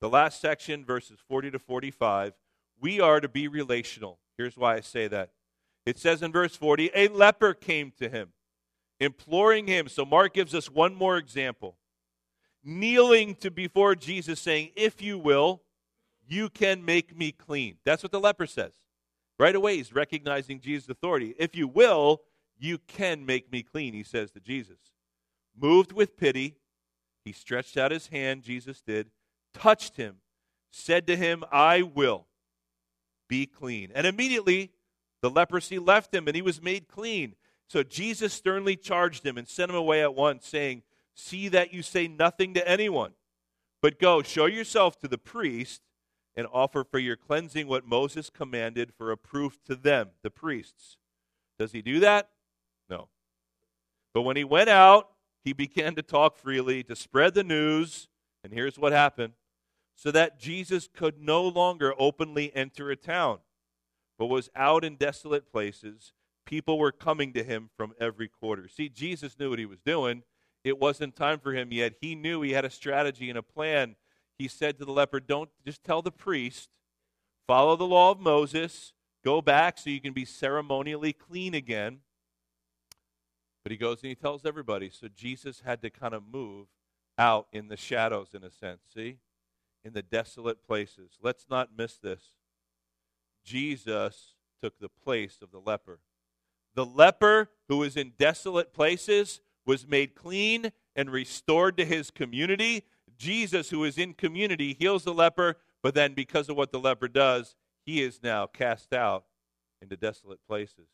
the 0.00 0.08
last 0.08 0.40
section, 0.40 0.84
verses 0.84 1.18
40 1.28 1.52
to 1.52 1.58
45, 1.58 2.34
we 2.80 3.00
are 3.00 3.20
to 3.20 3.28
be 3.28 3.48
relational. 3.48 4.18
Here's 4.36 4.56
why 4.56 4.74
I 4.74 4.80
say 4.80 5.08
that. 5.08 5.30
It 5.86 5.98
says 5.98 6.22
in 6.22 6.32
verse 6.32 6.56
40, 6.56 6.90
a 6.94 7.08
leper 7.08 7.54
came 7.54 7.92
to 7.98 8.08
him, 8.08 8.28
imploring 9.00 9.66
him. 9.66 9.88
So 9.88 10.04
Mark 10.04 10.34
gives 10.34 10.54
us 10.54 10.70
one 10.70 10.94
more 10.94 11.16
example. 11.16 11.76
Kneeling 12.64 13.34
to 13.36 13.50
before 13.50 13.94
Jesus, 13.94 14.40
saying, 14.40 14.70
If 14.76 15.02
you 15.02 15.18
will, 15.18 15.62
you 16.28 16.48
can 16.48 16.84
make 16.84 17.16
me 17.16 17.32
clean. 17.32 17.76
That's 17.84 18.02
what 18.02 18.12
the 18.12 18.20
leper 18.20 18.46
says. 18.46 18.72
Right 19.38 19.56
away, 19.56 19.76
he's 19.76 19.92
recognizing 19.92 20.60
Jesus' 20.60 20.88
authority. 20.88 21.34
If 21.38 21.56
you 21.56 21.66
will, 21.66 22.22
you 22.58 22.78
can 22.78 23.26
make 23.26 23.50
me 23.50 23.62
clean, 23.62 23.94
he 23.94 24.02
says 24.02 24.30
to 24.32 24.40
Jesus. 24.40 24.78
Moved 25.56 25.92
with 25.92 26.16
pity, 26.16 26.56
he 27.24 27.32
stretched 27.32 27.76
out 27.76 27.90
his 27.90 28.08
hand, 28.08 28.42
Jesus 28.42 28.80
did, 28.80 29.10
touched 29.54 29.96
him, 29.96 30.16
said 30.70 31.06
to 31.06 31.16
him, 31.16 31.44
I 31.52 31.82
will 31.82 32.26
be 33.28 33.46
clean. 33.46 33.90
And 33.94 34.06
immediately 34.06 34.72
the 35.20 35.30
leprosy 35.30 35.78
left 35.78 36.14
him 36.14 36.26
and 36.26 36.34
he 36.34 36.42
was 36.42 36.62
made 36.62 36.88
clean. 36.88 37.34
So 37.68 37.82
Jesus 37.82 38.32
sternly 38.32 38.76
charged 38.76 39.24
him 39.24 39.38
and 39.38 39.48
sent 39.48 39.70
him 39.70 39.76
away 39.76 40.02
at 40.02 40.14
once, 40.14 40.46
saying, 40.46 40.82
See 41.14 41.48
that 41.48 41.72
you 41.72 41.82
say 41.82 42.08
nothing 42.08 42.54
to 42.54 42.68
anyone, 42.68 43.12
but 43.80 43.98
go, 43.98 44.22
show 44.22 44.46
yourself 44.46 44.98
to 45.00 45.08
the 45.08 45.18
priest, 45.18 45.82
and 46.34 46.46
offer 46.52 46.84
for 46.84 46.98
your 46.98 47.16
cleansing 47.16 47.66
what 47.66 47.86
Moses 47.86 48.30
commanded 48.30 48.92
for 48.96 49.10
a 49.10 49.16
proof 49.16 49.58
to 49.66 49.74
them, 49.74 50.10
the 50.22 50.30
priests. 50.30 50.96
Does 51.58 51.72
he 51.72 51.82
do 51.82 52.00
that? 52.00 52.30
But 54.14 54.22
when 54.22 54.36
he 54.36 54.44
went 54.44 54.68
out, 54.68 55.08
he 55.44 55.52
began 55.52 55.94
to 55.96 56.02
talk 56.02 56.36
freely, 56.36 56.82
to 56.84 56.94
spread 56.94 57.34
the 57.34 57.44
news, 57.44 58.08
and 58.44 58.52
here's 58.52 58.78
what 58.78 58.92
happened 58.92 59.34
so 59.94 60.10
that 60.10 60.38
Jesus 60.38 60.88
could 60.92 61.20
no 61.20 61.42
longer 61.42 61.94
openly 61.98 62.54
enter 62.54 62.90
a 62.90 62.96
town, 62.96 63.38
but 64.18 64.26
was 64.26 64.50
out 64.56 64.84
in 64.84 64.96
desolate 64.96 65.50
places. 65.50 66.12
People 66.44 66.78
were 66.78 66.92
coming 66.92 67.32
to 67.34 67.44
him 67.44 67.70
from 67.76 67.94
every 68.00 68.28
quarter. 68.28 68.68
See, 68.68 68.88
Jesus 68.88 69.38
knew 69.38 69.50
what 69.50 69.58
he 69.58 69.66
was 69.66 69.80
doing. 69.80 70.22
It 70.64 70.78
wasn't 70.78 71.16
time 71.16 71.38
for 71.38 71.52
him 71.52 71.72
yet. 71.72 71.94
He 72.00 72.14
knew 72.14 72.42
he 72.42 72.52
had 72.52 72.64
a 72.64 72.70
strategy 72.70 73.28
and 73.28 73.38
a 73.38 73.42
plan. 73.42 73.96
He 74.38 74.48
said 74.48 74.78
to 74.78 74.84
the 74.84 74.92
leper, 74.92 75.20
Don't 75.20 75.50
just 75.64 75.84
tell 75.84 76.02
the 76.02 76.10
priest, 76.10 76.70
follow 77.46 77.76
the 77.76 77.84
law 77.84 78.10
of 78.10 78.18
Moses, 78.18 78.92
go 79.24 79.40
back 79.40 79.78
so 79.78 79.90
you 79.90 80.00
can 80.00 80.12
be 80.12 80.24
ceremonially 80.24 81.12
clean 81.12 81.54
again. 81.54 81.98
But 83.62 83.72
he 83.72 83.78
goes 83.78 84.02
and 84.02 84.08
he 84.08 84.14
tells 84.14 84.44
everybody. 84.44 84.90
So 84.90 85.08
Jesus 85.08 85.62
had 85.64 85.82
to 85.82 85.90
kind 85.90 86.14
of 86.14 86.22
move 86.30 86.66
out 87.18 87.46
in 87.52 87.68
the 87.68 87.76
shadows, 87.76 88.28
in 88.34 88.42
a 88.42 88.50
sense. 88.50 88.80
See? 88.94 89.18
In 89.84 89.92
the 89.92 90.02
desolate 90.02 90.66
places. 90.66 91.18
Let's 91.22 91.46
not 91.50 91.70
miss 91.76 91.96
this. 91.96 92.22
Jesus 93.44 94.34
took 94.62 94.78
the 94.78 94.88
place 94.88 95.38
of 95.42 95.50
the 95.50 95.58
leper. 95.58 96.00
The 96.74 96.86
leper 96.86 97.50
who 97.68 97.78
was 97.78 97.96
in 97.96 98.12
desolate 98.18 98.72
places 98.72 99.40
was 99.66 99.86
made 99.86 100.14
clean 100.14 100.72
and 100.96 101.10
restored 101.10 101.76
to 101.76 101.84
his 101.84 102.10
community. 102.10 102.84
Jesus, 103.16 103.70
who 103.70 103.84
is 103.84 103.98
in 103.98 104.14
community, 104.14 104.74
heals 104.78 105.04
the 105.04 105.14
leper, 105.14 105.56
but 105.82 105.94
then 105.94 106.14
because 106.14 106.48
of 106.48 106.56
what 106.56 106.72
the 106.72 106.80
leper 106.80 107.08
does, 107.08 107.56
he 107.84 108.02
is 108.02 108.20
now 108.22 108.46
cast 108.46 108.92
out 108.92 109.24
into 109.80 109.96
desolate 109.96 110.40
places. 110.46 110.88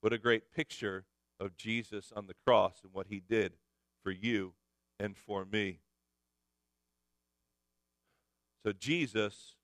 What 0.00 0.12
a 0.12 0.18
great 0.18 0.52
picture 0.52 1.04
of 1.40 1.56
Jesus 1.56 2.12
on 2.14 2.26
the 2.26 2.34
cross 2.46 2.80
and 2.82 2.92
what 2.92 3.06
he 3.08 3.20
did 3.20 3.54
for 4.02 4.10
you 4.10 4.54
and 4.98 5.16
for 5.16 5.44
me. 5.44 5.80
So 8.64 8.72
Jesus 8.72 9.54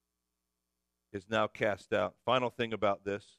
is 1.12 1.27
now 1.29 1.47
cast 1.47 1.93
out. 1.93 2.14
Final 2.25 2.51
thing 2.51 2.72
about 2.72 3.05
this 3.05 3.39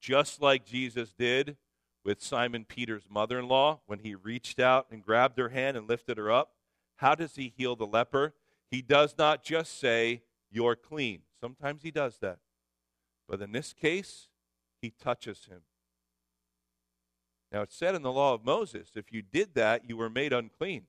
just 0.00 0.42
like 0.42 0.66
Jesus 0.66 1.14
did 1.18 1.56
with 2.04 2.22
Simon 2.22 2.66
Peter's 2.66 3.08
mother 3.08 3.38
in 3.38 3.48
law 3.48 3.80
when 3.86 4.00
he 4.00 4.14
reached 4.14 4.60
out 4.60 4.86
and 4.90 5.02
grabbed 5.02 5.38
her 5.38 5.48
hand 5.48 5.78
and 5.78 5.88
lifted 5.88 6.18
her 6.18 6.30
up, 6.30 6.52
how 6.96 7.14
does 7.14 7.36
he 7.36 7.54
heal 7.56 7.74
the 7.74 7.86
leper? 7.86 8.34
He 8.70 8.82
does 8.82 9.14
not 9.16 9.42
just 9.42 9.80
say, 9.80 10.22
You're 10.50 10.76
clean. 10.76 11.20
Sometimes 11.40 11.82
he 11.82 11.90
does 11.90 12.18
that. 12.18 12.38
But 13.26 13.40
in 13.40 13.52
this 13.52 13.72
case, 13.72 14.28
he 14.82 14.90
touches 14.90 15.46
him. 15.46 15.62
Now, 17.54 17.62
it 17.62 17.72
said 17.72 17.94
in 17.94 18.02
the 18.02 18.10
law 18.10 18.34
of 18.34 18.44
Moses, 18.44 18.90
if 18.96 19.12
you 19.12 19.22
did 19.22 19.54
that, 19.54 19.88
you 19.88 19.96
were 19.96 20.10
made 20.10 20.32
unclean. 20.32 20.86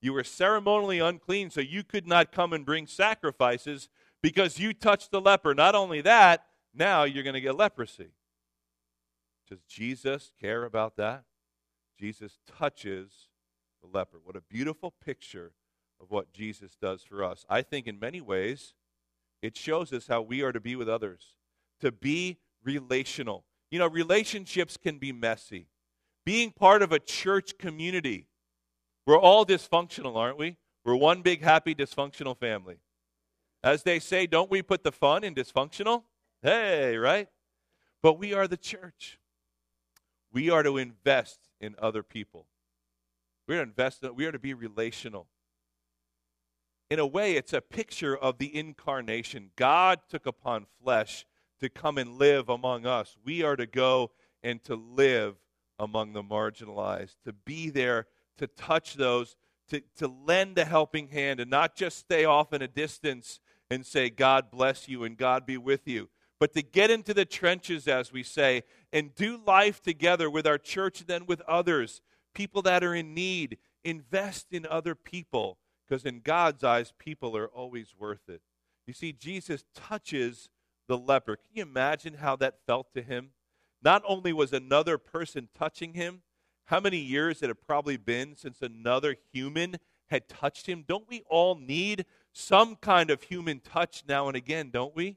You 0.00 0.12
were 0.12 0.22
ceremonially 0.22 1.00
unclean, 1.00 1.50
so 1.50 1.60
you 1.60 1.82
could 1.82 2.06
not 2.06 2.30
come 2.30 2.52
and 2.52 2.64
bring 2.64 2.86
sacrifices 2.86 3.88
because 4.22 4.60
you 4.60 4.72
touched 4.72 5.10
the 5.10 5.20
leper. 5.20 5.52
Not 5.52 5.74
only 5.74 6.00
that, 6.02 6.46
now 6.72 7.02
you're 7.02 7.24
going 7.24 7.34
to 7.34 7.40
get 7.40 7.56
leprosy. 7.56 8.10
Does 9.50 9.64
Jesus 9.68 10.30
care 10.40 10.62
about 10.62 10.96
that? 10.96 11.24
Jesus 11.98 12.38
touches 12.56 13.26
the 13.82 13.88
leper. 13.92 14.20
What 14.22 14.36
a 14.36 14.42
beautiful 14.42 14.92
picture 15.04 15.54
of 16.00 16.12
what 16.12 16.32
Jesus 16.32 16.76
does 16.80 17.02
for 17.02 17.24
us. 17.24 17.44
I 17.50 17.62
think 17.62 17.88
in 17.88 17.98
many 17.98 18.20
ways, 18.20 18.74
it 19.42 19.56
shows 19.56 19.92
us 19.92 20.06
how 20.06 20.22
we 20.22 20.40
are 20.42 20.52
to 20.52 20.60
be 20.60 20.76
with 20.76 20.88
others, 20.88 21.34
to 21.80 21.90
be 21.90 22.38
relational. 22.62 23.44
You 23.72 23.80
know, 23.80 23.88
relationships 23.88 24.76
can 24.76 24.98
be 24.98 25.10
messy. 25.10 25.66
Being 26.26 26.50
part 26.50 26.82
of 26.82 26.90
a 26.90 26.98
church 26.98 27.56
community, 27.56 28.26
we're 29.06 29.18
all 29.18 29.46
dysfunctional, 29.46 30.16
aren't 30.16 30.36
we? 30.36 30.56
We're 30.84 30.96
one 30.96 31.22
big, 31.22 31.40
happy, 31.40 31.72
dysfunctional 31.72 32.36
family. 32.36 32.78
As 33.62 33.84
they 33.84 34.00
say, 34.00 34.26
don't 34.26 34.50
we 34.50 34.60
put 34.60 34.82
the 34.82 34.90
fun 34.90 35.22
in 35.22 35.36
dysfunctional? 35.36 36.02
Hey, 36.42 36.96
right? 36.96 37.28
But 38.02 38.18
we 38.18 38.34
are 38.34 38.48
the 38.48 38.56
church. 38.56 39.20
We 40.32 40.50
are 40.50 40.64
to 40.64 40.76
invest 40.76 41.38
in 41.60 41.76
other 41.78 42.02
people. 42.02 42.46
We 43.46 43.54
are 43.54 43.58
to 43.58 43.70
invest, 43.70 44.02
in, 44.02 44.16
we 44.16 44.26
are 44.26 44.32
to 44.32 44.38
be 44.40 44.52
relational. 44.52 45.28
In 46.90 46.98
a 46.98 47.06
way, 47.06 47.36
it's 47.36 47.52
a 47.52 47.60
picture 47.60 48.16
of 48.16 48.38
the 48.38 48.54
incarnation. 48.54 49.50
God 49.54 50.00
took 50.08 50.26
upon 50.26 50.66
flesh 50.82 51.24
to 51.60 51.68
come 51.68 51.98
and 51.98 52.18
live 52.18 52.48
among 52.48 52.84
us. 52.84 53.16
We 53.24 53.44
are 53.44 53.54
to 53.54 53.66
go 53.66 54.10
and 54.42 54.62
to 54.64 54.74
live 54.74 55.36
among 55.78 56.12
the 56.12 56.22
marginalized, 56.22 57.16
to 57.24 57.32
be 57.32 57.70
there, 57.70 58.06
to 58.38 58.46
touch 58.46 58.94
those, 58.94 59.36
to, 59.68 59.82
to 59.96 60.08
lend 60.08 60.58
a 60.58 60.64
helping 60.64 61.08
hand, 61.08 61.40
and 61.40 61.50
not 61.50 61.74
just 61.74 61.98
stay 61.98 62.24
off 62.24 62.52
in 62.52 62.62
a 62.62 62.68
distance 62.68 63.40
and 63.70 63.84
say, 63.84 64.08
God 64.10 64.50
bless 64.50 64.88
you 64.88 65.04
and 65.04 65.16
God 65.16 65.44
be 65.44 65.58
with 65.58 65.88
you, 65.88 66.08
but 66.38 66.52
to 66.54 66.62
get 66.62 66.90
into 66.90 67.14
the 67.14 67.24
trenches, 67.24 67.88
as 67.88 68.12
we 68.12 68.22
say, 68.22 68.62
and 68.92 69.14
do 69.14 69.40
life 69.46 69.82
together 69.82 70.30
with 70.30 70.46
our 70.46 70.58
church 70.58 71.00
and 71.00 71.08
then 71.08 71.26
with 71.26 71.40
others, 71.42 72.00
people 72.34 72.62
that 72.62 72.84
are 72.84 72.94
in 72.94 73.14
need. 73.14 73.58
Invest 73.84 74.48
in 74.50 74.66
other 74.66 74.96
people, 74.96 75.58
because 75.86 76.04
in 76.04 76.20
God's 76.20 76.64
eyes, 76.64 76.92
people 76.98 77.36
are 77.36 77.46
always 77.46 77.94
worth 77.96 78.28
it. 78.28 78.42
You 78.86 78.92
see, 78.92 79.12
Jesus 79.12 79.64
touches 79.74 80.48
the 80.88 80.98
leper. 80.98 81.36
Can 81.36 81.50
you 81.54 81.62
imagine 81.62 82.14
how 82.14 82.34
that 82.36 82.58
felt 82.66 82.92
to 82.94 83.02
him? 83.02 83.30
Not 83.82 84.02
only 84.06 84.32
was 84.32 84.52
another 84.52 84.98
person 84.98 85.48
touching 85.56 85.94
him, 85.94 86.22
how 86.66 86.80
many 86.80 86.98
years 86.98 87.42
it 87.42 87.48
had 87.48 87.60
probably 87.66 87.96
been 87.96 88.36
since 88.36 88.60
another 88.60 89.16
human 89.32 89.76
had 90.10 90.28
touched 90.28 90.66
him? 90.66 90.84
Don't 90.86 91.08
we 91.08 91.22
all 91.28 91.54
need 91.54 92.04
some 92.32 92.76
kind 92.76 93.10
of 93.10 93.22
human 93.22 93.60
touch 93.60 94.04
now 94.08 94.26
and 94.28 94.36
again, 94.36 94.70
don't 94.70 94.94
we? 94.94 95.16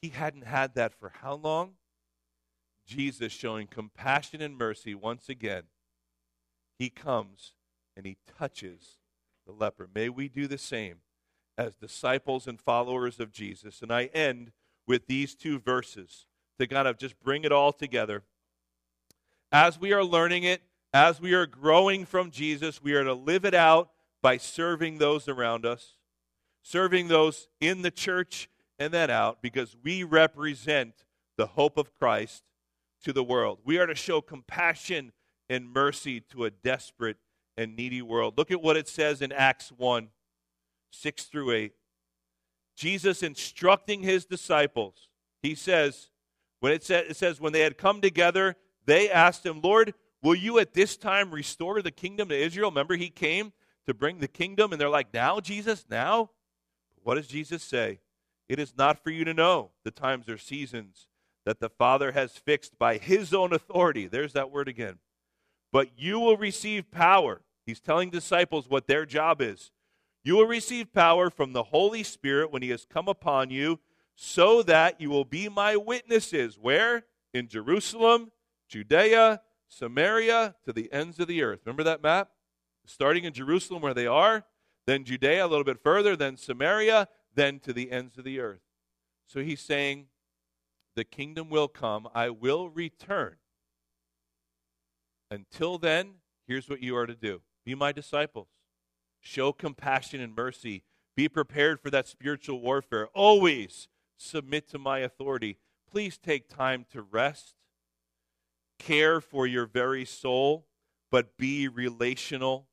He 0.00 0.08
hadn't 0.08 0.46
had 0.46 0.74
that 0.76 0.94
for 0.94 1.12
how 1.20 1.34
long? 1.34 1.72
Jesus 2.86 3.32
showing 3.32 3.66
compassion 3.66 4.40
and 4.40 4.56
mercy 4.56 4.94
once 4.94 5.28
again. 5.28 5.64
He 6.78 6.88
comes 6.88 7.52
and 7.96 8.06
he 8.06 8.16
touches 8.38 8.98
the 9.46 9.52
leper. 9.52 9.88
May 9.94 10.08
we 10.08 10.28
do 10.28 10.46
the 10.46 10.58
same 10.58 10.96
as 11.58 11.74
disciples 11.74 12.46
and 12.46 12.60
followers 12.60 13.20
of 13.20 13.32
Jesus. 13.32 13.82
And 13.82 13.92
I 13.92 14.04
end 14.06 14.52
with 14.86 15.06
these 15.06 15.34
two 15.34 15.58
verses 15.58 16.26
to 16.60 16.66
kind 16.66 16.86
of 16.86 16.98
just 16.98 17.18
bring 17.20 17.44
it 17.44 17.52
all 17.52 17.72
together. 17.72 18.22
As 19.50 19.80
we 19.80 19.92
are 19.92 20.04
learning 20.04 20.44
it, 20.44 20.62
as 20.92 21.20
we 21.20 21.32
are 21.32 21.46
growing 21.46 22.04
from 22.04 22.30
Jesus, 22.30 22.82
we 22.82 22.94
are 22.94 23.04
to 23.04 23.14
live 23.14 23.44
it 23.44 23.54
out 23.54 23.90
by 24.22 24.36
serving 24.36 24.98
those 24.98 25.26
around 25.26 25.64
us, 25.64 25.96
serving 26.62 27.08
those 27.08 27.48
in 27.60 27.82
the 27.82 27.90
church 27.90 28.48
and 28.78 28.92
then 28.92 29.10
out, 29.10 29.40
because 29.42 29.76
we 29.82 30.04
represent 30.04 31.04
the 31.36 31.46
hope 31.46 31.78
of 31.78 31.94
Christ 31.98 32.44
to 33.04 33.12
the 33.12 33.24
world. 33.24 33.60
We 33.64 33.78
are 33.78 33.86
to 33.86 33.94
show 33.94 34.20
compassion 34.20 35.12
and 35.48 35.72
mercy 35.72 36.20
to 36.32 36.44
a 36.44 36.50
desperate 36.50 37.16
and 37.56 37.74
needy 37.74 38.02
world. 38.02 38.36
Look 38.36 38.50
at 38.50 38.62
what 38.62 38.76
it 38.76 38.88
says 38.88 39.22
in 39.22 39.32
Acts 39.32 39.72
1 39.76 40.08
6 40.92 41.24
through 41.24 41.52
8. 41.52 41.72
Jesus 42.76 43.22
instructing 43.22 44.02
his 44.02 44.24
disciples, 44.26 45.08
he 45.42 45.54
says, 45.54 46.09
when 46.60 46.72
it, 46.72 46.84
says, 46.84 47.06
it 47.10 47.16
says, 47.16 47.40
when 47.40 47.52
they 47.52 47.60
had 47.60 47.76
come 47.76 48.00
together, 48.00 48.56
they 48.86 49.10
asked 49.10 49.44
him, 49.44 49.60
Lord, 49.60 49.94
will 50.22 50.34
you 50.34 50.58
at 50.58 50.74
this 50.74 50.96
time 50.96 51.30
restore 51.30 51.82
the 51.82 51.90
kingdom 51.90 52.28
to 52.28 52.36
Israel? 52.36 52.70
Remember, 52.70 52.96
he 52.96 53.10
came 53.10 53.52
to 53.86 53.94
bring 53.94 54.20
the 54.20 54.28
kingdom, 54.28 54.72
and 54.72 54.80
they're 54.80 54.88
like, 54.88 55.12
Now, 55.12 55.40
Jesus, 55.40 55.84
now? 55.90 56.30
What 57.02 57.14
does 57.14 57.26
Jesus 57.26 57.62
say? 57.62 58.00
It 58.48 58.58
is 58.58 58.76
not 58.76 59.02
for 59.02 59.10
you 59.10 59.24
to 59.24 59.34
know 59.34 59.70
the 59.84 59.90
times 59.90 60.28
or 60.28 60.36
seasons 60.36 61.08
that 61.46 61.60
the 61.60 61.70
Father 61.70 62.12
has 62.12 62.32
fixed 62.32 62.78
by 62.78 62.98
his 62.98 63.32
own 63.32 63.52
authority. 63.52 64.06
There's 64.06 64.34
that 64.34 64.50
word 64.50 64.68
again. 64.68 64.98
But 65.72 65.88
you 65.96 66.20
will 66.20 66.36
receive 66.36 66.90
power. 66.90 67.42
He's 67.64 67.80
telling 67.80 68.10
disciples 68.10 68.68
what 68.68 68.86
their 68.86 69.06
job 69.06 69.40
is. 69.40 69.70
You 70.22 70.36
will 70.36 70.46
receive 70.46 70.92
power 70.92 71.30
from 71.30 71.52
the 71.52 71.62
Holy 71.62 72.02
Spirit 72.02 72.52
when 72.52 72.62
he 72.62 72.70
has 72.70 72.84
come 72.84 73.08
upon 73.08 73.50
you, 73.50 73.78
so 74.22 74.62
that 74.62 75.00
you 75.00 75.08
will 75.08 75.24
be 75.24 75.48
my 75.48 75.76
witnesses. 75.76 76.58
Where? 76.60 77.04
In 77.32 77.48
Jerusalem, 77.48 78.32
Judea, 78.68 79.40
Samaria, 79.66 80.56
to 80.64 80.74
the 80.74 80.92
ends 80.92 81.18
of 81.20 81.26
the 81.26 81.42
earth. 81.42 81.60
Remember 81.64 81.84
that 81.84 82.02
map? 82.02 82.28
starting 82.84 83.24
in 83.24 83.32
Jerusalem 83.32 83.82
where 83.82 83.94
they 83.94 84.06
are, 84.06 84.44
then 84.86 85.04
Judea 85.04 85.44
a 85.44 85.48
little 85.48 85.64
bit 85.64 85.82
further, 85.82 86.16
then 86.16 86.36
Samaria, 86.36 87.08
then 87.34 87.60
to 87.60 87.72
the 87.72 87.90
ends 87.90 88.18
of 88.18 88.24
the 88.24 88.40
earth. 88.40 88.60
So 89.26 89.40
he's 89.40 89.60
saying, 89.60 90.06
The 90.96 91.04
kingdom 91.04 91.48
will 91.48 91.68
come, 91.68 92.08
I 92.14 92.30
will 92.30 92.68
return. 92.68 93.36
Until 95.30 95.78
then, 95.78 96.14
here's 96.46 96.68
what 96.68 96.82
you 96.82 96.96
are 96.96 97.06
to 97.06 97.14
do 97.14 97.40
be 97.64 97.74
my 97.74 97.92
disciples, 97.92 98.48
show 99.20 99.52
compassion 99.52 100.20
and 100.20 100.34
mercy, 100.34 100.82
be 101.16 101.28
prepared 101.28 101.80
for 101.80 101.90
that 101.90 102.08
spiritual 102.08 102.60
warfare, 102.60 103.06
always 103.14 103.88
submit 104.20 104.68
to 104.70 104.78
my 104.78 105.00
authority. 105.00 105.58
Please 105.90 106.18
take 106.18 106.48
time 106.48 106.86
to 106.92 107.02
rest, 107.02 107.54
care 108.78 109.20
for 109.20 109.46
your 109.46 109.66
very 109.66 110.04
soul, 110.04 110.66
but 111.10 111.36
be 111.36 111.68
relational 111.68 112.68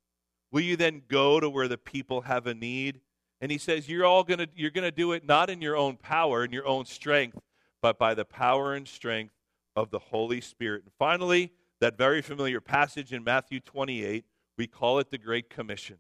Will 0.52 0.62
you 0.62 0.78
then 0.78 1.02
go 1.08 1.40
to 1.40 1.50
where 1.50 1.68
the 1.68 1.78
people 1.78 2.22
have 2.22 2.48
a 2.48 2.54
need? 2.54 3.02
And 3.42 3.52
he 3.52 3.58
says, 3.58 3.90
You're 3.90 4.06
all 4.06 4.24
gonna 4.24 4.48
you're 4.56 4.72
gonna 4.72 4.92
do 4.92 5.12
it 5.12 5.26
not 5.26 5.50
in 5.50 5.62
your 5.62 5.76
own 5.76 5.98
power 5.98 6.44
and 6.44 6.54
your 6.54 6.66
own 6.66 6.86
strength, 6.86 7.38
but 7.82 8.00
by 8.00 8.14
the 8.14 8.26
power 8.26 8.74
and 8.74 8.88
strength 8.88 9.34
of 9.76 9.92
the 9.92 10.00
Holy 10.00 10.42
Spirit. 10.42 10.84
And 10.84 10.94
finally, 10.98 11.52
that 11.80 11.98
very 11.98 12.22
familiar 12.22 12.62
passage 12.62 13.14
in 13.14 13.24
Matthew 13.24 13.60
28, 13.60 14.26
we 14.58 14.68
call 14.68 15.00
it 15.00 15.12
the 15.12 15.20
Great 15.20 15.50
Commission. 15.50 15.98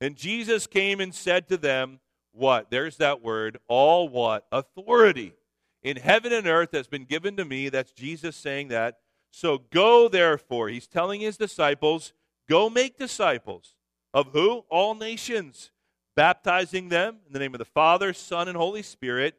And 0.00 0.16
Jesus 0.16 0.66
came 0.66 1.00
and 1.00 1.14
said 1.14 1.48
to 1.48 1.56
them, 1.56 2.00
What? 2.32 2.70
There's 2.70 2.96
that 2.96 3.22
word, 3.22 3.58
all 3.68 4.08
what? 4.08 4.46
Authority 4.50 5.34
in 5.82 5.96
heaven 5.96 6.32
and 6.32 6.46
earth 6.46 6.70
that's 6.72 6.88
been 6.88 7.04
given 7.04 7.36
to 7.36 7.44
me. 7.44 7.68
That's 7.68 7.92
Jesus 7.92 8.36
saying 8.36 8.68
that. 8.68 8.98
So 9.30 9.58
go 9.70 10.08
therefore. 10.08 10.68
He's 10.68 10.86
telling 10.86 11.20
his 11.20 11.36
disciples, 11.36 12.12
Go 12.48 12.68
make 12.68 12.98
disciples 12.98 13.76
of 14.12 14.28
who? 14.32 14.64
All 14.68 14.94
nations, 14.94 15.70
baptizing 16.16 16.88
them 16.88 17.18
in 17.26 17.32
the 17.32 17.38
name 17.38 17.54
of 17.54 17.58
the 17.58 17.64
Father, 17.64 18.12
Son, 18.12 18.48
and 18.48 18.56
Holy 18.56 18.82
Spirit, 18.82 19.36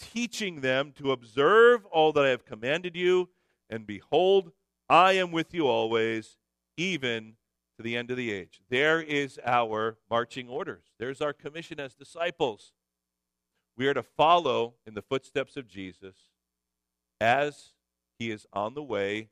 teaching 0.00 0.60
them 0.60 0.92
to 0.96 1.12
observe 1.12 1.84
all 1.86 2.12
that 2.12 2.24
I 2.24 2.28
have 2.28 2.44
commanded 2.44 2.96
you, 2.96 3.28
and 3.68 3.86
behold, 3.86 4.52
I 4.88 5.12
am 5.14 5.32
with 5.32 5.52
you 5.52 5.66
always, 5.66 6.38
even 6.76 7.34
to 7.76 7.82
the 7.82 7.96
end 7.96 8.10
of 8.10 8.16
the 8.16 8.32
age. 8.32 8.60
There 8.70 9.00
is 9.00 9.38
our 9.44 9.98
marching 10.10 10.48
orders. 10.48 10.84
There's 10.98 11.20
our 11.20 11.32
commission 11.32 11.78
as 11.78 11.94
disciples. 11.94 12.72
We 13.76 13.86
are 13.86 13.94
to 13.94 14.02
follow 14.02 14.74
in 14.86 14.94
the 14.94 15.02
footsteps 15.02 15.56
of 15.56 15.68
Jesus 15.68 16.16
as 17.20 17.72
he 18.18 18.30
is 18.30 18.46
on 18.52 18.74
the 18.74 18.82
way 18.82 19.28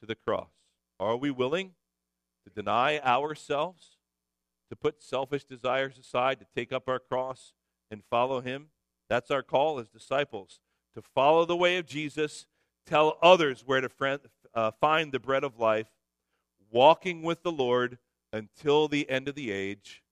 to 0.00 0.06
the 0.06 0.16
cross. 0.16 0.50
Are 0.98 1.16
we 1.16 1.30
willing 1.30 1.72
to 2.44 2.50
deny 2.50 2.98
ourselves 3.00 3.96
to 4.74 4.76
put 4.76 5.02
selfish 5.02 5.44
desires 5.44 5.98
aside, 5.98 6.40
to 6.40 6.46
take 6.54 6.72
up 6.72 6.88
our 6.88 6.98
cross 6.98 7.52
and 7.90 8.02
follow 8.10 8.40
him. 8.40 8.66
That's 9.08 9.30
our 9.30 9.42
call 9.42 9.78
as 9.78 9.88
disciples 9.88 10.60
to 10.94 11.02
follow 11.02 11.44
the 11.44 11.56
way 11.56 11.76
of 11.76 11.86
Jesus, 11.86 12.46
tell 12.86 13.18
others 13.22 13.62
where 13.66 13.80
to 13.80 13.88
friend, 13.88 14.20
uh, 14.54 14.70
find 14.80 15.12
the 15.12 15.18
bread 15.18 15.44
of 15.44 15.58
life, 15.58 15.88
walking 16.74 17.22
with 17.22 17.42
the 17.42 17.52
Lord 17.52 17.98
until 18.32 18.88
the 18.88 19.08
end 19.08 19.28
of 19.28 19.34
the 19.34 19.50
age 19.50 20.02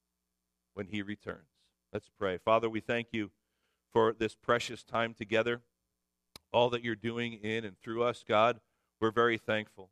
when 0.75 0.87
he 0.87 1.03
returns. 1.03 1.49
Let's 1.93 2.09
pray. 2.09 2.39
Father, 2.39 2.71
we 2.71 2.81
thank 2.81 3.09
you 3.13 3.31
for 3.93 4.15
this 4.19 4.35
precious 4.35 4.83
time 4.83 5.13
together, 5.13 5.61
all 6.53 6.71
that 6.71 6.83
you're 6.83 6.95
doing 6.95 7.35
in 7.35 7.65
and 7.65 7.77
through 7.79 8.05
us, 8.05 8.25
God. 8.27 8.61
We're 9.01 9.11
very 9.11 9.37
thankful. 9.37 9.91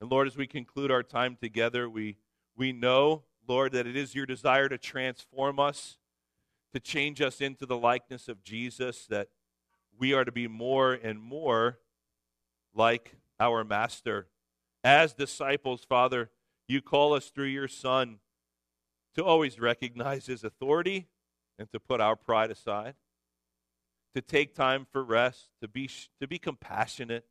And 0.00 0.10
Lord, 0.10 0.28
as 0.28 0.36
we 0.36 0.46
conclude 0.46 0.90
our 0.92 1.02
time 1.02 1.36
together, 1.40 1.88
we, 1.88 2.18
we 2.56 2.70
know 2.70 3.24
Lord, 3.46 3.72
that 3.72 3.86
it 3.86 3.96
is 3.96 4.14
your 4.14 4.26
desire 4.26 4.68
to 4.68 4.78
transform 4.78 5.60
us, 5.60 5.98
to 6.72 6.80
change 6.80 7.20
us 7.20 7.40
into 7.40 7.66
the 7.66 7.76
likeness 7.76 8.28
of 8.28 8.42
Jesus, 8.42 9.06
that 9.06 9.28
we 9.98 10.12
are 10.12 10.24
to 10.24 10.32
be 10.32 10.48
more 10.48 10.92
and 10.94 11.20
more 11.20 11.78
like 12.74 13.16
our 13.38 13.64
Master. 13.64 14.28
As 14.84 15.14
disciples, 15.14 15.82
Father, 15.82 16.30
you 16.68 16.82
call 16.82 17.14
us 17.14 17.30
through 17.30 17.46
your 17.46 17.68
Son 17.68 18.18
to 19.14 19.24
always 19.24 19.58
recognize 19.58 20.26
his 20.26 20.44
authority 20.44 21.08
and 21.58 21.70
to 21.72 21.80
put 21.80 22.02
our 22.02 22.16
pride 22.16 22.50
aside, 22.50 22.94
to 24.14 24.20
take 24.20 24.54
time 24.54 24.86
for 24.92 25.02
rest, 25.02 25.48
to 25.62 25.68
be, 25.68 25.88
to 26.20 26.28
be 26.28 26.38
compassionate 26.38 27.24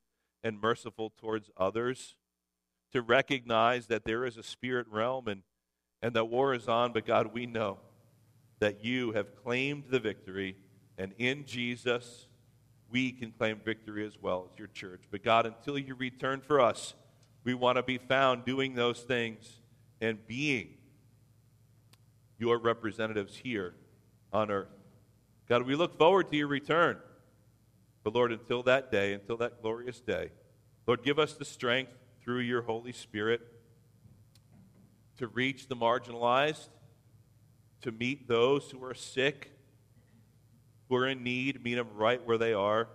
and 0.43 0.59
merciful 0.59 1.13
towards 1.15 1.51
others, 1.55 2.15
to 2.91 3.01
recognize 3.01 3.87
that 3.87 4.03
there 4.03 4.25
is 4.25 4.37
a 4.37 4.43
spirit 4.43 4.87
realm 4.89 5.27
and, 5.27 5.43
and 6.01 6.15
that 6.15 6.25
war 6.25 6.55
is 6.55 6.67
on, 6.67 6.91
but 6.91 7.05
God, 7.05 7.33
we 7.33 7.45
know 7.45 7.77
that 8.59 8.83
you 8.83 9.11
have 9.11 9.35
claimed 9.35 9.85
the 9.89 9.99
victory, 9.99 10.55
and 10.97 11.13
in 11.17 11.45
Jesus, 11.45 12.27
we 12.89 13.11
can 13.11 13.31
claim 13.31 13.59
victory 13.63 14.05
as 14.05 14.21
well 14.21 14.49
as 14.51 14.57
your 14.57 14.67
church. 14.67 15.03
But 15.11 15.23
God, 15.23 15.45
until 15.45 15.77
you 15.77 15.95
return 15.95 16.41
for 16.41 16.61
us, 16.61 16.93
we 17.43 17.53
want 17.53 17.77
to 17.77 17.83
be 17.83 17.97
found 17.97 18.45
doing 18.45 18.75
those 18.75 19.01
things 19.01 19.59
and 20.01 20.25
being 20.27 20.75
your 22.37 22.57
representatives 22.57 23.37
here 23.37 23.73
on 24.31 24.51
earth. 24.51 24.67
God, 25.47 25.63
we 25.63 25.75
look 25.75 25.97
forward 25.97 26.29
to 26.31 26.37
your 26.37 26.47
return. 26.47 26.97
But 28.03 28.15
Lord, 28.15 28.31
until 28.31 28.63
that 28.63 28.91
day, 28.91 29.13
until 29.13 29.37
that 29.37 29.61
glorious 29.61 29.99
day, 29.99 30.29
Lord, 30.85 31.03
give 31.03 31.19
us 31.19 31.33
the 31.33 31.45
strength 31.45 31.91
through 32.21 32.39
your 32.39 32.61
Holy 32.61 32.91
Spirit 32.91 33.41
to 35.17 35.27
reach 35.27 35.67
the 35.67 35.75
marginalized, 35.75 36.69
to 37.81 37.91
meet 37.91 38.27
those 38.27 38.71
who 38.71 38.83
are 38.83 38.93
sick, 38.93 39.51
who 40.89 40.95
are 40.95 41.07
in 41.07 41.23
need, 41.23 41.63
meet 41.63 41.75
them 41.75 41.87
right 41.95 42.25
where 42.25 42.37
they 42.37 42.53
are, 42.53 42.87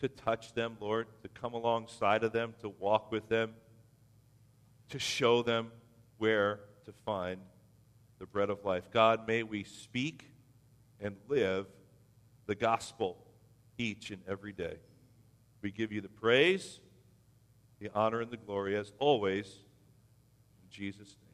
to 0.00 0.08
touch 0.08 0.52
them, 0.54 0.76
Lord, 0.80 1.06
to 1.22 1.28
come 1.28 1.54
alongside 1.54 2.24
of 2.24 2.32
them, 2.32 2.54
to 2.60 2.68
walk 2.68 3.10
with 3.10 3.28
them, 3.28 3.54
to 4.90 4.98
show 4.98 5.42
them 5.42 5.72
where 6.18 6.60
to 6.84 6.92
find 7.04 7.40
the 8.18 8.26
bread 8.26 8.50
of 8.50 8.64
life. 8.64 8.90
God, 8.90 9.26
may 9.26 9.42
we 9.42 9.64
speak 9.64 10.24
and 11.00 11.16
live 11.28 11.66
the 12.46 12.54
gospel 12.54 13.18
each 13.78 14.10
and 14.10 14.22
every 14.28 14.52
day. 14.52 14.76
We 15.62 15.70
give 15.70 15.92
you 15.92 16.00
the 16.00 16.08
praise, 16.08 16.80
the 17.80 17.90
honor, 17.94 18.20
and 18.20 18.30
the 18.30 18.36
glory 18.36 18.76
as 18.76 18.92
always. 18.98 19.46
In 19.46 20.70
Jesus' 20.70 21.16
name. 21.20 21.25